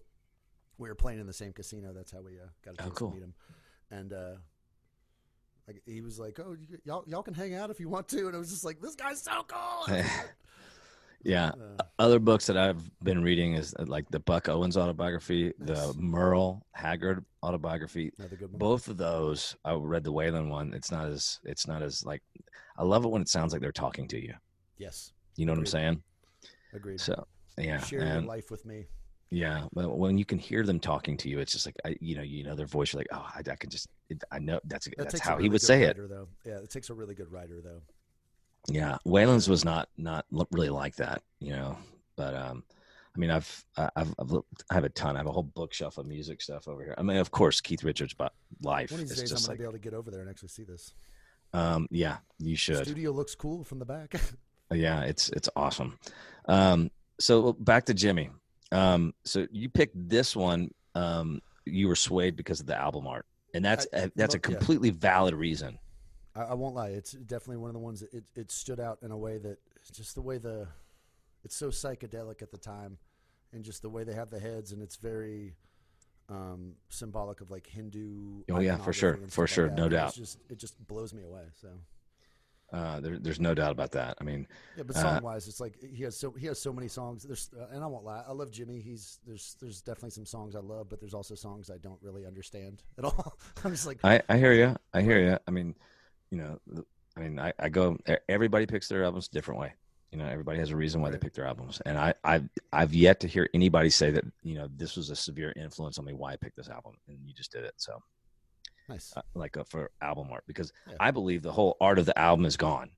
We 0.77 0.89
were 0.89 0.95
playing 0.95 1.19
in 1.19 1.27
the 1.27 1.33
same 1.33 1.53
casino. 1.53 1.91
That's 1.93 2.11
how 2.11 2.21
we 2.21 2.39
uh, 2.39 2.45
got 2.63 2.75
a 2.79 2.87
Oh, 2.87 2.91
cool. 2.91 3.09
to 3.09 3.15
meet 3.15 3.23
him. 3.23 3.33
And 3.91 4.13
uh, 4.13 4.31
like 5.67 5.81
he 5.85 6.01
was 6.01 6.19
like, 6.19 6.39
"Oh, 6.39 6.55
y'all, 6.85 7.03
y'all 7.07 7.23
can 7.23 7.33
hang 7.33 7.53
out 7.55 7.69
if 7.71 7.79
you 7.79 7.89
want 7.89 8.07
to." 8.09 8.27
And 8.27 8.35
I 8.35 8.39
was 8.39 8.49
just 8.51 8.63
like, 8.63 8.79
"This 8.79 8.95
guy's 8.95 9.21
so 9.21 9.43
cool." 9.47 9.95
Yeah. 11.23 11.49
Uh, 11.79 11.83
Other 11.99 12.19
books 12.19 12.47
that 12.47 12.57
I've 12.57 12.81
been 13.03 13.21
reading 13.23 13.53
is 13.53 13.75
uh, 13.77 13.85
like 13.87 14.09
the 14.09 14.19
Buck 14.19 14.49
Owens 14.49 14.75
autobiography, 14.77 15.53
the 15.59 15.93
Merle 15.97 16.65
Haggard 16.73 17.23
autobiography. 17.43 18.11
good. 18.17 18.51
Both 18.57 18.87
of 18.87 18.97
those, 18.97 19.55
I 19.65 19.73
read 19.73 20.03
the 20.03 20.13
Waylon 20.13 20.49
one. 20.49 20.73
It's 20.73 20.91
not 20.91 21.07
as 21.07 21.39
it's 21.43 21.67
not 21.67 21.81
as 21.83 22.03
like 22.05 22.21
I 22.77 22.83
love 22.83 23.05
it 23.05 23.09
when 23.09 23.21
it 23.21 23.29
sounds 23.29 23.53
like 23.53 23.61
they're 23.61 23.71
talking 23.71 24.07
to 24.09 24.19
you. 24.21 24.33
Yes, 24.77 25.13
You 25.37 25.45
know 25.45 25.51
what 25.51 25.59
I'm 25.59 25.65
saying? 25.67 26.03
agreed. 26.73 26.99
So 26.99 27.27
yeah, 27.57 27.79
Share 27.81 28.05
your 28.05 28.21
life 28.21 28.49
with 28.49 28.65
me. 28.65 28.85
yeah, 29.29 29.67
but 29.73 29.97
when 29.97 30.17
you 30.17 30.25
can 30.25 30.39
hear 30.39 30.63
them 30.63 30.79
talking 30.79 31.17
to 31.17 31.29
you, 31.29 31.39
it's 31.39 31.51
just 31.51 31.65
like 31.67 31.75
I, 31.85 31.95
you 31.99 32.15
know, 32.15 32.23
you 32.23 32.43
know 32.43 32.55
their 32.55 32.65
voice. 32.65 32.93
You're 32.93 33.01
like, 33.01 33.09
oh, 33.13 33.27
I, 33.35 33.39
I 33.39 33.55
can 33.55 33.69
just, 33.69 33.87
it, 34.09 34.23
I 34.31 34.39
know 34.39 34.59
that's 34.65 34.87
That 34.97 35.09
that's 35.11 35.19
how 35.19 35.37
he 35.37 35.49
would 35.49 35.61
say 35.61 35.83
it. 35.83 35.97
Though, 35.97 36.27
yeah, 36.45 36.57
it 36.57 36.69
takes 36.71 36.89
a 36.89 36.93
really 36.95 37.13
good 37.13 37.31
writer, 37.31 37.61
though. 37.61 37.81
Yeah, 38.67 38.97
Waylon's 39.05 39.49
was 39.49 39.65
not 39.65 39.89
not 39.97 40.25
really 40.51 40.69
like 40.69 40.95
that, 40.97 41.23
you 41.39 41.51
know. 41.51 41.77
But 42.15 42.35
um, 42.35 42.63
I 43.15 43.19
mean, 43.19 43.31
I've 43.31 43.65
I've 43.77 44.13
I've 44.19 44.31
looked, 44.31 44.63
I 44.69 44.75
have 44.75 44.83
a 44.83 44.89
ton. 44.89 45.15
I 45.15 45.19
have 45.19 45.27
a 45.27 45.31
whole 45.31 45.43
bookshelf 45.43 45.97
of 45.97 46.05
music 46.05 46.41
stuff 46.41 46.67
over 46.67 46.83
here. 46.83 46.95
I 46.97 47.01
mean, 47.01 47.17
of 47.17 47.31
course, 47.31 47.59
Keith 47.61 47.83
Richards' 47.83 48.13
but 48.13 48.33
life. 48.61 48.91
One 48.91 49.01
of 49.01 49.09
these 49.09 49.17
days, 49.19 49.31
I'm 49.31 49.37
gonna 49.37 49.47
like, 49.49 49.57
be 49.57 49.63
able 49.63 49.73
to 49.73 49.79
get 49.79 49.93
over 49.93 50.11
there 50.11 50.21
and 50.21 50.29
actually 50.29 50.49
see 50.49 50.63
this. 50.63 50.93
um, 51.53 51.87
yeah, 51.91 52.17
you 52.37 52.55
should. 52.55 52.85
Studio 52.85 53.11
looks 53.11 53.35
cool 53.35 53.63
from 53.63 53.79
the 53.79 53.85
back. 53.85 54.13
Yeah, 54.73 55.01
it's 55.01 55.27
it's 55.31 55.49
awesome. 55.57 55.99
Um, 56.45 56.91
so 57.19 57.51
back 57.51 57.87
to 57.87 57.93
Jimi. 57.93 58.29
Um, 58.71 59.13
so 59.25 59.45
you 59.51 59.67
picked 59.67 59.95
this 60.07 60.33
one. 60.33 60.71
Um, 60.95 61.41
you 61.65 61.89
were 61.89 61.95
swayed 61.97 62.37
because 62.37 62.61
of 62.61 62.67
the 62.67 62.77
album 62.79 63.05
art, 63.05 63.25
and 63.53 63.65
that's 63.65 63.85
I- 63.93 63.97
a, 63.97 64.11
that's 64.15 64.33
a 64.33 64.37
look, 64.37 64.47
yeah. 64.47 64.55
completely 64.55 64.89
valid 64.91 65.33
reason. 65.35 65.77
I, 66.35 66.41
I 66.41 66.53
won't 66.53 66.75
lie. 66.75 66.89
It's 66.89 67.11
definitely 67.11 67.57
one 67.57 67.69
of 67.69 67.73
the 67.73 67.79
ones 67.79 68.01
that 68.01 68.13
it, 68.13 68.23
it 68.35 68.51
stood 68.51 68.79
out 68.79 68.99
in 69.01 69.11
a 69.11 69.17
way 69.17 69.37
that 69.37 69.59
just 69.91 70.15
the 70.15 70.21
way 70.21 70.37
the 70.37 70.67
it's 71.43 71.55
so 71.55 71.69
psychedelic 71.69 72.41
at 72.41 72.51
the 72.51 72.57
time, 72.57 72.97
and 73.51 73.63
just 73.63 73.81
the 73.81 73.89
way 73.89 74.03
they 74.03 74.13
have 74.13 74.29
the 74.29 74.39
heads, 74.39 74.71
and 74.71 74.81
it's 74.81 74.95
very 74.95 75.55
um, 76.29 76.73
symbolic 76.89 77.41
of 77.41 77.51
like 77.51 77.67
Hindu. 77.67 78.43
Oh, 78.51 78.59
yeah, 78.59 78.77
for 78.77 78.93
sure. 78.93 79.19
For 79.29 79.47
sure. 79.47 79.67
like. 79.67 79.77
No 79.77 79.85
it's 79.85 79.93
doubt. 79.93 80.15
Just 80.15 80.37
it 80.49 80.57
just 80.57 80.87
blows 80.87 81.13
me 81.13 81.23
away. 81.23 81.43
So 81.59 81.67
Uh, 82.71 83.01
there, 83.01 83.19
there's 83.19 83.39
no 83.39 83.53
doubt 83.53 83.71
about 83.71 83.91
that. 83.91 84.17
I 84.21 84.23
mean, 84.23 84.47
yeah, 84.77 84.83
but 84.83 84.95
Uh, 84.95 85.01
song 85.01 85.23
wise, 85.23 85.47
it's 85.47 85.59
like 85.59 85.75
he 85.81 86.03
has 86.03 86.15
so 86.15 86.31
he 86.31 86.45
has 86.47 86.61
so 86.61 86.71
many 86.71 86.87
songs. 86.87 87.23
There's 87.23 87.49
uh, 87.59 87.65
and 87.73 87.83
I 87.83 87.87
won't 87.87 88.05
lie. 88.05 88.23
I 88.25 88.31
love 88.31 88.51
Jimi. 88.51 88.81
He's 88.81 89.19
there's 89.25 89.57
there's 89.59 89.81
definitely 89.81 90.11
some 90.11 90.25
songs 90.25 90.55
I 90.55 90.59
love, 90.59 90.87
but 90.89 90.99
there's 91.01 91.13
also 91.13 91.35
songs 91.35 91.69
I 91.69 91.77
don't 91.79 92.01
really 92.01 92.25
understand 92.25 92.83
at 92.97 93.03
all. 93.03 93.37
I'm 93.65 93.71
just 93.71 93.87
like 93.87 93.99
I, 94.03 94.21
I 94.29 94.37
hear 94.37 94.53
you. 94.53 94.75
I 94.93 95.01
hear 95.01 95.19
you. 95.19 95.37
I 95.47 95.51
mean, 95.51 95.75
you 96.31 96.37
know, 96.37 96.59
I 97.15 97.19
mean, 97.19 97.39
I, 97.39 97.53
I 97.59 97.69
go. 97.69 97.97
Everybody 98.29 98.65
picks 98.65 98.87
their 98.87 99.03
albums 99.03 99.27
a 99.27 99.31
different 99.35 99.59
way. 99.59 99.73
You 100.11 100.17
know, 100.17 100.25
everybody 100.25 100.59
has 100.59 100.71
a 100.71 100.75
reason 100.75 101.01
why 101.01 101.09
they 101.09 101.17
pick 101.17 101.33
their 101.33 101.45
albums, 101.45 101.81
and 101.85 101.97
I, 101.97 102.13
I've, 102.23 102.49
I've 102.73 102.93
yet 102.93 103.21
to 103.21 103.27
hear 103.27 103.47
anybody 103.53 103.89
say 103.89 104.11
that 104.11 104.25
you 104.43 104.55
know 104.55 104.67
this 104.75 104.97
was 104.97 105.09
a 105.09 105.15
severe 105.15 105.53
influence 105.55 105.97
on 105.99 106.05
me 106.05 106.13
why 106.13 106.33
I 106.33 106.35
picked 106.35 106.57
this 106.57 106.67
album, 106.69 106.95
and 107.07 107.17
you 107.25 107.33
just 107.33 107.51
did 107.51 107.63
it. 107.63 107.73
So, 107.77 108.01
nice. 108.89 109.13
uh, 109.15 109.21
like 109.35 109.55
uh, 109.55 109.63
for 109.63 109.89
album 110.01 110.27
art, 110.31 110.43
because 110.47 110.73
Yeah. 110.89 110.95
I 110.99 111.11
believe 111.11 111.43
the 111.43 111.51
whole 111.53 111.77
art 111.79 111.97
of 111.97 112.05
the 112.05 112.17
album 112.19 112.45
is 112.45 112.57
gone. 112.57 112.91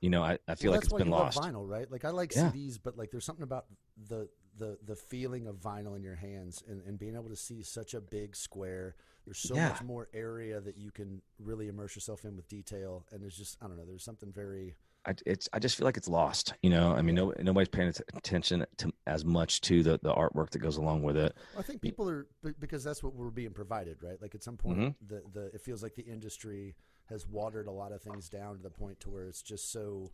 You 0.00 0.08
know, 0.08 0.22
I, 0.22 0.38
I 0.48 0.54
feel 0.54 0.70
Well, 0.70 0.78
like 0.78 0.84
it's 0.84 0.94
been 0.94 1.10
lost. 1.10 1.38
Vinyl, 1.38 1.68
right? 1.68 1.90
Like 1.90 2.06
I 2.06 2.10
like 2.10 2.34
Yeah. 2.34 2.50
CDs, 2.50 2.78
but 2.82 2.96
like 2.96 3.10
there's 3.10 3.24
something 3.26 3.42
about 3.42 3.66
the 4.08 4.28
the 4.56 4.78
the 4.82 4.96
feeling 4.96 5.46
of 5.46 5.56
vinyl 5.56 5.94
in 5.94 6.02
your 6.02 6.14
hands 6.16 6.64
and, 6.66 6.80
and 6.86 6.98
being 6.98 7.14
able 7.16 7.28
to 7.28 7.36
see 7.36 7.62
such 7.62 7.92
a 7.92 8.00
big 8.00 8.34
square. 8.34 8.96
There's 9.24 9.38
so 9.38 9.54
Yeah. 9.54 9.68
much 9.70 9.82
more 9.82 10.08
area 10.12 10.60
that 10.60 10.76
you 10.76 10.90
can 10.90 11.22
really 11.38 11.68
immerse 11.68 11.94
yourself 11.94 12.24
in 12.24 12.36
with 12.36 12.48
detail, 12.48 13.06
and 13.12 13.22
there's 13.22 13.36
just 13.36 13.58
I 13.62 13.66
don't 13.66 13.76
know. 13.76 13.84
There's 13.84 14.04
something 14.04 14.32
very 14.32 14.76
I, 15.06 15.14
it's 15.24 15.48
I 15.54 15.58
just 15.58 15.78
feel 15.78 15.86
like 15.86 15.96
it's 15.96 16.08
lost. 16.08 16.52
You 16.62 16.68
know, 16.68 16.92
I 16.92 17.00
mean, 17.00 17.14
no, 17.14 17.32
nobody's 17.40 17.68
paying 17.70 17.88
attention 18.14 18.66
to 18.78 18.92
as 19.06 19.24
much 19.24 19.62
to 19.62 19.82
the 19.82 19.98
the 20.02 20.12
artwork 20.12 20.50
that 20.50 20.58
goes 20.58 20.76
along 20.76 21.02
with 21.04 21.16
it. 21.16 21.34
I 21.58 21.62
think 21.62 21.80
people 21.80 22.08
are 22.08 22.26
because 22.58 22.84
that's 22.84 23.02
what 23.02 23.14
we're 23.14 23.30
being 23.30 23.52
provided, 23.52 24.02
right? 24.02 24.20
Like 24.20 24.34
at 24.34 24.42
some 24.42 24.56
point, 24.58 24.78
Mhm. 24.78 24.94
the 25.06 25.22
the 25.32 25.44
it 25.54 25.60
feels 25.62 25.82
like 25.82 25.94
the 25.94 26.02
industry 26.02 26.76
has 27.06 27.26
watered 27.26 27.66
a 27.66 27.72
lot 27.72 27.92
of 27.92 28.02
things 28.02 28.28
down 28.28 28.56
to 28.56 28.62
the 28.62 28.70
point 28.70 29.00
to 29.00 29.10
where 29.10 29.24
it's 29.26 29.42
just 29.42 29.72
so. 29.72 30.10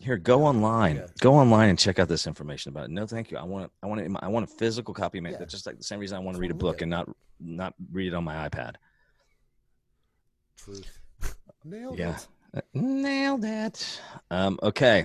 Here, 0.00 0.16
go 0.16 0.44
online. 0.44 0.96
Yeah. 0.96 1.06
Go 1.20 1.34
online 1.34 1.70
and 1.70 1.78
check 1.78 1.98
out 1.98 2.06
this 2.06 2.28
information 2.28 2.70
about 2.70 2.84
it. 2.84 2.90
No, 2.92 3.04
thank 3.08 3.32
you. 3.32 3.38
I 3.38 3.42
want 3.42 3.72
I 3.82 3.86
want 3.88 4.16
I 4.22 4.28
want 4.28 4.44
a 4.48 4.54
physical 4.54 4.94
copy. 4.94 5.18
Man, 5.20 5.32
Yeah. 5.32 5.38
that's 5.38 5.52
just 5.52 5.66
like 5.66 5.78
the 5.78 5.82
same 5.84 5.98
reason 5.98 6.16
I 6.16 6.20
want 6.20 6.36
to 6.36 6.40
read 6.40 6.52
a 6.52 6.54
book 6.54 6.80
and 6.80 6.90
not 6.90 7.08
not 7.40 7.74
read 7.92 8.08
it 8.08 8.14
on 8.14 8.24
my 8.24 8.48
iPad. 8.48 8.74
Truth. 10.56 10.98
Nailed 11.64 11.98
Yeah. 11.98 12.16
it. 12.16 12.26
Uh, 12.54 12.60
Nailed 12.74 13.44
it. 13.44 14.00
Um, 14.30 14.58
okay, 14.62 15.04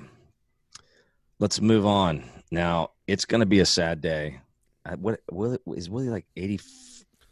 let's 1.39 1.59
move 1.61 1.85
on. 1.85 2.23
Now 2.51 2.91
it's 3.07 3.25
going 3.25 3.39
to 3.41 3.45
be 3.45 3.59
a 3.59 3.65
sad 3.65 4.01
day. 4.01 4.39
Uh, 4.85 4.95
what 4.97 5.19
Willie 5.31 5.59
is 5.75 5.89
Willie 5.89 6.09
like 6.09 6.25
eighty? 6.35 6.59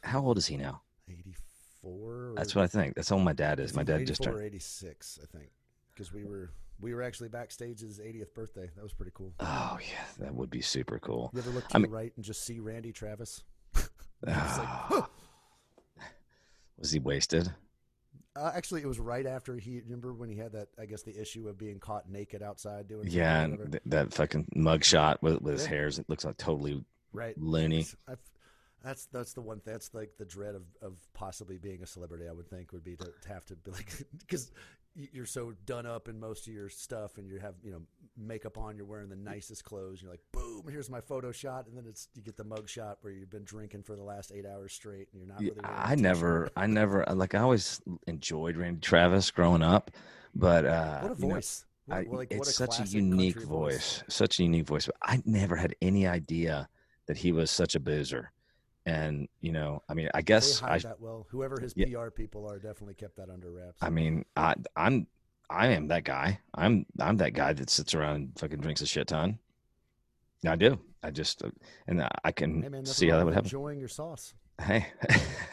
How 0.03 0.21
old 0.21 0.37
is 0.37 0.47
he 0.47 0.57
now? 0.57 0.81
84. 1.09 2.33
That's 2.35 2.55
what 2.55 2.63
I 2.63 2.67
think. 2.67 2.95
That's 2.95 3.09
how 3.09 3.17
my 3.17 3.33
dad 3.33 3.59
is. 3.59 3.75
My 3.75 3.83
dad 3.83 4.07
just 4.07 4.23
turned. 4.23 4.41
86, 4.41 5.19
I 5.21 5.37
think, 5.37 5.49
because 5.93 6.11
we 6.13 6.23
were 6.23 6.49
we 6.79 6.93
were 6.95 7.03
actually 7.03 7.29
backstage 7.29 7.81
his 7.81 7.99
80th 7.99 8.33
birthday. 8.33 8.69
That 8.75 8.81
was 8.83 8.93
pretty 8.93 9.11
cool. 9.13 9.33
Oh 9.39 9.77
yeah, 9.81 10.03
that 10.19 10.33
would 10.33 10.49
be 10.49 10.61
super 10.61 10.97
cool. 10.99 11.29
You 11.33 11.39
ever 11.39 11.51
look 11.51 11.67
to 11.69 11.75
I 11.75 11.79
your 11.79 11.87
mean- 11.87 11.91
right 11.95 12.13
and 12.15 12.25
just 12.25 12.43
see 12.43 12.59
Randy 12.59 12.91
Travis? 12.91 13.43
Ah. 14.27 15.07
was 16.77 16.91
he 16.91 16.99
wasted? 16.99 17.51
Uh, 18.35 18.51
actually, 18.55 18.81
it 18.81 18.87
was 18.87 18.99
right 18.99 19.25
after 19.25 19.57
he. 19.57 19.81
Remember 19.81 20.13
when 20.13 20.29
he 20.29 20.37
had 20.37 20.53
that? 20.53 20.69
I 20.79 20.85
guess 20.85 21.03
the 21.03 21.19
issue 21.19 21.49
of 21.49 21.57
being 21.57 21.79
caught 21.79 22.09
naked 22.09 22.41
outside 22.41 22.87
doing. 22.87 23.07
Yeah, 23.09 23.41
and 23.41 23.71
th- 23.71 23.83
that 23.87 24.13
fucking 24.13 24.47
mug 24.55 24.83
shot 24.85 25.21
with, 25.21 25.41
with 25.41 25.53
his 25.53 25.63
Yeah. 25.63 25.69
hairs. 25.69 25.99
It 25.99 26.07
looks 26.09 26.23
like 26.23 26.37
totally 26.37 26.83
right. 27.11 27.37
loony. 27.37 27.87
That's 28.83 29.05
that's 29.07 29.33
the 29.33 29.41
one. 29.41 29.61
That's 29.65 29.93
like 29.93 30.11
the 30.17 30.25
dread 30.25 30.55
of, 30.55 30.63
of 30.81 30.93
possibly 31.13 31.57
being 31.57 31.83
a 31.83 31.85
celebrity. 31.85 32.27
I 32.27 32.31
would 32.31 32.49
think 32.49 32.71
would 32.71 32.83
be 32.83 32.95
to, 32.95 33.05
to 33.21 33.27
have 33.29 33.45
to 33.47 33.55
be 33.55 33.71
like 33.71 33.91
because 34.17 34.51
you're 34.95 35.25
so 35.25 35.53
done 35.65 35.85
up 35.85 36.07
in 36.07 36.19
most 36.19 36.47
of 36.47 36.53
your 36.53 36.69
stuff, 36.69 37.17
and 37.17 37.27
you 37.27 37.39
have 37.39 37.55
you 37.63 37.71
know 37.71 37.81
makeup 38.17 38.57
on. 38.57 38.75
You're 38.75 38.85
wearing 38.85 39.09
the 39.09 39.15
nicest 39.15 39.63
clothes. 39.63 40.01
You're 40.01 40.11
like, 40.11 40.21
boom, 40.31 40.63
here's 40.69 40.89
my 40.89 41.01
photo 41.01 41.31
shot, 41.31 41.67
and 41.67 41.77
then 41.77 41.85
it's 41.87 42.09
you 42.13 42.21
get 42.21 42.37
the 42.37 42.43
mug 42.43 42.67
shot 42.67 42.97
where 43.01 43.13
you've 43.13 43.29
been 43.29 43.43
drinking 43.43 43.83
for 43.83 43.95
the 43.95 44.03
last 44.03 44.31
eight 44.33 44.45
hours 44.45 44.73
straight, 44.73 45.07
and 45.11 45.21
you're 45.21 45.27
not. 45.27 45.39
Really 45.39 45.55
I 45.63 45.95
never, 45.95 46.49
I 46.55 46.67
never, 46.67 47.05
like 47.13 47.35
I 47.35 47.39
always 47.39 47.81
enjoyed 48.07 48.57
Randy 48.57 48.81
Travis 48.81 49.31
growing 49.31 49.63
up, 49.63 49.91
but 50.35 50.65
uh, 50.65 50.99
What 51.01 51.11
a 51.11 51.15
you 51.15 51.27
know, 51.27 51.35
voice! 51.35 51.65
What- 51.65 51.67
I, 51.89 52.05
like, 52.09 52.31
it's 52.31 52.49
a 52.49 52.53
such 52.53 52.79
a 52.79 52.83
unique 52.83 53.33
country 53.33 53.49
voice, 53.49 54.03
such 54.07 54.39
a 54.39 54.43
unique 54.43 54.65
voice. 54.67 54.85
But 54.85 54.95
I 55.01 55.21
never 55.25 55.57
had 55.57 55.75
any 55.81 56.07
idea 56.07 56.69
that 57.07 57.17
he 57.17 57.31
was 57.31 57.51
such 57.51 57.75
a 57.75 57.79
boozer. 57.79 58.31
And 58.85 59.27
you 59.41 59.51
know, 59.51 59.83
I 59.87 59.93
mean, 59.93 60.09
I 60.13 60.21
guess 60.21 60.61
I, 60.63 60.79
that 60.79 60.99
well. 60.99 61.27
Whoever 61.29 61.59
his 61.59 61.73
Yeah. 61.75 61.85
PR 61.87 62.09
people 62.09 62.49
are 62.49 62.57
definitely 62.57 62.95
kept 62.95 63.15
that 63.17 63.29
under 63.29 63.51
wraps. 63.51 63.77
I 63.81 63.89
mean, 63.89 64.25
I, 64.35 64.55
I'm, 64.75 65.05
I 65.49 65.67
am 65.67 65.87
that 65.89 66.03
guy. 66.03 66.39
I'm, 66.55 66.85
I'm 66.99 67.17
that 67.17 67.33
guy 67.33 67.53
that 67.53 67.69
sits 67.69 67.93
around 67.93 68.15
and 68.15 68.39
fucking 68.39 68.59
drinks 68.59 68.81
a 68.81 68.87
shit 68.87 69.07
ton. 69.07 69.37
I 70.47 70.55
do. 70.55 70.79
I 71.03 71.11
just, 71.11 71.43
uh, 71.43 71.49
and 71.87 72.07
I 72.23 72.31
can 72.31 72.63
hey 72.63 72.69
man, 72.69 72.85
see 72.85 73.09
how 73.09 73.17
that 73.17 73.25
would 73.25 73.33
happen. 73.35 73.45
Enjoying 73.45 73.79
your 73.79 73.87
sauce. 73.87 74.33
Hey. 74.59 74.87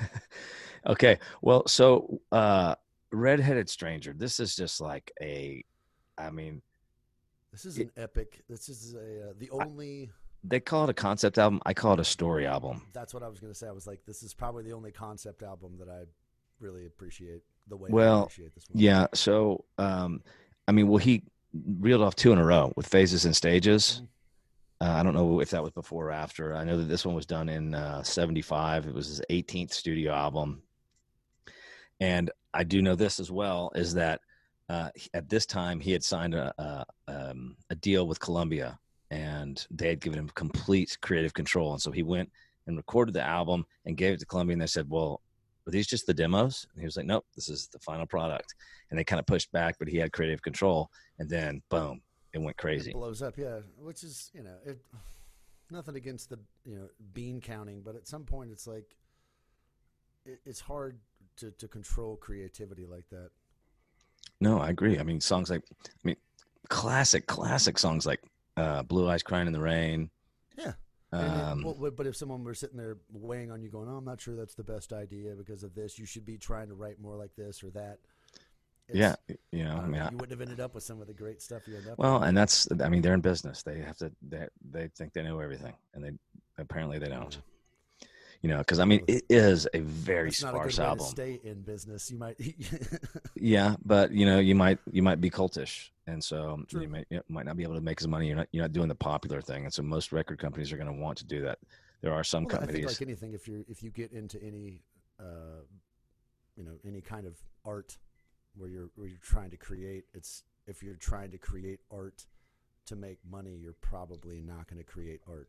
okay. 0.86 1.18
Well, 1.42 1.66
so 1.66 2.20
uh 2.32 2.74
Redheaded 3.12 3.68
Stranger. 3.68 4.14
This 4.16 4.40
is 4.40 4.54
just 4.56 4.80
like 4.80 5.12
a 5.20 5.64
I 6.16 6.30
mean, 6.30 6.62
This 7.52 7.64
is 7.64 7.78
It- 7.78 7.90
an 7.96 8.02
epic. 8.02 8.42
This 8.48 8.68
is 8.68 8.94
a 8.94 9.30
uh, 9.30 9.32
the 9.38 9.50
only. 9.50 10.10
They 10.44 10.60
call 10.60 10.84
it 10.84 10.90
a 10.90 10.94
concept 10.94 11.38
album. 11.38 11.60
I 11.66 11.74
call 11.74 11.94
it 11.94 12.00
a 12.00 12.04
story 12.04 12.46
album. 12.46 12.82
That's 12.92 13.12
what 13.12 13.22
I 13.22 13.28
was 13.28 13.40
going 13.40 13.52
to 13.52 13.58
say. 13.58 13.66
I 13.66 13.72
was 13.72 13.86
like, 13.86 14.00
this 14.06 14.22
is 14.22 14.34
probably 14.34 14.62
the 14.62 14.72
only 14.72 14.92
concept 14.92 15.42
album 15.42 15.76
that 15.78 15.88
I 15.88 16.04
really 16.60 16.86
appreciate 16.86 17.42
the 17.68 17.76
way 17.76 17.88
Well, 17.90 18.20
I 18.20 18.22
appreciate 18.22 18.54
this 18.54 18.64
one. 18.68 18.82
Yeah. 18.82 19.06
So 19.14 19.64
um 19.78 20.22
I 20.66 20.72
mean, 20.72 20.88
well 20.88 20.98
he 20.98 21.22
reeled 21.78 22.02
off 22.02 22.16
two 22.16 22.32
in 22.32 22.38
a 22.38 22.44
row 22.44 22.72
with 22.76 22.86
phases 22.86 23.24
and 23.24 23.34
stages. 23.34 24.02
Uh, 24.80 24.90
I 24.90 25.02
don't 25.02 25.14
know 25.14 25.40
if 25.40 25.50
that 25.50 25.62
was 25.62 25.72
before 25.72 26.06
or 26.06 26.12
after. 26.12 26.54
I 26.54 26.62
know 26.62 26.76
that 26.76 26.84
this 26.84 27.04
one 27.04 27.14
was 27.14 27.26
done 27.26 27.48
in 27.48 27.74
uh, 27.74 28.02
75. 28.04 28.86
It 28.86 28.94
was 28.94 29.08
his 29.08 29.20
18th 29.28 29.72
studio 29.72 30.12
album. 30.12 30.62
And 32.00 32.30
I 32.54 32.62
do 32.62 32.80
know 32.80 32.94
this 32.94 33.18
as 33.18 33.30
well 33.30 33.72
is 33.74 33.94
that 33.94 34.20
uh, 34.68 34.90
at 35.14 35.28
this 35.28 35.46
time 35.46 35.80
he 35.80 35.90
had 35.90 36.04
signed 36.04 36.34
a, 36.34 36.54
a, 36.58 36.86
um, 37.08 37.56
a 37.70 37.74
deal 37.74 38.06
with 38.06 38.20
Columbia 38.20 38.78
and 39.10 39.66
they 39.70 39.88
had 39.88 40.00
given 40.00 40.18
him 40.18 40.30
complete 40.34 40.98
creative 41.00 41.34
control. 41.34 41.72
And 41.72 41.80
so 41.80 41.90
he 41.90 42.02
went 42.02 42.30
and 42.66 42.76
recorded 42.76 43.14
the 43.14 43.22
album 43.22 43.64
and 43.86 43.96
gave 43.96 44.12
it 44.12 44.20
to 44.20 44.26
Columbia. 44.26 44.54
And 44.54 44.62
they 44.62 44.66
said, 44.66 44.88
Well, 44.88 45.22
are 45.66 45.70
these 45.70 45.86
just 45.86 46.06
the 46.06 46.14
demos? 46.14 46.66
And 46.72 46.80
he 46.80 46.86
was 46.86 46.96
like, 46.96 47.06
Nope, 47.06 47.24
this 47.34 47.48
is 47.48 47.68
the 47.68 47.78
final 47.78 48.06
product. 48.06 48.54
And 48.90 48.98
they 48.98 49.04
kind 49.04 49.20
of 49.20 49.26
pushed 49.26 49.50
back, 49.52 49.76
but 49.78 49.88
he 49.88 49.96
had 49.96 50.12
creative 50.12 50.42
control. 50.42 50.90
And 51.18 51.28
then, 51.28 51.62
boom, 51.70 52.02
it 52.32 52.38
went 52.38 52.56
crazy. 52.56 52.90
It 52.90 52.94
blows 52.94 53.22
up, 53.22 53.36
yeah. 53.38 53.60
Which 53.78 54.02
is, 54.02 54.30
you 54.34 54.42
know, 54.42 54.56
it, 54.64 54.78
nothing 55.70 55.96
against 55.96 56.30
the, 56.30 56.38
you 56.64 56.76
know, 56.76 56.88
bean 57.12 57.40
counting, 57.40 57.82
but 57.82 57.96
at 57.96 58.06
some 58.06 58.24
point 58.24 58.50
it's 58.52 58.66
like, 58.66 58.96
it, 60.24 60.40
it's 60.44 60.60
hard 60.60 60.98
to, 61.36 61.50
to 61.52 61.68
control 61.68 62.16
creativity 62.16 62.86
like 62.86 63.08
that. 63.10 63.30
No, 64.40 64.60
I 64.60 64.70
agree. 64.70 64.98
I 64.98 65.02
mean, 65.02 65.20
songs 65.20 65.50
like, 65.50 65.64
I 65.70 65.88
mean, 66.04 66.16
classic, 66.68 67.26
classic 67.26 67.78
songs 67.78 68.06
like 68.06 68.20
uh, 68.58 68.82
"Blue 68.82 69.08
Eyes 69.08 69.22
Crying 69.22 69.46
in 69.46 69.52
the 69.52 69.60
Rain." 69.60 70.10
Yeah. 70.56 70.68
It- 70.68 71.16
Um, 71.16 71.62
well, 71.62 71.90
but 71.90 72.06
if 72.06 72.16
someone 72.16 72.44
were 72.44 72.52
sitting 72.54 72.76
there 72.76 72.98
weighing 73.10 73.50
on 73.50 73.62
you, 73.62 73.70
going, 73.70 73.88
"Oh, 73.88 73.96
I'm 73.96 74.04
not 74.04 74.20
sure 74.20 74.36
that's 74.36 74.54
the 74.54 74.64
best 74.64 74.92
idea 74.92 75.34
because 75.34 75.62
of 75.62 75.74
this. 75.74 75.98
You 75.98 76.04
should 76.04 76.26
be 76.26 76.36
trying 76.36 76.68
to 76.68 76.74
write 76.74 77.00
more 77.00 77.16
like 77.16 77.34
this 77.36 77.62
or 77.64 77.70
that." 77.70 77.98
yeah, 78.92 79.16
you 79.52 79.64
know, 79.64 79.76
I 79.76 79.80
I 79.80 79.82
mean, 79.82 79.92
know, 79.92 80.08
you 80.10 80.16
wouldn't 80.16 80.30
have 80.30 80.40
ended 80.40 80.60
up 80.60 80.74
with 80.74 80.82
some 80.82 81.00
of 81.02 81.06
the 81.06 81.12
great 81.14 81.42
stuff 81.42 81.68
you 81.68 81.76
end 81.76 81.88
up. 81.88 81.98
well, 81.98 82.20
with. 82.20 82.28
and 82.28 82.36
that's, 82.36 82.66
I 82.82 82.88
mean, 82.88 83.02
they're 83.02 83.12
in 83.14 83.20
business. 83.20 83.62
They 83.62 83.80
have 83.80 83.98
to, 83.98 84.10
they, 84.22 84.46
they 84.70 84.88
think 84.88 85.12
they 85.12 85.22
know 85.22 85.38
everything, 85.40 85.74
and 85.94 86.02
they 86.04 86.12
apparently 86.56 86.98
they 86.98 87.08
don't. 87.08 87.38
You 88.42 88.48
know, 88.50 88.58
because 88.58 88.78
I 88.78 88.84
mean, 88.84 89.02
it 89.08 89.24
is 89.28 89.66
a 89.74 89.80
very 89.80 90.28
That's 90.28 90.44
a 90.44 90.48
sparse 90.48 90.78
way 90.78 90.84
album. 90.84 91.04
to 91.06 91.10
stay 91.10 91.40
in 91.42 91.62
business. 91.62 92.10
You 92.10 92.18
might. 92.18 92.36
Yeah, 93.40 93.76
but 93.84 94.10
you 94.12 94.26
know, 94.26 94.38
you 94.40 94.54
might 94.54 94.78
you 94.90 95.02
might 95.02 95.20
be 95.20 95.30
cultish, 95.30 95.90
and 96.06 96.22
so 96.22 96.60
True. 96.68 96.82
you, 96.82 96.88
may, 96.88 97.04
you 97.10 97.22
might 97.28 97.46
not 97.46 97.56
be 97.56 97.62
able 97.62 97.74
to 97.76 97.80
make 97.80 98.00
as 98.00 98.08
money. 98.08 98.26
You're 98.26 98.36
not 98.36 98.48
you're 98.52 98.62
not 98.64 98.72
doing 98.72 98.88
the 98.88 98.94
popular 98.96 99.40
thing, 99.40 99.64
and 99.64 99.72
so 99.72 99.82
most 99.82 100.12
record 100.12 100.38
companies 100.38 100.72
are 100.72 100.76
going 100.76 100.92
to 100.92 101.00
want 101.00 101.18
to 101.18 101.24
do 101.24 101.42
that. 101.42 101.58
There 102.00 102.12
are 102.12 102.24
some 102.24 102.44
Well, 102.44 102.58
companies. 102.58 102.86
like 102.86 103.02
anything, 103.02 103.32
if 103.34 103.46
you 103.48 103.64
if 103.68 103.82
you 103.82 103.90
get 103.90 104.12
into 104.12 104.42
any, 104.42 104.82
uh, 105.20 105.62
you 106.56 106.64
know, 106.64 106.78
any 106.84 107.00
kind 107.00 107.26
of 107.26 107.36
art 107.64 107.96
where 108.56 108.68
you're 108.68 108.90
where 108.96 109.06
you're 109.08 109.18
trying 109.22 109.50
to 109.50 109.56
create, 109.56 110.04
it's 110.14 110.42
if 110.66 110.82
you're 110.82 110.96
trying 110.96 111.30
to 111.30 111.38
create 111.38 111.80
art 111.92 112.26
to 112.86 112.96
make 112.96 113.18
money, 113.28 113.56
you're 113.56 113.76
probably 113.80 114.40
not 114.40 114.66
going 114.68 114.78
to 114.78 114.84
create 114.84 115.20
art. 115.28 115.48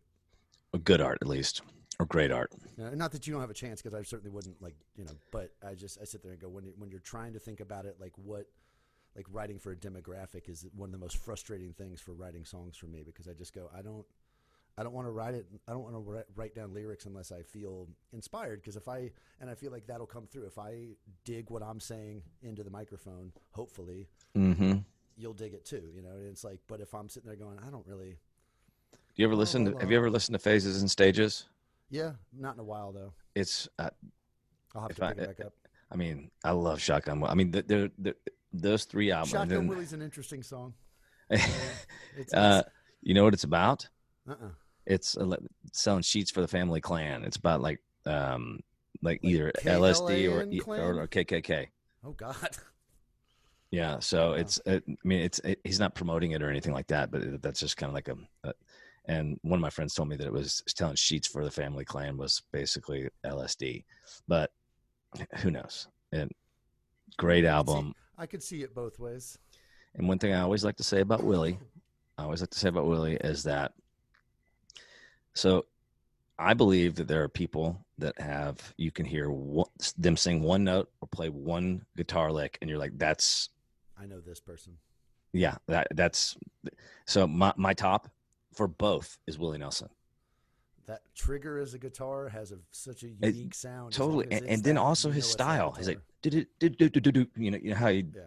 Good 0.78 1.02
art 1.02 1.18
at 1.22 1.28
least, 1.28 1.62
or 2.00 2.06
great 2.06 2.32
art. 2.32 2.52
Uh, 2.80 2.92
not 2.96 3.12
that 3.14 3.26
you 3.26 3.34
don't 3.34 3.42
have 3.42 3.50
a 3.50 3.54
chance, 3.56 3.82
because 3.82 3.96
I 3.98 4.04
certainly 4.04 4.30
wouldn't 4.30 4.62
like 4.62 4.76
you 4.96 5.04
know. 5.06 5.14
But 5.32 5.52
I 5.68 5.74
just 5.74 5.98
I 6.00 6.06
sit 6.06 6.22
there 6.22 6.32
and 6.34 6.40
go 6.40 6.50
when 6.50 6.66
you, 6.66 6.74
when 6.78 6.92
you're 6.92 7.00
trying 7.00 7.34
to 7.34 7.40
think 7.40 7.60
about 7.60 7.86
it, 7.86 7.96
like 8.00 8.14
what, 8.18 8.46
like 9.16 9.26
writing 9.32 9.58
for 9.58 9.72
a 9.72 9.76
demographic 9.76 10.48
is 10.48 10.68
one 10.76 10.90
of 10.90 10.92
the 10.94 10.98
most 11.00 11.18
frustrating 11.18 11.74
things 11.74 12.00
for 12.00 12.14
writing 12.14 12.46
songs 12.46 12.78
for 12.78 12.86
me 12.86 13.02
because 13.04 13.28
I 13.28 13.34
just 13.34 13.54
go 13.54 13.70
I 13.76 13.82
don't. 13.82 14.06
I 14.78 14.84
don't 14.84 14.94
want 14.94 15.08
to 15.08 15.12
write 15.12 15.34
it. 15.34 15.46
I 15.68 15.74
don't 15.74 15.84
want 15.84 15.96
to 15.96 16.24
write 16.36 16.56
down 16.56 16.74
lyrics 16.74 17.06
unless 17.06 17.34
I 17.34 17.42
feel 17.42 17.90
inspired. 18.14 18.62
Because 18.62 18.78
if 18.78 18.88
I 18.88 19.12
and 19.42 19.50
I 19.50 19.56
feel 19.56 19.74
like 19.74 19.88
that'll 19.88 20.06
come 20.06 20.26
through 20.26 20.46
if 20.46 20.58
I 20.58 20.92
dig 21.26 21.50
what 21.50 21.62
I'm 21.62 21.82
saying 21.82 22.22
into 22.44 22.64
the 22.64 22.70
microphone. 22.70 23.34
Hopefully, 23.52 24.08
Mm-hmm. 24.38 24.78
you'll 25.18 25.34
dig 25.34 25.54
it 25.54 25.66
too. 25.66 25.90
You 25.94 26.02
know, 26.02 26.12
and 26.12 26.28
it's 26.28 26.46
like, 26.46 26.60
but 26.68 26.80
if 26.80 26.94
I'm 26.94 27.10
sitting 27.10 27.28
there 27.28 27.36
going, 27.36 27.58
I 27.68 27.70
don't 27.70 27.86
really, 27.86 28.20
Do 29.16 29.22
you 29.22 29.28
ever 29.28 29.36
listen 29.36 29.66
to? 29.66 29.78
Have 29.80 29.92
you 29.92 29.98
ever 29.98 30.10
listened 30.10 30.34
to 30.36 30.40
Phases 30.40 30.82
and 30.82 30.90
Stages? 30.90 31.46
yeah, 31.90 32.12
not 32.38 32.54
in 32.56 32.60
a 32.60 32.64
while 32.64 32.92
though. 32.92 33.14
It's. 33.36 33.68
Uh, 33.78 33.90
I'll 34.76 34.84
have 34.84 34.96
to 34.96 35.06
I- 35.06 35.12
it 35.12 35.18
back 35.18 35.46
up. 35.46 35.54
I 35.92 35.96
mean, 35.96 36.30
I 36.44 36.52
love 36.52 36.80
Shotgun. 36.80 37.24
I 37.24 37.34
mean, 37.34 37.50
they're, 37.50 37.90
they're, 37.98 38.14
those 38.54 38.84
three 38.84 39.12
albums. 39.12 39.32
Shotgun 39.32 39.58
and 39.58 39.70
Willie's 39.70 39.92
an 39.94 40.02
interesting 40.04 40.44
song. 40.44 40.74
It's, 42.18 42.34
uh, 42.34 42.64
you 43.02 43.14
know 43.14 43.24
what 43.24 43.34
it's 43.34 43.44
about? 43.46 43.88
uh 44.28 44.34
uh 44.34 44.50
It's 44.86 45.16
uh, 45.18 45.36
selling 45.74 46.02
sheets 46.04 46.30
for 46.32 46.42
the 46.42 46.48
family 46.48 46.82
clan. 46.82 47.24
It's 47.24 47.38
about 47.38 47.62
like, 47.62 47.80
um, 48.06 48.60
like, 49.02 49.22
Like 49.24 49.32
either 49.32 49.52
LSD 49.64 50.30
or, 50.30 50.74
or 50.76 51.02
or 51.02 51.08
KKK. 51.08 51.68
Oh 52.04 52.12
God. 52.12 52.36
Yeah, 53.72 54.00
so 54.00 54.30
Wow. 54.32 54.34
it's. 54.34 54.60
It, 54.66 54.84
I 54.90 54.94
mean, 55.04 55.20
it's. 55.22 55.40
It, 55.40 55.60
he's 55.64 55.80
not 55.80 55.94
promoting 55.96 56.32
it 56.32 56.42
or 56.42 56.50
anything 56.50 56.74
like 56.74 56.88
that, 56.88 57.12
but 57.12 57.22
it, 57.22 57.42
that's 57.42 57.60
just 57.60 57.78
kind 57.78 57.90
of 57.90 57.94
like 57.94 58.08
a, 58.08 58.18
a. 58.44 58.54
And 59.10 59.40
one 59.42 59.58
of 59.58 59.62
my 59.62 59.72
friends 59.72 59.96
told 59.96 60.08
me 60.08 60.16
that 60.18 60.28
it 60.28 60.32
was 60.32 60.62
telling 60.76 60.96
sheets 60.96 61.28
for 61.28 61.44
the 61.44 61.50
family 61.50 61.84
clan 61.84 62.16
was 62.16 62.44
basically 62.52 63.10
LSD, 63.26 63.84
but 64.28 64.52
who 65.38 65.50
knows? 65.50 65.88
And 66.12 66.32
great 67.18 67.44
album. 67.44 67.96
I 68.20 68.28
could 68.28 68.44
see 68.44 68.62
it 68.62 68.76
both 68.76 69.00
ways. 69.00 69.36
And 69.96 70.08
one 70.08 70.20
thing 70.20 70.34
I 70.34 70.42
always 70.42 70.64
like 70.64 70.78
to 70.78 70.84
say 70.84 71.02
about 71.02 71.24
Willie, 71.24 71.58
I 72.20 72.24
always 72.24 72.42
like 72.42 72.52
to 72.52 72.60
say 72.60 72.70
about 72.70 72.86
Willie 72.86 73.16
is 73.16 73.44
that. 73.44 73.74
So, 75.34 75.66
I 76.38 76.54
believe 76.54 76.96
that 76.96 77.08
there 77.08 77.24
are 77.24 77.30
people 77.30 77.84
that 77.98 78.20
have 78.22 78.74
you 78.78 78.92
can 78.92 79.06
hear 79.06 79.32
one, 79.32 79.68
them 79.98 80.18
sing 80.18 80.44
one 80.44 80.64
note 80.64 80.90
or 81.02 81.08
play 81.08 81.30
one 81.30 81.84
guitar 81.98 82.32
lick, 82.32 82.60
and 82.62 82.70
you're 82.70 82.80
like, 82.80 82.98
that's 82.98 83.50
I 84.00 84.06
know 84.06 84.20
this 84.20 84.40
person. 84.40 84.78
Yeah, 85.34 85.58
that 85.68 85.88
that's 85.96 86.38
so 87.08 87.26
my 87.26 87.54
my 87.58 87.74
top 87.74 88.08
for 88.54 88.68
both 88.68 89.18
is 89.28 89.38
Willie 89.38 89.58
Nelson. 89.58 89.90
That 90.88 91.02
trigger 91.16 91.60
as 91.60 91.74
a 91.74 91.78
guitar 91.80 92.30
has 92.30 92.52
a 92.52 92.58
such 92.72 93.04
a 93.04 93.08
It- 93.22 93.36
unique 93.36 93.54
sound. 93.54 93.94
as 93.94 93.98
Totally, 93.98 94.28
and, 94.32 94.46
and 94.48 94.64
then 94.64 94.78
also 94.78 95.10
his 95.10 95.26
know 95.26 95.28
it's 95.28 95.28
that 95.36 95.44
style. 95.44 95.72
He's 95.74 95.88
like, 95.88 96.00
do 96.24 96.30
do 96.32 96.46
do 96.60 96.70
do 96.70 96.90
do 96.90 97.12
do. 97.12 97.28
You 97.36 97.52
know, 97.52 97.58
you 97.62 97.70
know 97.72 97.76
how 97.76 97.90
he. 97.90 98.06
yeah. 98.16 98.24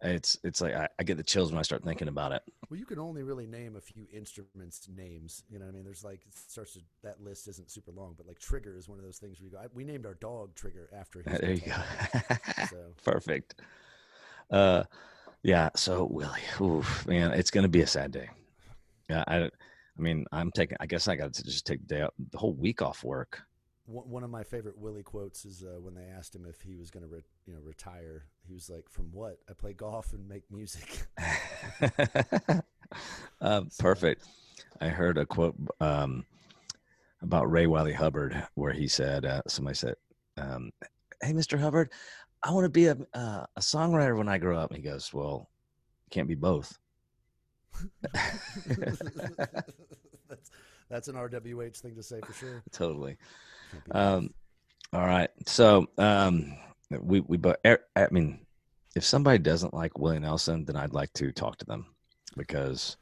It's 0.00 0.38
it's 0.44 0.60
like 0.60 0.74
I, 0.74 0.88
I 1.00 1.02
get 1.02 1.16
the 1.16 1.24
chills 1.24 1.50
when 1.50 1.58
I 1.58 1.62
start 1.62 1.82
thinking 1.82 2.06
about 2.06 2.30
it. 2.30 2.40
Well, 2.70 2.78
you 2.78 2.86
can 2.86 3.00
only 3.00 3.24
really 3.24 3.48
name 3.48 3.74
a 3.74 3.80
few 3.80 4.06
instruments 4.12 4.88
names. 4.88 5.42
You 5.50 5.58
know 5.58 5.64
what 5.64 5.72
I 5.72 5.74
mean? 5.74 5.84
There's 5.84 6.04
like 6.04 6.20
it 6.24 6.34
starts 6.36 6.74
to 6.74 6.80
that 7.02 7.20
list 7.20 7.48
isn't 7.48 7.68
super 7.68 7.90
long, 7.90 8.14
but 8.16 8.24
like 8.24 8.38
trigger 8.38 8.78
is 8.78 8.88
one 8.88 8.98
of 9.00 9.04
those 9.04 9.18
things 9.18 9.40
where 9.40 9.46
you 9.46 9.50
go. 9.50 9.58
I, 9.58 9.66
we 9.74 9.82
named 9.82 10.06
our 10.06 10.14
dog 10.14 10.54
Trigger 10.54 10.88
after 10.96 11.18
him. 11.18 11.36
There 11.40 11.50
you 11.52 11.60
go. 11.62 12.36
So 12.70 12.76
Perfect. 13.04 13.56
Uh, 14.52 14.84
yeah. 15.42 15.70
So 15.74 16.04
Willie, 16.04 16.40
oof, 16.60 17.04
man, 17.08 17.32
it's 17.32 17.50
gonna 17.50 17.66
be 17.68 17.80
a 17.80 17.86
sad 17.86 18.12
day. 18.12 18.30
Yeah, 19.08 19.24
I, 19.26 19.44
I 19.44 19.50
mean, 19.96 20.26
I'm 20.32 20.50
taking. 20.52 20.76
I 20.80 20.86
guess 20.86 21.08
I 21.08 21.16
got 21.16 21.32
to 21.34 21.44
just 21.44 21.66
take 21.66 21.80
the 21.86 21.94
day 21.94 22.02
out, 22.02 22.14
the 22.30 22.38
whole 22.38 22.54
week 22.54 22.82
off 22.82 23.04
work. 23.04 23.42
one 23.86 24.22
of 24.22 24.30
my 24.30 24.44
favorite 24.44 24.78
Willie 24.78 25.02
quotes 25.02 25.44
is 25.44 25.62
uh, 25.62 25.80
when 25.80 25.94
they 25.94 26.04
asked 26.04 26.34
him 26.34 26.46
if 26.48 26.60
he 26.60 26.76
was 26.76 26.90
going 26.90 27.04
to 27.04 27.12
re- 27.12 27.22
you 27.46 27.54
know 27.54 27.60
retire. 27.62 28.26
He 28.46 28.54
was 28.54 28.68
like, 28.68 28.88
"From 28.88 29.10
what? 29.12 29.38
I 29.48 29.54
play 29.54 29.72
golf 29.72 30.12
and 30.12 30.28
make 30.28 30.44
music." 30.50 31.06
um, 33.40 33.68
perfect. 33.78 34.24
I 34.80 34.88
heard 34.88 35.18
a 35.18 35.26
quote 35.26 35.56
um, 35.80 36.24
about 37.22 37.50
Ray 37.50 37.66
Wiley 37.66 37.92
Hubbard 37.92 38.46
where 38.54 38.72
he 38.72 38.88
said, 38.88 39.24
uh, 39.24 39.42
somebody 39.46 39.74
said, 39.74 39.94
um, 40.36 40.70
Hey, 41.20 41.32
Mr. 41.32 41.58
Hubbard, 41.58 41.90
I 42.42 42.52
want 42.52 42.64
to 42.64 42.70
be 42.70 42.86
a, 42.86 42.96
uh, 43.14 43.44
a 43.56 43.60
songwriter 43.60 44.16
when 44.16 44.28
I 44.28 44.38
grow 44.38 44.58
up. 44.58 44.70
And 44.70 44.76
he 44.76 44.88
goes, 44.88 45.12
Well, 45.12 45.48
you 46.06 46.10
can't 46.10 46.28
be 46.28 46.34
both. 46.34 46.78
that's 50.28 50.50
that's 50.88 51.08
an 51.08 51.14
RWH 51.16 51.76
thing 51.78 51.94
to 51.96 52.02
say 52.02 52.20
for 52.24 52.32
sure. 52.32 52.62
totally. 52.72 53.16
Um, 53.90 54.30
all 54.92 55.06
right. 55.06 55.30
So 55.46 55.86
um, 55.98 56.56
we, 56.90 57.20
we, 57.20 57.36
but 57.36 57.60
I 57.64 57.78
mean, 58.10 58.40
if 58.96 59.04
somebody 59.04 59.38
doesn't 59.38 59.74
like 59.74 59.98
Willie 59.98 60.18
Nelson, 60.18 60.64
then 60.64 60.76
I'd 60.76 60.94
like 60.94 61.12
to 61.14 61.32
talk 61.32 61.58
to 61.58 61.66
them 61.66 61.86
because 62.36 62.96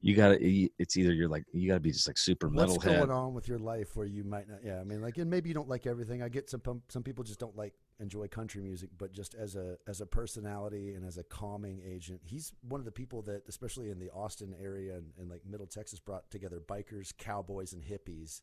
you 0.00 0.16
got 0.16 0.28
to, 0.30 0.68
it's 0.78 0.96
either 0.96 1.12
you're 1.12 1.28
like, 1.28 1.44
you 1.52 1.68
got 1.68 1.74
to 1.74 1.80
be 1.80 1.92
just 1.92 2.08
like 2.08 2.18
super 2.18 2.48
What's 2.48 2.78
going 2.78 3.10
on 3.10 3.34
with 3.34 3.48
your 3.48 3.58
life 3.58 3.94
where 3.94 4.06
you 4.06 4.24
might 4.24 4.48
not? 4.48 4.58
Yeah, 4.64 4.80
I 4.80 4.84
mean, 4.84 5.02
like, 5.02 5.18
and 5.18 5.30
maybe 5.30 5.48
you 5.48 5.54
don't 5.54 5.68
like 5.68 5.86
everything. 5.86 6.22
I 6.22 6.28
get 6.28 6.50
some 6.50 6.62
some 6.88 7.02
people 7.02 7.22
just 7.22 7.38
don't 7.38 7.56
like 7.56 7.74
enjoy 8.00 8.26
country 8.28 8.62
music, 8.62 8.90
but 8.98 9.12
just 9.12 9.34
as 9.34 9.54
a 9.56 9.76
as 9.86 10.00
a 10.00 10.06
personality 10.06 10.94
and 10.94 11.04
as 11.04 11.18
a 11.18 11.22
calming 11.22 11.80
agent, 11.84 12.20
he's 12.24 12.52
one 12.68 12.80
of 12.80 12.84
the 12.84 12.92
people 12.92 13.22
that, 13.22 13.42
especially 13.48 13.90
in 13.90 13.98
the 13.98 14.10
Austin 14.10 14.54
area 14.60 14.94
and, 14.96 15.12
and 15.18 15.28
like 15.30 15.44
Middle 15.46 15.66
Texas, 15.66 16.00
brought 16.00 16.30
together 16.30 16.60
bikers, 16.60 17.12
cowboys, 17.16 17.72
and 17.72 17.82
hippies, 17.82 18.42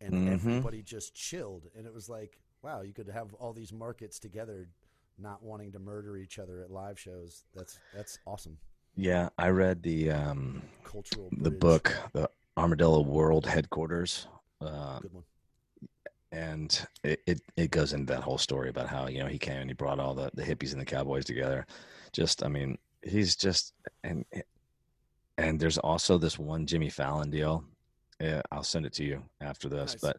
and 0.00 0.14
Mhm. 0.14 0.28
everybody 0.32 0.82
just 0.82 1.14
chilled. 1.14 1.68
And 1.76 1.86
it 1.86 1.92
was 1.94 2.08
like, 2.08 2.40
wow, 2.62 2.80
you 2.82 2.92
could 2.92 3.08
have 3.08 3.34
all 3.34 3.52
these 3.52 3.72
markets 3.72 4.18
together, 4.18 4.68
not 5.18 5.42
wanting 5.42 5.72
to 5.72 5.78
murder 5.78 6.16
each 6.16 6.38
other 6.38 6.60
at 6.60 6.70
live 6.70 6.98
shows. 6.98 7.44
That's 7.54 7.78
that's 7.94 8.18
awesome. 8.26 8.58
Yeah, 8.96 9.28
I 9.38 9.50
read 9.50 9.82
the 9.82 10.10
um 10.10 10.62
Cultural. 10.82 11.28
the 11.30 11.50
bridge. 11.50 11.60
book, 11.60 11.96
the 12.12 12.30
Armadillo 12.56 13.02
World 13.02 13.46
Headquarters, 13.46 14.26
uh, 14.60 14.98
Good 14.98 15.12
one. 15.14 15.24
And 16.32 16.86
it, 17.04 17.20
it 17.26 17.40
it 17.56 17.70
goes 17.70 17.92
into 17.92 18.12
that 18.12 18.22
whole 18.22 18.38
story 18.38 18.68
about 18.68 18.88
how 18.88 19.08
you 19.08 19.18
know 19.18 19.26
he 19.26 19.38
came 19.38 19.60
and 19.60 19.70
he 19.70 19.74
brought 19.74 19.98
all 19.98 20.14
the 20.14 20.30
the 20.34 20.42
hippies 20.42 20.72
and 20.72 20.80
the 20.80 20.84
cowboys 20.84 21.24
together. 21.24 21.66
Just, 22.12 22.44
I 22.44 22.48
mean, 22.48 22.78
he's 23.02 23.36
just 23.36 23.72
and 24.04 24.24
and 25.36 25.60
there's 25.60 25.78
also 25.78 26.18
this 26.18 26.38
one 26.38 26.66
Jimmy 26.66 26.90
Fallon 26.90 27.30
deal. 27.30 27.64
Yeah, 28.20 28.42
I'll 28.50 28.64
send 28.64 28.86
it 28.86 28.92
to 28.94 29.04
you 29.04 29.22
after 29.40 29.68
this, 29.68 29.92
Nice. 29.94 30.00
but. 30.00 30.16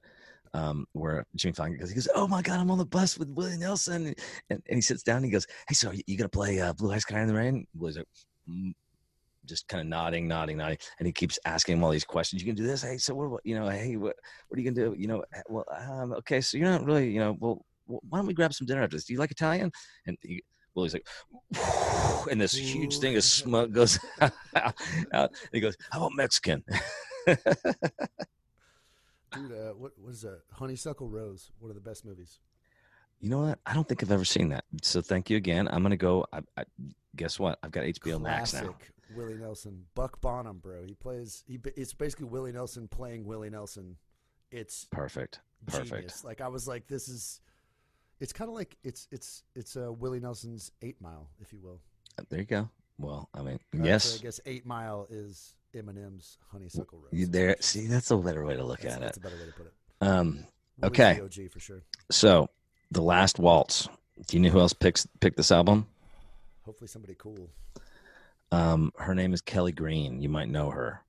Um, 0.55 0.87
where 0.93 1.27
Jimmy 1.35 1.53
Fallon 1.53 1.77
goes, 1.77 1.89
he 1.89 1.95
goes, 1.95 2.07
"Oh 2.15 2.27
my 2.27 2.41
God, 2.41 2.59
I'm 2.59 2.71
on 2.71 2.79
the 2.79 2.85
bus 2.85 3.19
with 3.19 3.29
Willie 3.29 3.55
Nelson," 3.55 4.15
and, 4.49 4.63
and, 4.67 4.75
he 4.75 4.81
sits 4.81 5.03
down 5.03 5.17
and 5.17 5.25
he 5.25 5.31
goes, 5.31 5.45
"Hey, 5.67 5.75
so 5.75 5.91
you, 5.91 6.01
you 6.07 6.17
gonna 6.17 6.27
play 6.27 6.59
uh, 6.59 6.73
Blue 6.73 6.91
Eyes 6.91 7.03
Sky 7.03 7.21
in 7.21 7.27
the 7.27 7.35
Rain?" 7.35 7.67
Willie's 7.75 7.97
like, 7.97 8.07
just 9.49 9.67
kind 9.67 9.81
of 9.81 9.87
nodding, 9.87 10.27
nodding, 10.27 10.57
nodding, 10.57 10.77
and 10.99 11.05
he 11.05 11.11
keeps 11.11 11.39
asking 11.45 11.77
him 11.77 11.83
all 11.83 11.91
these 11.91 12.05
questions. 12.05 12.41
You 12.41 12.47
can 12.47 12.55
do 12.55 12.65
this. 12.65 12.81
Hey, 12.83 12.97
so 12.97 13.13
what? 13.15 13.41
You 13.43 13.59
know, 13.59 13.67
hey, 13.67 13.97
what? 13.97 14.15
What 14.47 14.57
are 14.57 14.61
you 14.61 14.71
gonna 14.71 14.89
do? 14.89 14.95
You 14.97 15.07
know, 15.07 15.23
"Uh, 15.35 15.41
well, 15.49 15.65
um, 15.77 16.13
okay, 16.13 16.41
so 16.41 16.57
you're 16.57 16.69
not 16.69 16.85
really, 16.85 17.09
you 17.09 17.19
know, 17.19 17.35
well, 17.39 17.65
why 17.85 18.19
don't 18.19 18.27
we 18.27 18.33
grab 18.33 18.53
some 18.53 18.67
dinner 18.67 18.83
after 18.83 18.95
this? 18.95 19.05
Do 19.05 19.13
you 19.13 19.19
like 19.19 19.31
Italian? 19.31 19.71
And 20.05 20.17
he, 20.21 20.43
Willie's 20.75 20.93
like, 20.93 21.07
and 22.31 22.39
this 22.39 22.53
huge 22.53 22.99
thing 22.99 23.15
of 23.17 23.23
smoke 23.23 23.71
goes 23.71 23.99
out. 24.21 24.73
And 25.13 25.29
he 25.51 25.59
goes, 25.59 25.75
"How 25.91 25.99
about 25.99 26.13
Mexican?" 26.15 26.63
Dude, 29.33 29.51
uh, 29.51 29.73
what 29.73 29.91
was 30.03 30.21
that? 30.21 30.41
Honeysuckle 30.51 31.07
Rose, 31.07 31.51
one 31.59 31.69
of 31.69 31.75
the 31.75 31.81
best 31.81 32.03
movies. 32.03 32.39
You 33.19 33.29
know 33.29 33.39
what? 33.39 33.59
I 33.65 33.73
don't 33.73 33.87
think 33.87 34.01
I've 34.01 34.11
ever 34.11 34.25
seen 34.25 34.49
that. 34.49 34.63
So 34.81 35.01
thank 35.01 35.29
you 35.29 35.37
again. 35.37 35.67
I'm 35.67 35.83
gonna 35.83 35.97
go. 35.97 36.25
I, 36.31 36.39
I, 36.57 36.63
guess 37.15 37.39
what? 37.39 37.59
I've 37.61 37.71
got 37.71 37.83
HBO 37.83 38.19
Max 38.21 38.53
now. 38.53 38.75
Willie 39.15 39.35
Nelson, 39.37 39.85
Buck 39.95 40.19
Bonham, 40.21 40.57
bro. 40.59 40.83
He 40.85 40.93
plays. 40.93 41.43
He 41.47 41.59
it's 41.75 41.93
basically 41.93 42.25
Willie 42.25 42.51
Nelson 42.51 42.87
playing 42.87 43.25
Willie 43.25 43.49
Nelson. 43.49 43.95
It's 44.51 44.85
Perfect. 44.91 45.39
Perfect. 45.65 45.89
genius. 45.89 46.23
Like 46.23 46.41
I 46.41 46.47
was 46.47 46.67
like, 46.67 46.87
this 46.87 47.07
is. 47.07 47.41
It's 48.19 48.33
kind 48.33 48.49
of 48.49 48.55
like 48.55 48.75
it's 48.83 49.07
it's 49.11 49.43
it's 49.55 49.75
uh, 49.77 49.91
Willie 49.93 50.19
Nelson's 50.19 50.71
Eight 50.81 50.99
Mile, 51.01 51.29
if 51.41 51.53
you 51.53 51.59
will. 51.61 51.79
There 52.29 52.39
you 52.39 52.45
go. 52.45 52.69
Well, 52.97 53.29
I 53.33 53.41
mean, 53.41 53.59
Uh, 53.73 53.77
so 53.77 53.83
yes. 53.85 54.19
I 54.19 54.21
guess 54.23 54.39
Eight 54.45 54.65
Mile 54.65 55.07
is 55.09 55.55
Eminem's 55.73 56.37
Honeysuckle 56.51 56.99
Rose. 56.99 57.09
You 57.13 57.27
there? 57.27 57.55
See, 57.61 57.87
that's 57.87 58.11
a 58.11 58.17
better 58.17 58.43
way 58.45 58.57
to 58.57 58.63
look 58.65 58.81
That's, 58.81 58.95
at 58.95 59.01
that's 59.01 59.17
it. 59.17 59.21
a 59.21 59.23
better 59.23 59.37
way 59.37 59.45
to 59.45 59.53
put 59.53 59.65
it. 59.67 59.73
Um, 60.01 60.45
Okay. 60.83 61.19
OG 61.21 61.49
for 61.51 61.59
sure. 61.59 61.81
so 62.09 62.49
the 62.91 63.01
last 63.01 63.37
waltz. 63.39 63.87
Do 64.27 64.35
you 64.37 64.41
know 64.43 64.49
who 64.49 64.59
else 64.59 64.73
picks 64.73 65.05
picked 65.21 65.37
this 65.37 65.51
album? 65.51 65.87
Hopefully 66.65 66.87
somebody 66.89 67.15
cool. 67.17 67.49
Um, 68.51 68.91
her 68.97 69.13
name 69.13 69.33
is 69.33 69.41
Kelly 69.41 69.71
Green. 69.71 70.21
You 70.21 70.29
might 70.29 70.49
know 70.49 70.69
her. 70.69 71.03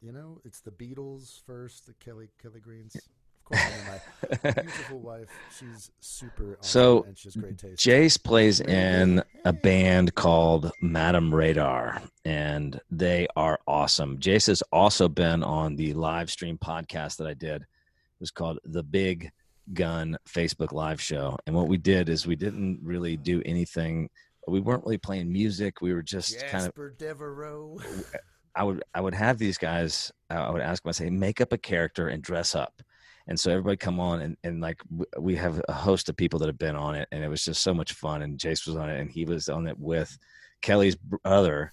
You 0.00 0.12
know, 0.12 0.40
it's 0.44 0.60
the 0.60 0.70
Beatles 0.70 1.44
first, 1.44 1.86
the 1.86 1.92
Kelly 1.94 2.28
Kelly 2.40 2.60
Greens. 2.60 2.96
Of 2.96 3.44
course, 3.44 4.40
my 4.40 4.52
beautiful 4.52 4.98
wife. 5.00 5.28
She's 5.58 5.90
super. 6.00 6.56
So, 6.60 7.00
awesome 7.00 7.32
and 7.34 7.42
great 7.42 7.58
taste. 7.58 7.86
Jace 7.86 8.22
plays 8.22 8.60
in 8.60 9.22
a 9.44 9.52
band 9.52 10.14
called 10.14 10.72
Madam 10.80 11.34
Radar, 11.34 12.00
and 12.24 12.80
they 12.90 13.26
are 13.36 13.60
awesome. 13.66 14.18
Jace 14.18 14.46
has 14.46 14.62
also 14.72 15.08
been 15.08 15.42
on 15.42 15.76
the 15.76 15.92
live 15.92 16.30
stream 16.30 16.56
podcast 16.56 17.18
that 17.18 17.26
I 17.26 17.34
did. 17.34 17.62
It 17.62 18.20
was 18.20 18.30
called 18.30 18.58
The 18.64 18.82
Big 18.82 19.30
Gun 19.74 20.16
Facebook 20.28 20.72
Live 20.72 21.00
Show. 21.00 21.36
And 21.46 21.54
what 21.54 21.68
we 21.68 21.76
did 21.76 22.08
is 22.08 22.26
we 22.26 22.36
didn't 22.36 22.80
really 22.82 23.16
do 23.16 23.42
anything. 23.44 24.08
We 24.50 24.60
weren't 24.60 24.84
really 24.84 24.98
playing 24.98 25.32
music. 25.32 25.80
We 25.80 25.92
were 25.92 26.02
just 26.02 26.38
kind 26.46 26.64
of 26.64 26.70
Jasper 26.70 26.94
Devereaux. 26.98 27.78
I 28.54 28.64
would 28.64 28.82
I 28.94 29.00
would 29.00 29.14
have 29.14 29.38
these 29.38 29.58
guys. 29.58 30.12
I 30.28 30.50
would 30.50 30.60
ask 30.60 30.82
them. 30.82 30.90
I 30.90 30.92
say, 30.92 31.10
make 31.10 31.40
up 31.40 31.52
a 31.52 31.58
character 31.58 32.08
and 32.08 32.22
dress 32.22 32.54
up. 32.54 32.82
And 33.28 33.38
so 33.38 33.50
everybody 33.52 33.76
come 33.76 34.00
on 34.00 34.22
and, 34.22 34.36
and 34.42 34.60
like 34.60 34.82
we 35.18 35.36
have 35.36 35.62
a 35.68 35.72
host 35.72 36.08
of 36.08 36.16
people 36.16 36.38
that 36.40 36.48
have 36.48 36.58
been 36.58 36.74
on 36.74 36.96
it, 36.96 37.08
and 37.12 37.22
it 37.22 37.28
was 37.28 37.44
just 37.44 37.62
so 37.62 37.72
much 37.72 37.92
fun. 37.92 38.22
And 38.22 38.38
Jace 38.38 38.66
was 38.66 38.76
on 38.76 38.90
it, 38.90 39.00
and 39.00 39.10
he 39.10 39.24
was 39.24 39.48
on 39.48 39.68
it 39.68 39.78
with 39.78 40.16
Kelly's 40.62 40.96
brother, 40.96 41.72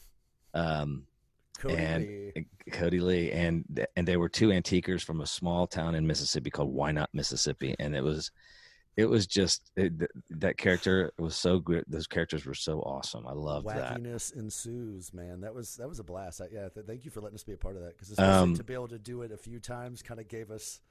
um, 0.54 1.08
Cody 1.58 1.76
and 1.76 2.04
Lee. 2.04 2.48
Cody 2.72 3.00
Lee, 3.00 3.32
and 3.32 3.88
and 3.96 4.08
they 4.08 4.18
were 4.18 4.30
two 4.30 4.50
antiquers 4.50 5.04
from 5.04 5.22
a 5.22 5.26
small 5.26 5.66
town 5.66 5.96
in 5.96 6.06
Mississippi 6.06 6.52
called 6.52 6.72
Why 6.72 6.92
Not 6.92 7.10
Mississippi, 7.14 7.76
and 7.80 7.96
it 7.96 8.04
was 8.04 8.32
it 8.98 9.06
was 9.06 9.28
just 9.28 9.72
it, 9.76 9.94
that 10.32 10.58
character 10.58 11.12
was 11.20 11.36
so 11.36 11.60
good. 11.60 11.86
Those 11.88 12.08
characters 12.08 12.46
were 12.46 12.56
so 12.56 12.80
awesome. 12.82 13.26
I 13.28 13.32
loved 13.34 13.68
that. 13.68 14.00
Wackiness 14.02 14.36
ensues, 14.36 15.14
man. 15.14 15.42
That 15.42 15.54
was 15.54 15.76
that 15.78 15.88
was 15.88 16.00
a 16.00 16.04
blast. 16.04 16.42
I, 16.42 16.46
yeah, 16.52 16.68
th- 16.70 16.86
thank 16.88 17.06
you 17.06 17.12
for 17.12 17.22
letting 17.22 17.36
us 17.36 17.44
be 17.44 17.54
a 17.54 17.58
part 17.58 17.76
of 17.76 17.84
that 17.84 17.96
because 17.98 18.18
Um, 18.20 18.56
to 18.56 18.64
be 18.64 18.74
able 18.74 18.88
to 18.90 19.00
do 19.00 19.22
it 19.22 19.32
a 19.32 19.38
few 19.38 19.60
times 19.60 20.02
kind 20.02 20.20
of 20.20 20.28
gave 20.28 20.50
us 20.50 20.82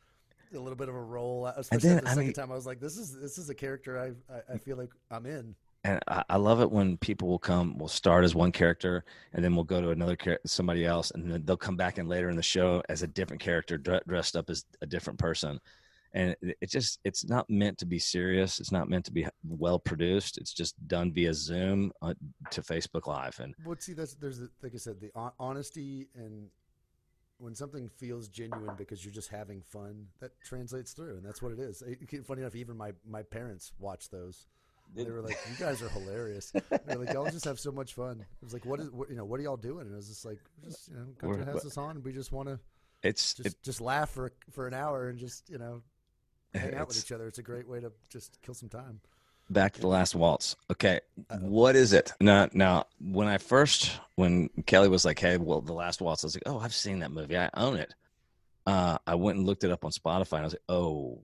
a 0.55 0.59
little 0.59 0.77
bit 0.77 0.89
of 0.89 0.95
a 0.95 1.03
role. 1.03 1.47
Especially 1.47 1.89
then, 1.89 1.97
the 2.05 2.05
I 2.07 2.11
second 2.11 2.25
mean- 2.27 2.33
time, 2.33 2.53
I 2.53 2.55
was 2.55 2.67
like, 2.67 2.79
"This 2.81 2.97
is 2.97 3.13
this 3.21 3.39
is 3.39 3.51
a 3.51 3.55
character 3.55 3.99
I 3.99 4.33
I, 4.33 4.55
I 4.55 4.59
feel 4.59 4.77
like 4.77 4.91
I'm 5.11 5.27
in." 5.27 5.57
and 5.85 6.01
I, 6.09 6.25
I 6.31 6.37
love 6.37 6.61
it 6.61 6.71
when 6.71 6.97
people 6.99 7.29
will 7.29 7.39
come 7.39 7.77
will 7.79 7.87
start 7.89 8.25
as 8.25 8.35
one 8.35 8.51
character 8.53 9.05
and 9.35 9.45
then 9.45 9.55
we'll 9.55 9.63
go 9.65 9.81
to 9.81 9.91
another 9.91 10.17
char- 10.17 10.41
somebody 10.47 10.85
else 10.85 11.11
and 11.13 11.31
then 11.31 11.45
they'll 11.45 11.57
come 11.57 11.77
back 11.77 11.99
in 11.99 12.09
later 12.09 12.29
in 12.29 12.35
the 12.37 12.43
show 12.43 12.83
as 12.89 13.03
a 13.03 13.07
different 13.07 13.41
character 13.43 13.79
dre- 13.79 14.01
dressed 14.09 14.37
up 14.37 14.49
as 14.51 14.65
a 14.83 14.87
different 14.87 15.17
person 15.19 15.61
and 16.17 16.35
it, 16.43 16.71
just 16.71 16.99
it's 17.05 17.29
not 17.29 17.49
meant 17.49 17.79
to 17.79 17.87
be 17.87 17.99
serious 17.99 18.59
it's 18.59 18.73
not 18.73 18.89
meant 18.89 19.05
to 19.05 19.13
be 19.13 19.27
well 19.47 19.79
produced 19.79 20.39
it's 20.39 20.53
just 20.53 20.75
done 20.89 21.13
via 21.13 21.33
zoom 21.33 21.93
uh, 22.03 22.15
to 22.51 22.63
facebook 22.63 23.07
live 23.07 23.39
and 23.39 23.55
Well, 23.65 23.77
see, 23.79 23.93
that's 23.93 24.15
there's 24.15 24.39
the, 24.39 24.51
like 24.63 24.73
I 24.75 24.79
said, 24.79 25.01
the 25.01 25.11
honesty 25.39 26.09
and 26.15 26.49
when 27.39 27.55
something 27.55 27.89
feels 27.89 28.29
genuine 28.29 28.77
because 28.79 29.05
you're 29.05 29.13
just 29.13 29.29
having 29.29 29.61
fun, 29.61 30.07
that 30.21 30.31
translates 30.43 30.93
through, 30.93 31.17
and 31.17 31.25
that's 31.25 31.43
what 31.43 31.53
it 31.53 31.59
is. 31.59 31.83
It- 31.83 32.27
funny 32.27 32.41
enough, 32.41 32.55
even 32.55 32.77
my 32.77 32.93
my 33.07 33.23
parents 33.23 33.73
watched 33.79 34.11
those. 34.11 34.47
They 34.95 35.05
were 35.05 35.21
like, 35.21 35.37
"You 35.51 35.57
guys 35.59 35.83
are 35.83 35.89
hilarious." 35.91 36.53
They're 36.87 36.97
like, 36.97 37.13
"Y'all 37.13 37.29
just 37.31 37.45
have 37.45 37.61
so 37.61 37.73
much 37.73 37.93
fun." 37.93 38.21
It 38.21 38.45
was 38.45 38.55
like, 38.55 38.65
"What 38.65 38.81
is 38.81 38.91
what, 38.91 39.11
you 39.11 39.17
know? 39.17 39.25
What 39.25 39.41
are 39.41 39.43
y'all 39.43 39.57
doing?" 39.59 39.87
And 39.87 39.93
I 39.93 39.97
was 39.97 40.09
just 40.09 40.25
like, 40.25 40.39
"Just 40.65 40.89
you 40.89 40.95
know, 40.95 41.07
We're- 41.23 41.45
has 41.45 41.67
us 41.67 41.77
on. 41.77 42.03
We 42.03 42.13
just 42.13 42.33
want 42.33 42.49
to 42.49 42.59
it's 43.03 43.35
just 43.35 43.49
it, 43.49 43.63
just 43.63 43.81
laugh 43.81 44.11
for 44.11 44.33
for 44.51 44.67
an 44.67 44.75
hour 44.75 45.09
and 45.09 45.19
just 45.19 45.49
you 45.49 45.59
know 45.59 45.83
hang 46.59 46.75
out 46.75 46.89
with 46.89 46.99
each 46.99 47.13
other. 47.13 47.27
It's 47.27 47.39
a 47.39 47.43
great 47.43 47.69
way 47.69 47.81
to 47.81 47.93
just 48.09 48.39
kill 48.43 48.55
some 48.55 48.69
time." 48.69 49.01
back 49.49 49.73
to 49.73 49.81
the 49.81 49.87
last 49.87 50.17
waltz 50.17 50.57
okay 50.73 50.99
Uh-oh. 51.31 51.39
what 51.39 51.77
is 51.77 51.93
it 51.93 52.13
now 52.21 52.49
now 52.53 52.85
when 53.01 53.29
i 53.29 53.39
first 53.39 53.93
when 54.17 54.49
kelly 54.67 54.89
was 54.89 55.05
like 55.05 55.21
hey 55.21 55.37
well 55.37 55.61
the 55.61 55.73
last 55.73 56.01
waltz 56.01 56.25
i 56.25 56.27
was 56.27 56.35
like 56.35 56.43
oh 56.47 56.59
i've 56.59 56.75
seen 56.75 56.99
that 56.99 57.13
movie 57.13 57.39
i 57.39 57.49
own 57.55 57.77
it 57.77 57.95
uh 58.67 58.99
i 59.07 59.15
went 59.15 59.39
and 59.39 59.47
looked 59.47 59.63
it 59.63 59.71
up 59.71 59.85
on 59.85 59.93
spotify 59.93 60.33
and 60.33 60.41
i 60.41 60.47
was 60.47 60.55
like 60.55 60.63
oh 60.69 61.17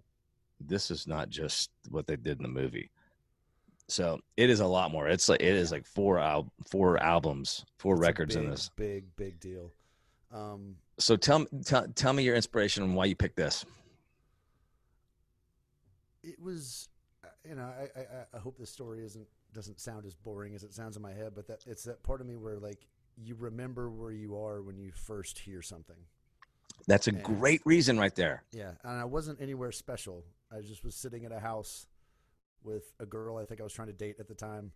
this 0.60 0.88
is 0.88 1.08
not 1.08 1.30
just 1.30 1.70
what 1.90 2.06
they 2.06 2.14
did 2.14 2.36
in 2.36 2.44
the 2.44 2.48
movie 2.48 2.90
so 3.88 4.20
it 4.36 4.48
is 4.48 4.60
a 4.60 4.66
lot 4.66 4.92
more 4.92 5.08
it's 5.08 5.28
like 5.28 5.42
it 5.42 5.56
is 5.56 5.72
like 5.72 5.84
four 5.84 6.20
al- 6.20 6.52
four 6.70 7.02
albums 7.02 7.64
four 7.76 7.94
It's 7.94 8.02
records 8.02 8.36
in 8.36 8.48
this 8.48 8.70
big 8.76 9.04
big 9.16 9.40
deal. 9.40 9.72
Um, 10.32 10.76
so 10.98 11.16
tell 11.16 11.40
me 11.40 11.46
tell, 11.64 11.86
tell 11.88 12.12
me 12.12 12.22
your 12.22 12.36
inspiration 12.36 12.84
and 12.84 12.94
why 12.94 13.06
you 13.06 13.16
picked 13.16 13.36
this 13.36 13.64
it 16.22 16.40
was 16.40 16.88
uh, 17.24 17.28
you 17.48 17.54
know 17.54 17.62
I, 17.64 18.00
I 18.00 18.04
I 18.34 18.38
hope 18.38 18.58
this 18.58 18.70
story 18.70 19.04
isn't 19.04 19.26
doesn't 19.52 19.80
sound 19.80 20.06
as 20.06 20.14
boring 20.14 20.54
as 20.54 20.62
it 20.62 20.72
sounds 20.72 20.96
in 20.96 21.02
my 21.02 21.12
head 21.12 21.32
but 21.34 21.46
that 21.48 21.60
it's 21.66 21.84
that 21.84 22.02
part 22.02 22.20
of 22.20 22.26
me 22.26 22.36
where 22.36 22.58
like 22.58 22.86
you 23.16 23.34
remember 23.34 23.90
where 23.90 24.12
you 24.12 24.36
are 24.36 24.62
when 24.62 24.78
you 24.78 24.90
first 24.92 25.38
hear 25.38 25.60
something 25.62 25.96
that's 26.88 27.06
a 27.08 27.12
Yeah. 27.12 27.20
great 27.20 27.60
reason 27.66 27.98
right 27.98 28.14
there 28.14 28.42
yeah 28.52 28.72
and 28.82 28.98
i 28.98 29.04
wasn't 29.04 29.40
anywhere 29.40 29.70
special 29.72 30.24
i 30.50 30.60
just 30.60 30.82
was 30.84 30.94
sitting 30.94 31.24
at 31.24 31.32
a 31.32 31.38
house 31.38 31.86
with 32.64 32.92
a 32.98 33.06
girl 33.06 33.36
i 33.36 33.44
think 33.44 33.60
i 33.60 33.64
was 33.64 33.72
trying 33.72 33.88
to 33.88 33.92
date 33.94 34.16
at 34.18 34.26
the 34.28 34.34
time 34.34 34.72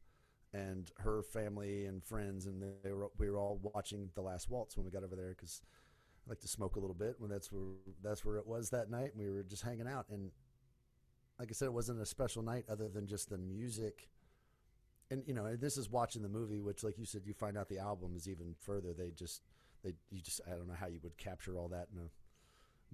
and 0.52 0.92
her 0.98 1.22
family 1.22 1.86
and 1.86 2.04
friends 2.04 2.46
and 2.46 2.62
they 2.82 2.92
were 2.92 3.08
we 3.18 3.30
were 3.30 3.38
all 3.38 3.58
watching 3.74 4.10
the 4.14 4.22
last 4.22 4.50
waltz 4.50 4.76
when 4.76 4.84
we 4.84 4.90
got 4.92 5.02
over 5.04 5.16
there 5.16 5.30
because 5.30 5.62
i 6.26 6.30
like 6.30 6.40
to 6.40 6.48
smoke 6.48 6.76
a 6.76 6.80
little 6.80 6.94
bit 6.94 7.14
when 7.18 7.30
that's 7.30 7.50
where 7.50 7.64
that's 8.02 8.24
where 8.24 8.36
it 8.36 8.46
was 8.46 8.70
that 8.70 8.90
night 8.90 9.12
and 9.14 9.18
we 9.24 9.30
were 9.30 9.42
just 9.42 9.62
hanging 9.62 9.88
out 9.88 10.06
and 10.10 10.30
like 11.38 11.48
i 11.50 11.52
said 11.52 11.66
it 11.66 11.72
wasn't 11.72 12.00
a 12.00 12.06
special 12.06 12.42
night 12.42 12.64
other 12.68 12.88
than 12.88 13.06
just 13.06 13.30
the 13.30 13.38
music 13.38 14.08
and 15.10 15.22
you 15.26 15.34
know 15.34 15.56
this 15.56 15.76
is 15.76 15.90
watching 15.90 16.22
the 16.22 16.28
movie 16.28 16.60
which 16.60 16.82
like 16.82 16.98
you 16.98 17.04
said 17.04 17.22
you 17.24 17.34
find 17.34 17.56
out 17.56 17.68
the 17.68 17.78
album 17.78 18.14
is 18.16 18.28
even 18.28 18.54
further 18.60 18.92
they 18.92 19.10
just 19.10 19.42
they 19.82 19.94
you 20.10 20.20
just 20.20 20.40
i 20.46 20.50
don't 20.50 20.68
know 20.68 20.74
how 20.78 20.86
you 20.86 20.98
would 21.02 21.16
capture 21.16 21.56
all 21.56 21.68
that 21.68 21.88
in 21.94 22.00
a 22.00 22.08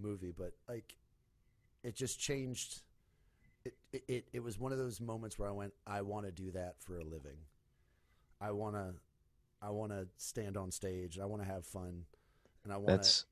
movie 0.00 0.32
but 0.36 0.52
like 0.68 0.96
it 1.82 1.96
just 1.96 2.18
changed 2.20 2.82
it, 3.64 4.02
it, 4.08 4.28
it, 4.32 4.42
was 4.42 4.58
one 4.58 4.72
of 4.72 4.78
those 4.78 5.00
moments 5.00 5.38
where 5.38 5.48
I 5.48 5.52
went, 5.52 5.72
I 5.86 6.02
want 6.02 6.26
to 6.26 6.32
do 6.32 6.50
that 6.52 6.76
for 6.80 6.98
a 6.98 7.04
living. 7.04 7.36
I 8.40 8.50
want 8.50 8.74
to, 8.74 8.94
I 9.60 9.70
want 9.70 9.92
to 9.92 10.08
stand 10.16 10.56
on 10.56 10.70
stage. 10.70 11.18
I 11.20 11.26
want 11.26 11.42
to 11.42 11.48
have 11.48 11.64
fun, 11.64 12.04
and 12.64 12.72
I 12.72 12.76
want 12.76 13.02
to, 13.02 13.24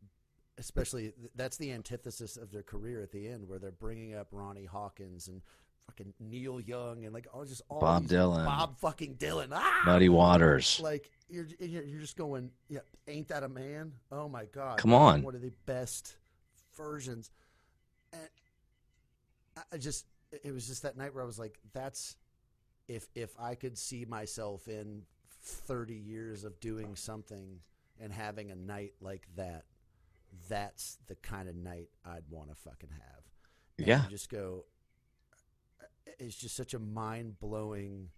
especially 0.61 1.12
that's 1.34 1.56
the 1.56 1.72
antithesis 1.72 2.36
of 2.36 2.52
their 2.52 2.62
career 2.62 3.02
at 3.02 3.11
the 3.11 3.26
end, 3.26 3.48
where 3.48 3.58
they're 3.58 3.72
bringing 3.72 4.14
up 4.14 4.28
Ronnie 4.30 4.66
Hawkins 4.66 5.26
and 5.26 5.42
fucking 5.86 6.14
Neil 6.20 6.61
Young 6.61 7.04
and 7.04 7.12
like 7.12 7.26
all 7.32 7.44
just 7.44 7.62
all 7.68 7.80
Bob 7.80 8.06
Dylan. 8.06 8.44
Bob 8.44 8.78
fucking 8.78 9.16
Dylan. 9.16 9.48
Ah! 9.52 9.82
muddy 9.84 10.08
waters 10.08 10.78
Like 10.80 11.11
you're 11.28 11.46
you're 11.58 12.00
just 12.00 12.16
going, 12.16 12.50
yeah, 12.68 12.80
ain't 13.08 13.28
that 13.28 13.42
a 13.42 13.48
man? 13.48 13.92
Oh 14.12 14.28
my 14.28 14.44
god! 14.44 14.78
Come 14.78 14.92
on. 14.94 15.22
one 15.22 15.34
of 15.34 15.42
the 15.42 15.52
best 15.66 16.16
versions. 16.76 17.30
And 18.12 18.28
I- 19.56 19.62
I 19.72 19.78
just 19.78 20.06
it 20.44 20.52
was 20.52 20.66
just 20.68 20.82
that 20.82 20.96
night 20.96 21.14
where 21.14 21.24
I 21.24 21.26
was 21.26 21.38
like, 21.38 21.58
that's 21.72 22.16
if 22.86 23.08
if 23.14 23.30
I 23.38 23.54
could 23.54 23.78
see 23.78 24.04
myself 24.04 24.68
in 24.68 25.02
thirty 25.42 25.94
years 25.96 26.44
of 26.44 26.61
doing 26.61 26.94
something 26.96 27.61
and 27.98 28.12
having 28.12 28.50
a 28.50 28.54
night 28.54 28.92
like 29.00 29.26
that, 29.36 29.64
that's 30.49 30.99
the 31.07 31.14
kind 31.16 31.49
of 31.49 31.55
night 31.57 31.89
I'd 32.05 32.24
want 32.31 32.49
to 32.51 32.55
fucking 32.55 32.91
have. 32.91 33.24
And 33.78 33.87
Yeah. 33.89 34.05
you 34.05 34.11
just 34.11 34.28
go. 34.28 34.64
It's 36.18 36.37
just 36.37 36.57
such 36.57 36.74
a 36.74 36.78
mind 36.78 37.39
blowing. 37.41 38.09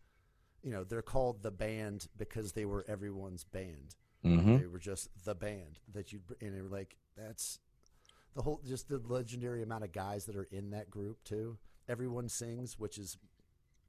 You 0.62 0.70
know, 0.72 0.84
they're 0.84 1.02
called 1.02 1.42
the 1.42 1.50
band 1.50 2.08
because 2.16 2.52
they 2.52 2.64
were 2.64 2.84
everyone's 2.88 3.44
band. 3.44 3.96
hmm 4.22 4.56
They 4.58 4.66
were 4.66 4.78
just 4.78 5.08
the 5.24 5.34
band 5.34 5.80
that 5.92 6.12
you 6.12 6.20
and 6.40 6.54
they 6.54 6.62
were 6.62 6.68
like 6.68 6.96
that's 7.16 7.58
the 8.34 8.42
whole 8.42 8.60
just 8.66 8.88
the 8.88 8.98
legendary 8.98 9.62
amount 9.62 9.84
of 9.84 9.92
guys 9.92 10.24
that 10.26 10.36
are 10.36 10.48
in 10.50 10.70
that 10.70 10.90
group 10.90 11.22
too. 11.24 11.58
Everyone 11.88 12.28
sings, 12.28 12.78
which 12.78 12.96
is 12.98 13.16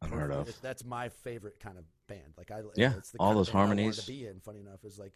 unheard 0.01 0.31
of. 0.31 0.53
That's 0.61 0.83
my 0.83 1.09
favorite 1.09 1.59
kind 1.59 1.77
of 1.77 1.85
band. 2.07 2.33
Like 2.37 2.51
I 2.51 2.61
Yeah, 2.75 2.93
it's 2.97 3.11
the 3.11 3.19
all 3.19 3.33
those 3.35 3.49
harmonies. 3.49 3.97
to 3.97 4.07
be 4.07 4.25
in. 4.25 4.39
Funny 4.39 4.59
enough, 4.59 4.83
is 4.83 4.97
like 4.99 5.13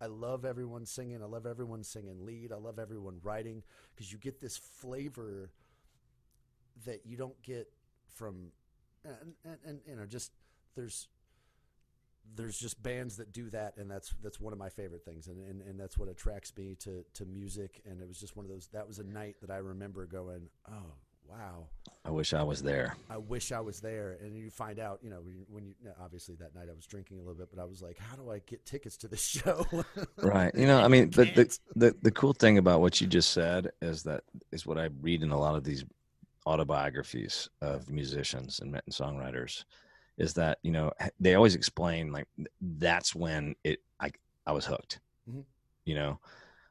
I 0.00 0.06
love 0.06 0.44
everyone 0.44 0.86
singing. 0.86 1.22
I 1.22 1.26
love 1.26 1.46
everyone 1.46 1.84
singing 1.84 2.24
lead. 2.24 2.52
I 2.52 2.56
love 2.56 2.78
everyone 2.78 3.18
writing 3.22 3.62
because 3.94 4.10
you 4.12 4.18
get 4.18 4.40
this 4.40 4.56
flavor 4.56 5.50
that 6.86 7.04
you 7.04 7.16
don't 7.16 7.40
get 7.42 7.70
from 8.08 8.52
and, 9.04 9.34
and, 9.44 9.58
and 9.64 9.80
you 9.86 9.96
know 9.96 10.06
just 10.06 10.32
there's 10.74 11.08
there's 12.36 12.58
just 12.58 12.82
bands 12.82 13.16
that 13.16 13.32
do 13.32 13.50
that 13.50 13.76
and 13.76 13.90
that's 13.90 14.14
that's 14.22 14.40
one 14.40 14.52
of 14.52 14.58
my 14.58 14.68
favorite 14.68 15.04
things 15.04 15.26
and, 15.26 15.42
and, 15.48 15.62
and 15.62 15.78
that's 15.78 15.98
what 15.98 16.08
attracts 16.08 16.52
me 16.56 16.76
to, 16.78 17.04
to 17.14 17.24
music 17.24 17.80
and 17.88 18.00
it 18.00 18.08
was 18.08 18.18
just 18.18 18.36
one 18.36 18.44
of 18.44 18.50
those 18.50 18.68
that 18.68 18.86
was 18.86 18.98
a 18.98 19.04
night 19.04 19.36
that 19.40 19.50
I 19.50 19.56
remember 19.56 20.06
going 20.06 20.48
oh 20.70 20.94
wow. 21.30 21.66
I 22.04 22.10
wish 22.10 22.32
i 22.32 22.42
was 22.42 22.62
there. 22.62 22.96
I 23.10 23.18
wish 23.18 23.52
I 23.52 23.60
was 23.60 23.80
there. 23.80 24.16
And 24.22 24.34
you 24.36 24.50
find 24.50 24.78
out, 24.78 25.00
you 25.02 25.10
know, 25.10 25.20
when 25.20 25.34
you, 25.36 25.44
when 25.48 25.64
you 25.66 25.74
obviously 26.02 26.34
that 26.36 26.54
night 26.54 26.68
I 26.70 26.74
was 26.74 26.86
drinking 26.86 27.18
a 27.18 27.20
little 27.20 27.34
bit, 27.34 27.48
but 27.54 27.60
I 27.60 27.66
was 27.66 27.82
like, 27.82 27.98
how 27.98 28.16
do 28.16 28.30
I 28.30 28.38
get 28.46 28.64
tickets 28.64 28.96
to 28.98 29.08
this 29.08 29.24
show? 29.38 29.66
right. 30.18 30.54
You 30.54 30.66
know 30.66 30.80
i 30.80 30.88
mean 30.88 31.10
but 31.10 31.34
the, 31.34 31.58
the 31.76 31.94
the 32.02 32.10
cool 32.10 32.32
thing 32.32 32.58
about 32.58 32.80
what 32.80 33.00
you 33.00 33.06
just 33.06 33.30
said 33.30 33.70
is 33.82 34.02
that 34.04 34.24
is 34.50 34.66
what 34.66 34.78
i 34.78 34.88
read 35.02 35.22
in 35.22 35.30
a 35.30 35.38
lot 35.38 35.54
of 35.56 35.62
these 35.64 35.84
autobiographies 36.46 37.48
of 37.60 37.88
musicians 37.90 38.60
and 38.60 38.74
and 38.74 38.94
songwriters 38.94 39.64
is 40.18 40.34
that 40.34 40.58
you 40.62 40.70
know 40.70 40.90
they 41.18 41.34
always 41.34 41.54
explain 41.54 42.12
like 42.12 42.26
that's 42.60 43.14
when 43.14 43.54
it 43.64 43.80
i 44.00 44.10
i 44.46 44.52
was 44.52 44.64
hooked. 44.66 45.00
Mhm. 45.30 45.44
you 45.84 45.94
know? 45.94 46.18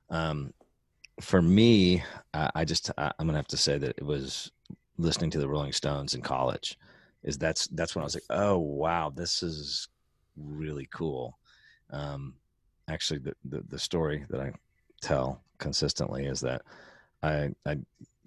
Um 0.09 0.53
for 1.21 1.41
me, 1.41 2.03
I, 2.33 2.49
I 2.55 2.65
just 2.65 2.91
I, 2.97 3.11
I'm 3.19 3.27
gonna 3.27 3.37
have 3.37 3.47
to 3.47 3.57
say 3.57 3.77
that 3.77 3.97
it 3.97 4.05
was 4.05 4.51
listening 4.97 5.29
to 5.31 5.39
the 5.39 5.47
Rolling 5.47 5.71
Stones 5.71 6.15
in 6.15 6.21
college. 6.21 6.77
Is 7.23 7.37
that's 7.37 7.67
that's 7.67 7.95
when 7.95 8.03
I 8.03 8.05
was 8.05 8.15
like, 8.15 8.23
oh 8.29 8.57
wow, 8.57 9.11
this 9.13 9.43
is 9.43 9.87
really 10.37 10.87
cool. 10.91 11.37
Um, 11.91 12.35
actually, 12.89 13.19
the, 13.19 13.33
the 13.45 13.61
the 13.67 13.79
story 13.79 14.25
that 14.29 14.39
I 14.39 14.51
tell 15.01 15.41
consistently 15.57 16.25
is 16.25 16.39
that 16.41 16.61
I 17.23 17.49
I 17.65 17.77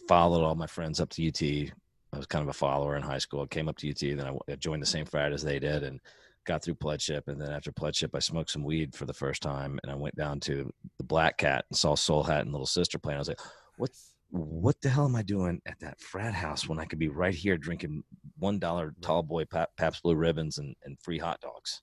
followed 0.08 0.44
all 0.44 0.54
my 0.54 0.66
friends 0.66 1.00
up 1.00 1.08
to 1.10 1.26
UT. 1.26 1.72
I 2.14 2.18
was 2.18 2.26
kind 2.26 2.42
of 2.42 2.48
a 2.48 2.52
follower 2.52 2.96
in 2.96 3.02
high 3.02 3.18
school. 3.18 3.42
I 3.42 3.46
came 3.46 3.68
up 3.68 3.78
to 3.78 3.90
UT, 3.90 4.00
then 4.00 4.20
I 4.26 4.54
joined 4.56 4.82
the 4.82 4.86
same 4.86 5.06
frat 5.06 5.32
as 5.32 5.42
they 5.42 5.58
did, 5.58 5.82
and 5.82 5.98
got 6.44 6.62
through 6.62 6.74
pledgeship. 6.74 7.28
And 7.28 7.40
then 7.40 7.50
after 7.50 7.72
pledgeship, 7.72 8.12
I 8.14 8.18
smoked 8.18 8.50
some 8.50 8.64
weed 8.64 8.94
for 8.94 9.06
the 9.06 9.14
first 9.14 9.42
time, 9.42 9.78
and 9.82 9.92
I 9.92 9.94
went 9.94 10.16
down 10.16 10.40
to 10.40 10.72
the 10.98 11.04
Black 11.04 11.38
Cat 11.38 11.64
and 11.70 11.76
saw 11.76 11.94
Soul 11.94 12.22
Hat 12.22 12.42
and 12.42 12.52
Little 12.52 12.66
Sister 12.66 12.98
playing. 12.98 13.16
I 13.16 13.20
was 13.20 13.28
like, 13.28 13.40
what? 13.76 13.90
What 14.34 14.80
the 14.80 14.88
hell 14.88 15.04
am 15.04 15.14
I 15.14 15.20
doing 15.20 15.60
at 15.66 15.78
that 15.80 16.00
frat 16.00 16.32
house 16.32 16.66
when 16.66 16.78
I 16.78 16.86
could 16.86 16.98
be 16.98 17.08
right 17.08 17.34
here 17.34 17.58
drinking 17.58 18.02
one 18.38 18.58
dollar 18.58 18.94
tall 19.02 19.22
boy 19.22 19.44
Pabst 19.44 20.02
Blue 20.02 20.14
Ribbons 20.14 20.56
and, 20.56 20.74
and 20.84 20.98
free 21.00 21.18
hot 21.18 21.38
dogs? 21.42 21.82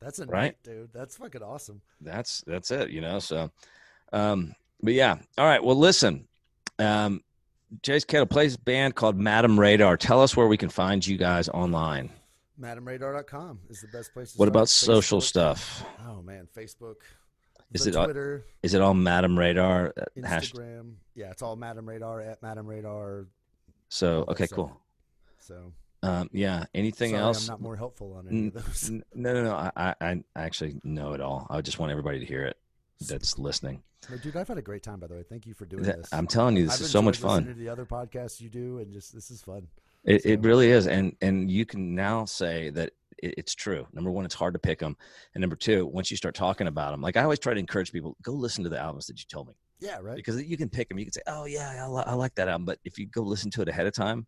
That's 0.00 0.18
a 0.18 0.24
right, 0.24 0.42
night, 0.44 0.56
dude. 0.64 0.90
That's 0.94 1.18
fucking 1.18 1.42
awesome. 1.42 1.82
That's 2.00 2.42
that's 2.46 2.70
it, 2.70 2.88
you 2.88 3.02
know. 3.02 3.18
So, 3.18 3.50
um, 4.14 4.54
but 4.82 4.94
yeah. 4.94 5.18
All 5.36 5.44
right. 5.44 5.62
Well, 5.62 5.76
listen. 5.76 6.26
Um, 6.78 7.20
Jace 7.82 8.06
Kettle 8.06 8.26
plays 8.26 8.54
a 8.54 8.58
band 8.58 8.94
called 8.94 9.16
Madam 9.16 9.60
Radar. 9.60 9.96
Tell 9.96 10.22
us 10.22 10.36
where 10.36 10.46
we 10.46 10.56
can 10.56 10.68
find 10.70 11.06
you 11.06 11.18
guys 11.18 11.48
online. 11.50 12.10
MadamRadar.com 12.62 13.58
is 13.68 13.80
the 13.80 13.88
best 13.88 14.12
place. 14.12 14.36
what 14.36 14.48
about 14.48 14.66
Facebook. 14.66 14.84
social 14.84 15.20
stuff? 15.20 15.84
Oh 16.06 16.22
man, 16.22 16.48
Facebook. 16.56 16.96
Is 17.72 17.86
it 17.86 17.92
Twitter? 17.92 18.44
All, 18.44 18.58
is 18.62 18.74
it 18.74 18.80
all 18.80 18.94
Madam 18.94 19.38
Radar? 19.38 19.92
Uh, 19.96 20.04
Instagram. 20.16 20.94
Yeah, 21.14 21.30
it's 21.30 21.42
all 21.42 21.56
Madam 21.56 21.88
Radar 21.88 22.20
at 22.20 22.42
Madam 22.42 22.66
Radar. 22.66 23.26
So 23.88 24.24
okay, 24.28 24.46
cool. 24.46 24.80
So 25.38 25.72
um, 26.02 26.30
yeah. 26.32 26.64
Anything 26.74 27.10
Sorry, 27.10 27.22
else? 27.22 27.48
I'm 27.48 27.52
not 27.52 27.60
more 27.60 27.76
helpful 27.76 28.14
on 28.14 28.28
any 28.28 28.48
of 28.48 28.54
those. 28.54 28.90
No, 28.90 29.32
no, 29.32 29.42
no. 29.42 29.54
I, 29.54 29.72
I, 29.76 29.94
I 30.00 30.22
actually 30.36 30.80
know 30.84 31.12
it 31.14 31.20
all. 31.20 31.46
I 31.50 31.60
just 31.60 31.78
want 31.78 31.90
everybody 31.90 32.18
to 32.20 32.26
hear 32.26 32.44
it 32.44 32.56
that's 33.00 33.38
listening. 33.38 33.82
Dude, 34.22 34.36
I've 34.36 34.48
had 34.48 34.58
a 34.58 34.62
great 34.62 34.82
time. 34.82 34.98
By 34.98 35.06
the 35.06 35.14
way, 35.14 35.24
thank 35.28 35.46
you 35.46 35.54
for 35.54 35.64
doing 35.64 35.84
this. 35.84 36.08
I'm 36.12 36.26
telling 36.26 36.56
you, 36.56 36.64
this 36.64 36.74
I've 36.74 36.80
is 36.82 36.90
so 36.90 37.02
much 37.02 37.18
fun. 37.18 37.46
To 37.46 37.54
the 37.54 37.68
other 37.68 37.86
podcasts 37.86 38.40
you 38.40 38.48
do, 38.48 38.78
and 38.78 38.92
just 38.92 39.14
this 39.14 39.30
is 39.30 39.42
fun. 39.42 39.68
It, 40.04 40.22
so. 40.22 40.28
it 40.30 40.42
really 40.42 40.70
is, 40.70 40.86
and 40.86 41.16
and 41.20 41.50
you 41.50 41.64
can 41.64 41.94
now 41.94 42.24
say 42.24 42.70
that 42.70 42.92
it, 43.18 43.34
it's 43.38 43.54
true. 43.54 43.86
Number 43.92 44.10
one, 44.10 44.24
it's 44.24 44.34
hard 44.34 44.54
to 44.54 44.58
pick 44.58 44.80
them, 44.80 44.96
and 45.34 45.40
number 45.40 45.56
two, 45.56 45.86
once 45.86 46.10
you 46.10 46.16
start 46.16 46.34
talking 46.34 46.66
about 46.66 46.90
them, 46.90 47.00
like 47.00 47.16
I 47.16 47.22
always 47.22 47.38
try 47.38 47.54
to 47.54 47.60
encourage 47.60 47.92
people, 47.92 48.16
go 48.22 48.32
listen 48.32 48.64
to 48.64 48.70
the 48.70 48.78
albums 48.78 49.06
that 49.06 49.18
you 49.18 49.24
told 49.28 49.48
me. 49.48 49.54
Yeah, 49.80 49.98
right. 50.00 50.16
Because 50.16 50.42
you 50.42 50.56
can 50.56 50.68
pick 50.68 50.88
them. 50.88 50.98
You 50.98 51.06
can 51.06 51.12
say, 51.12 51.22
"Oh 51.26 51.44
yeah, 51.44 51.84
I, 51.84 51.88
li- 51.88 52.04
I 52.06 52.14
like 52.14 52.34
that 52.36 52.48
album," 52.48 52.64
but 52.64 52.78
if 52.84 52.98
you 52.98 53.06
go 53.06 53.22
listen 53.22 53.50
to 53.52 53.62
it 53.62 53.68
ahead 53.68 53.86
of 53.86 53.94
time, 53.94 54.26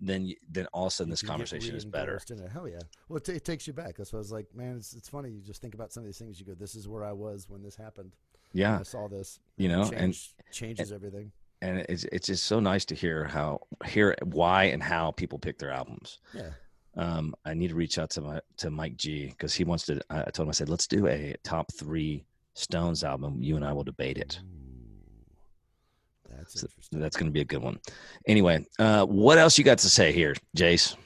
then 0.00 0.26
you, 0.26 0.36
then 0.50 0.66
all 0.72 0.86
of 0.86 0.88
a 0.88 0.90
sudden 0.90 1.10
this 1.10 1.22
conversation 1.22 1.74
is 1.74 1.84
better. 1.84 2.20
Hell 2.52 2.68
yeah! 2.68 2.78
Well, 3.08 3.18
it, 3.18 3.24
t- 3.24 3.32
it, 3.32 3.44
takes 3.44 3.66
you 3.66 3.72
back. 3.72 3.96
That's 3.96 4.12
why 4.12 4.18
I 4.18 4.20
was 4.20 4.32
like, 4.32 4.46
man, 4.54 4.76
it's 4.76 4.94
it's 4.94 5.08
funny. 5.08 5.30
You 5.30 5.40
just 5.42 5.60
think 5.60 5.74
about 5.74 5.92
some 5.92 6.02
of 6.02 6.06
these 6.06 6.18
things. 6.18 6.38
You 6.38 6.46
go, 6.46 6.54
"This 6.54 6.74
is 6.74 6.88
where 6.88 7.04
I 7.04 7.12
was 7.12 7.48
when 7.48 7.62
this 7.62 7.76
happened." 7.76 8.14
Yeah, 8.52 8.78
I 8.80 8.82
saw 8.82 9.08
this. 9.08 9.38
You 9.56 9.68
know, 9.68 9.84
change, 9.84 10.34
and 10.38 10.52
changes 10.52 10.90
and, 10.90 10.96
everything. 10.96 11.32
And 11.62 11.78
it's 11.88 12.04
it's 12.04 12.26
just 12.26 12.44
so 12.44 12.58
nice 12.60 12.84
to 12.86 12.94
hear 12.94 13.24
how 13.24 13.60
hear 13.84 14.16
why 14.24 14.64
and 14.64 14.82
how 14.82 15.10
people 15.12 15.38
pick 15.38 15.58
their 15.58 15.70
albums. 15.70 16.18
Yeah. 16.32 16.50
Um, 16.96 17.34
I 17.44 17.54
need 17.54 17.68
to 17.68 17.74
reach 17.74 17.98
out 17.98 18.10
to 18.10 18.20
my 18.20 18.40
to 18.58 18.70
Mike 18.70 18.96
G 18.96 19.26
because 19.28 19.54
he 19.54 19.64
wants 19.64 19.84
to. 19.86 20.00
I 20.10 20.24
told 20.30 20.46
him 20.46 20.48
I 20.48 20.52
said 20.52 20.68
let's 20.68 20.86
do 20.86 21.06
a 21.06 21.34
top 21.44 21.72
three 21.72 22.24
Stones 22.54 23.04
album. 23.04 23.42
You 23.42 23.56
and 23.56 23.64
I 23.64 23.72
will 23.72 23.84
debate 23.84 24.18
it. 24.18 24.40
Ooh, 24.42 26.36
that's 26.36 26.60
so 26.60 26.66
that's 26.92 27.16
going 27.16 27.26
to 27.26 27.32
be 27.32 27.42
a 27.42 27.44
good 27.44 27.62
one. 27.62 27.78
Anyway, 28.26 28.66
uh, 28.78 29.04
what 29.04 29.38
else 29.38 29.58
you 29.58 29.64
got 29.64 29.78
to 29.78 29.90
say 29.90 30.12
here, 30.12 30.34
Jace? 30.56 30.96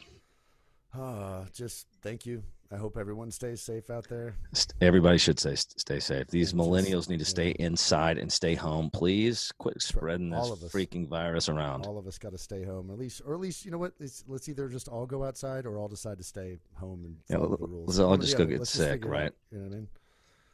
Uh, 0.96 1.44
just 1.52 1.86
thank 2.02 2.24
you 2.24 2.44
I 2.74 2.76
hope 2.76 2.96
everyone 2.98 3.30
stays 3.30 3.62
safe 3.62 3.88
out 3.88 4.08
there. 4.08 4.34
Everybody 4.80 5.16
should 5.16 5.38
stay 5.38 5.54
stay 5.54 6.00
safe. 6.00 6.26
These 6.26 6.54
millennials 6.54 7.08
need 7.08 7.20
to 7.20 7.24
stay 7.24 7.50
inside 7.50 8.18
and 8.18 8.32
stay 8.32 8.56
home. 8.56 8.90
Please 8.90 9.52
quit 9.58 9.80
spreading 9.80 10.30
this 10.30 10.50
freaking 10.72 11.06
virus 11.06 11.48
around. 11.48 11.86
All 11.86 11.98
of 11.98 12.08
us 12.08 12.18
got 12.18 12.32
to 12.32 12.38
stay 12.38 12.64
home, 12.64 12.90
at 12.90 12.98
least, 12.98 13.22
or 13.24 13.34
at 13.34 13.38
least 13.38 13.64
you 13.64 13.70
know 13.70 13.78
what? 13.78 13.92
Let's, 14.00 14.24
let's 14.26 14.48
either 14.48 14.68
just 14.68 14.88
all 14.88 15.06
go 15.06 15.22
outside 15.22 15.66
or 15.66 15.78
all 15.78 15.86
decide 15.86 16.18
to 16.18 16.24
stay 16.24 16.58
home 16.74 17.04
and 17.04 17.16
follow 17.28 17.50
yeah, 17.50 17.56
the 17.60 17.66
rules. 17.68 17.86
Let's 17.86 17.98
all 18.00 18.16
just 18.16 18.36
go 18.36 18.44
get 18.44 18.66
sick, 18.66 19.04
right? 19.04 19.32
You 19.52 19.58
know 19.58 19.64
what 19.64 19.72
I 19.72 19.76
mean? 19.76 19.88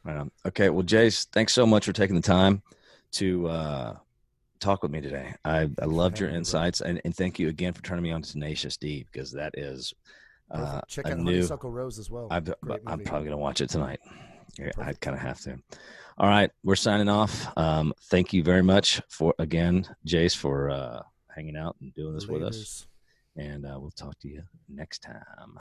Right 0.03 0.17
on. 0.17 0.31
Okay. 0.45 0.69
Well, 0.69 0.83
Jace, 0.83 1.25
thanks 1.31 1.53
so 1.53 1.65
much 1.65 1.85
for 1.85 1.93
taking 1.93 2.15
the 2.15 2.21
time 2.21 2.61
to 3.13 3.47
uh, 3.47 3.95
talk 4.59 4.83
with 4.83 4.91
me 4.91 5.01
today. 5.01 5.33
I, 5.43 5.71
I 5.81 5.85
loved 5.85 6.19
your 6.19 6.29
insights, 6.29 6.81
and, 6.81 7.01
and 7.03 7.15
thank 7.15 7.39
you 7.39 7.49
again 7.49 7.73
for 7.73 7.81
turning 7.81 8.03
me 8.03 8.11
on 8.11 8.21
to 8.21 8.31
Tenacious 8.31 8.77
D 8.77 9.07
because 9.11 9.31
that 9.31 9.57
is 9.57 9.95
uh, 10.51 10.81
Check 10.87 11.07
out 11.07 11.17
new, 11.17 11.31
Honeysuckle 11.31 11.71
Rose 11.71 11.99
as 11.99 12.09
well. 12.09 12.27
i 12.29 12.37
am 12.37 12.43
probably 12.43 13.03
going 13.05 13.29
to 13.29 13.37
watch 13.37 13.61
it 13.61 13.69
tonight. 13.69 13.99
I 14.77 14.93
kind 14.93 15.15
of 15.15 15.21
have 15.21 15.39
to. 15.41 15.57
All 16.17 16.27
right, 16.27 16.51
we're 16.63 16.75
signing 16.75 17.09
off. 17.09 17.47
Um, 17.57 17.93
thank 18.09 18.33
you 18.33 18.43
very 18.43 18.61
much 18.61 19.01
for 19.09 19.33
again, 19.39 19.87
Jace, 20.05 20.35
for 20.35 20.69
uh, 20.69 21.01
hanging 21.33 21.55
out 21.55 21.77
and 21.81 21.93
doing 21.93 22.13
this 22.13 22.25
Laters. 22.25 22.31
with 22.31 22.43
us. 22.43 22.87
And 23.37 23.65
uh, 23.65 23.77
we'll 23.79 23.91
talk 23.91 24.19
to 24.19 24.27
you 24.27 24.43
next 24.67 24.99
time. 24.99 25.57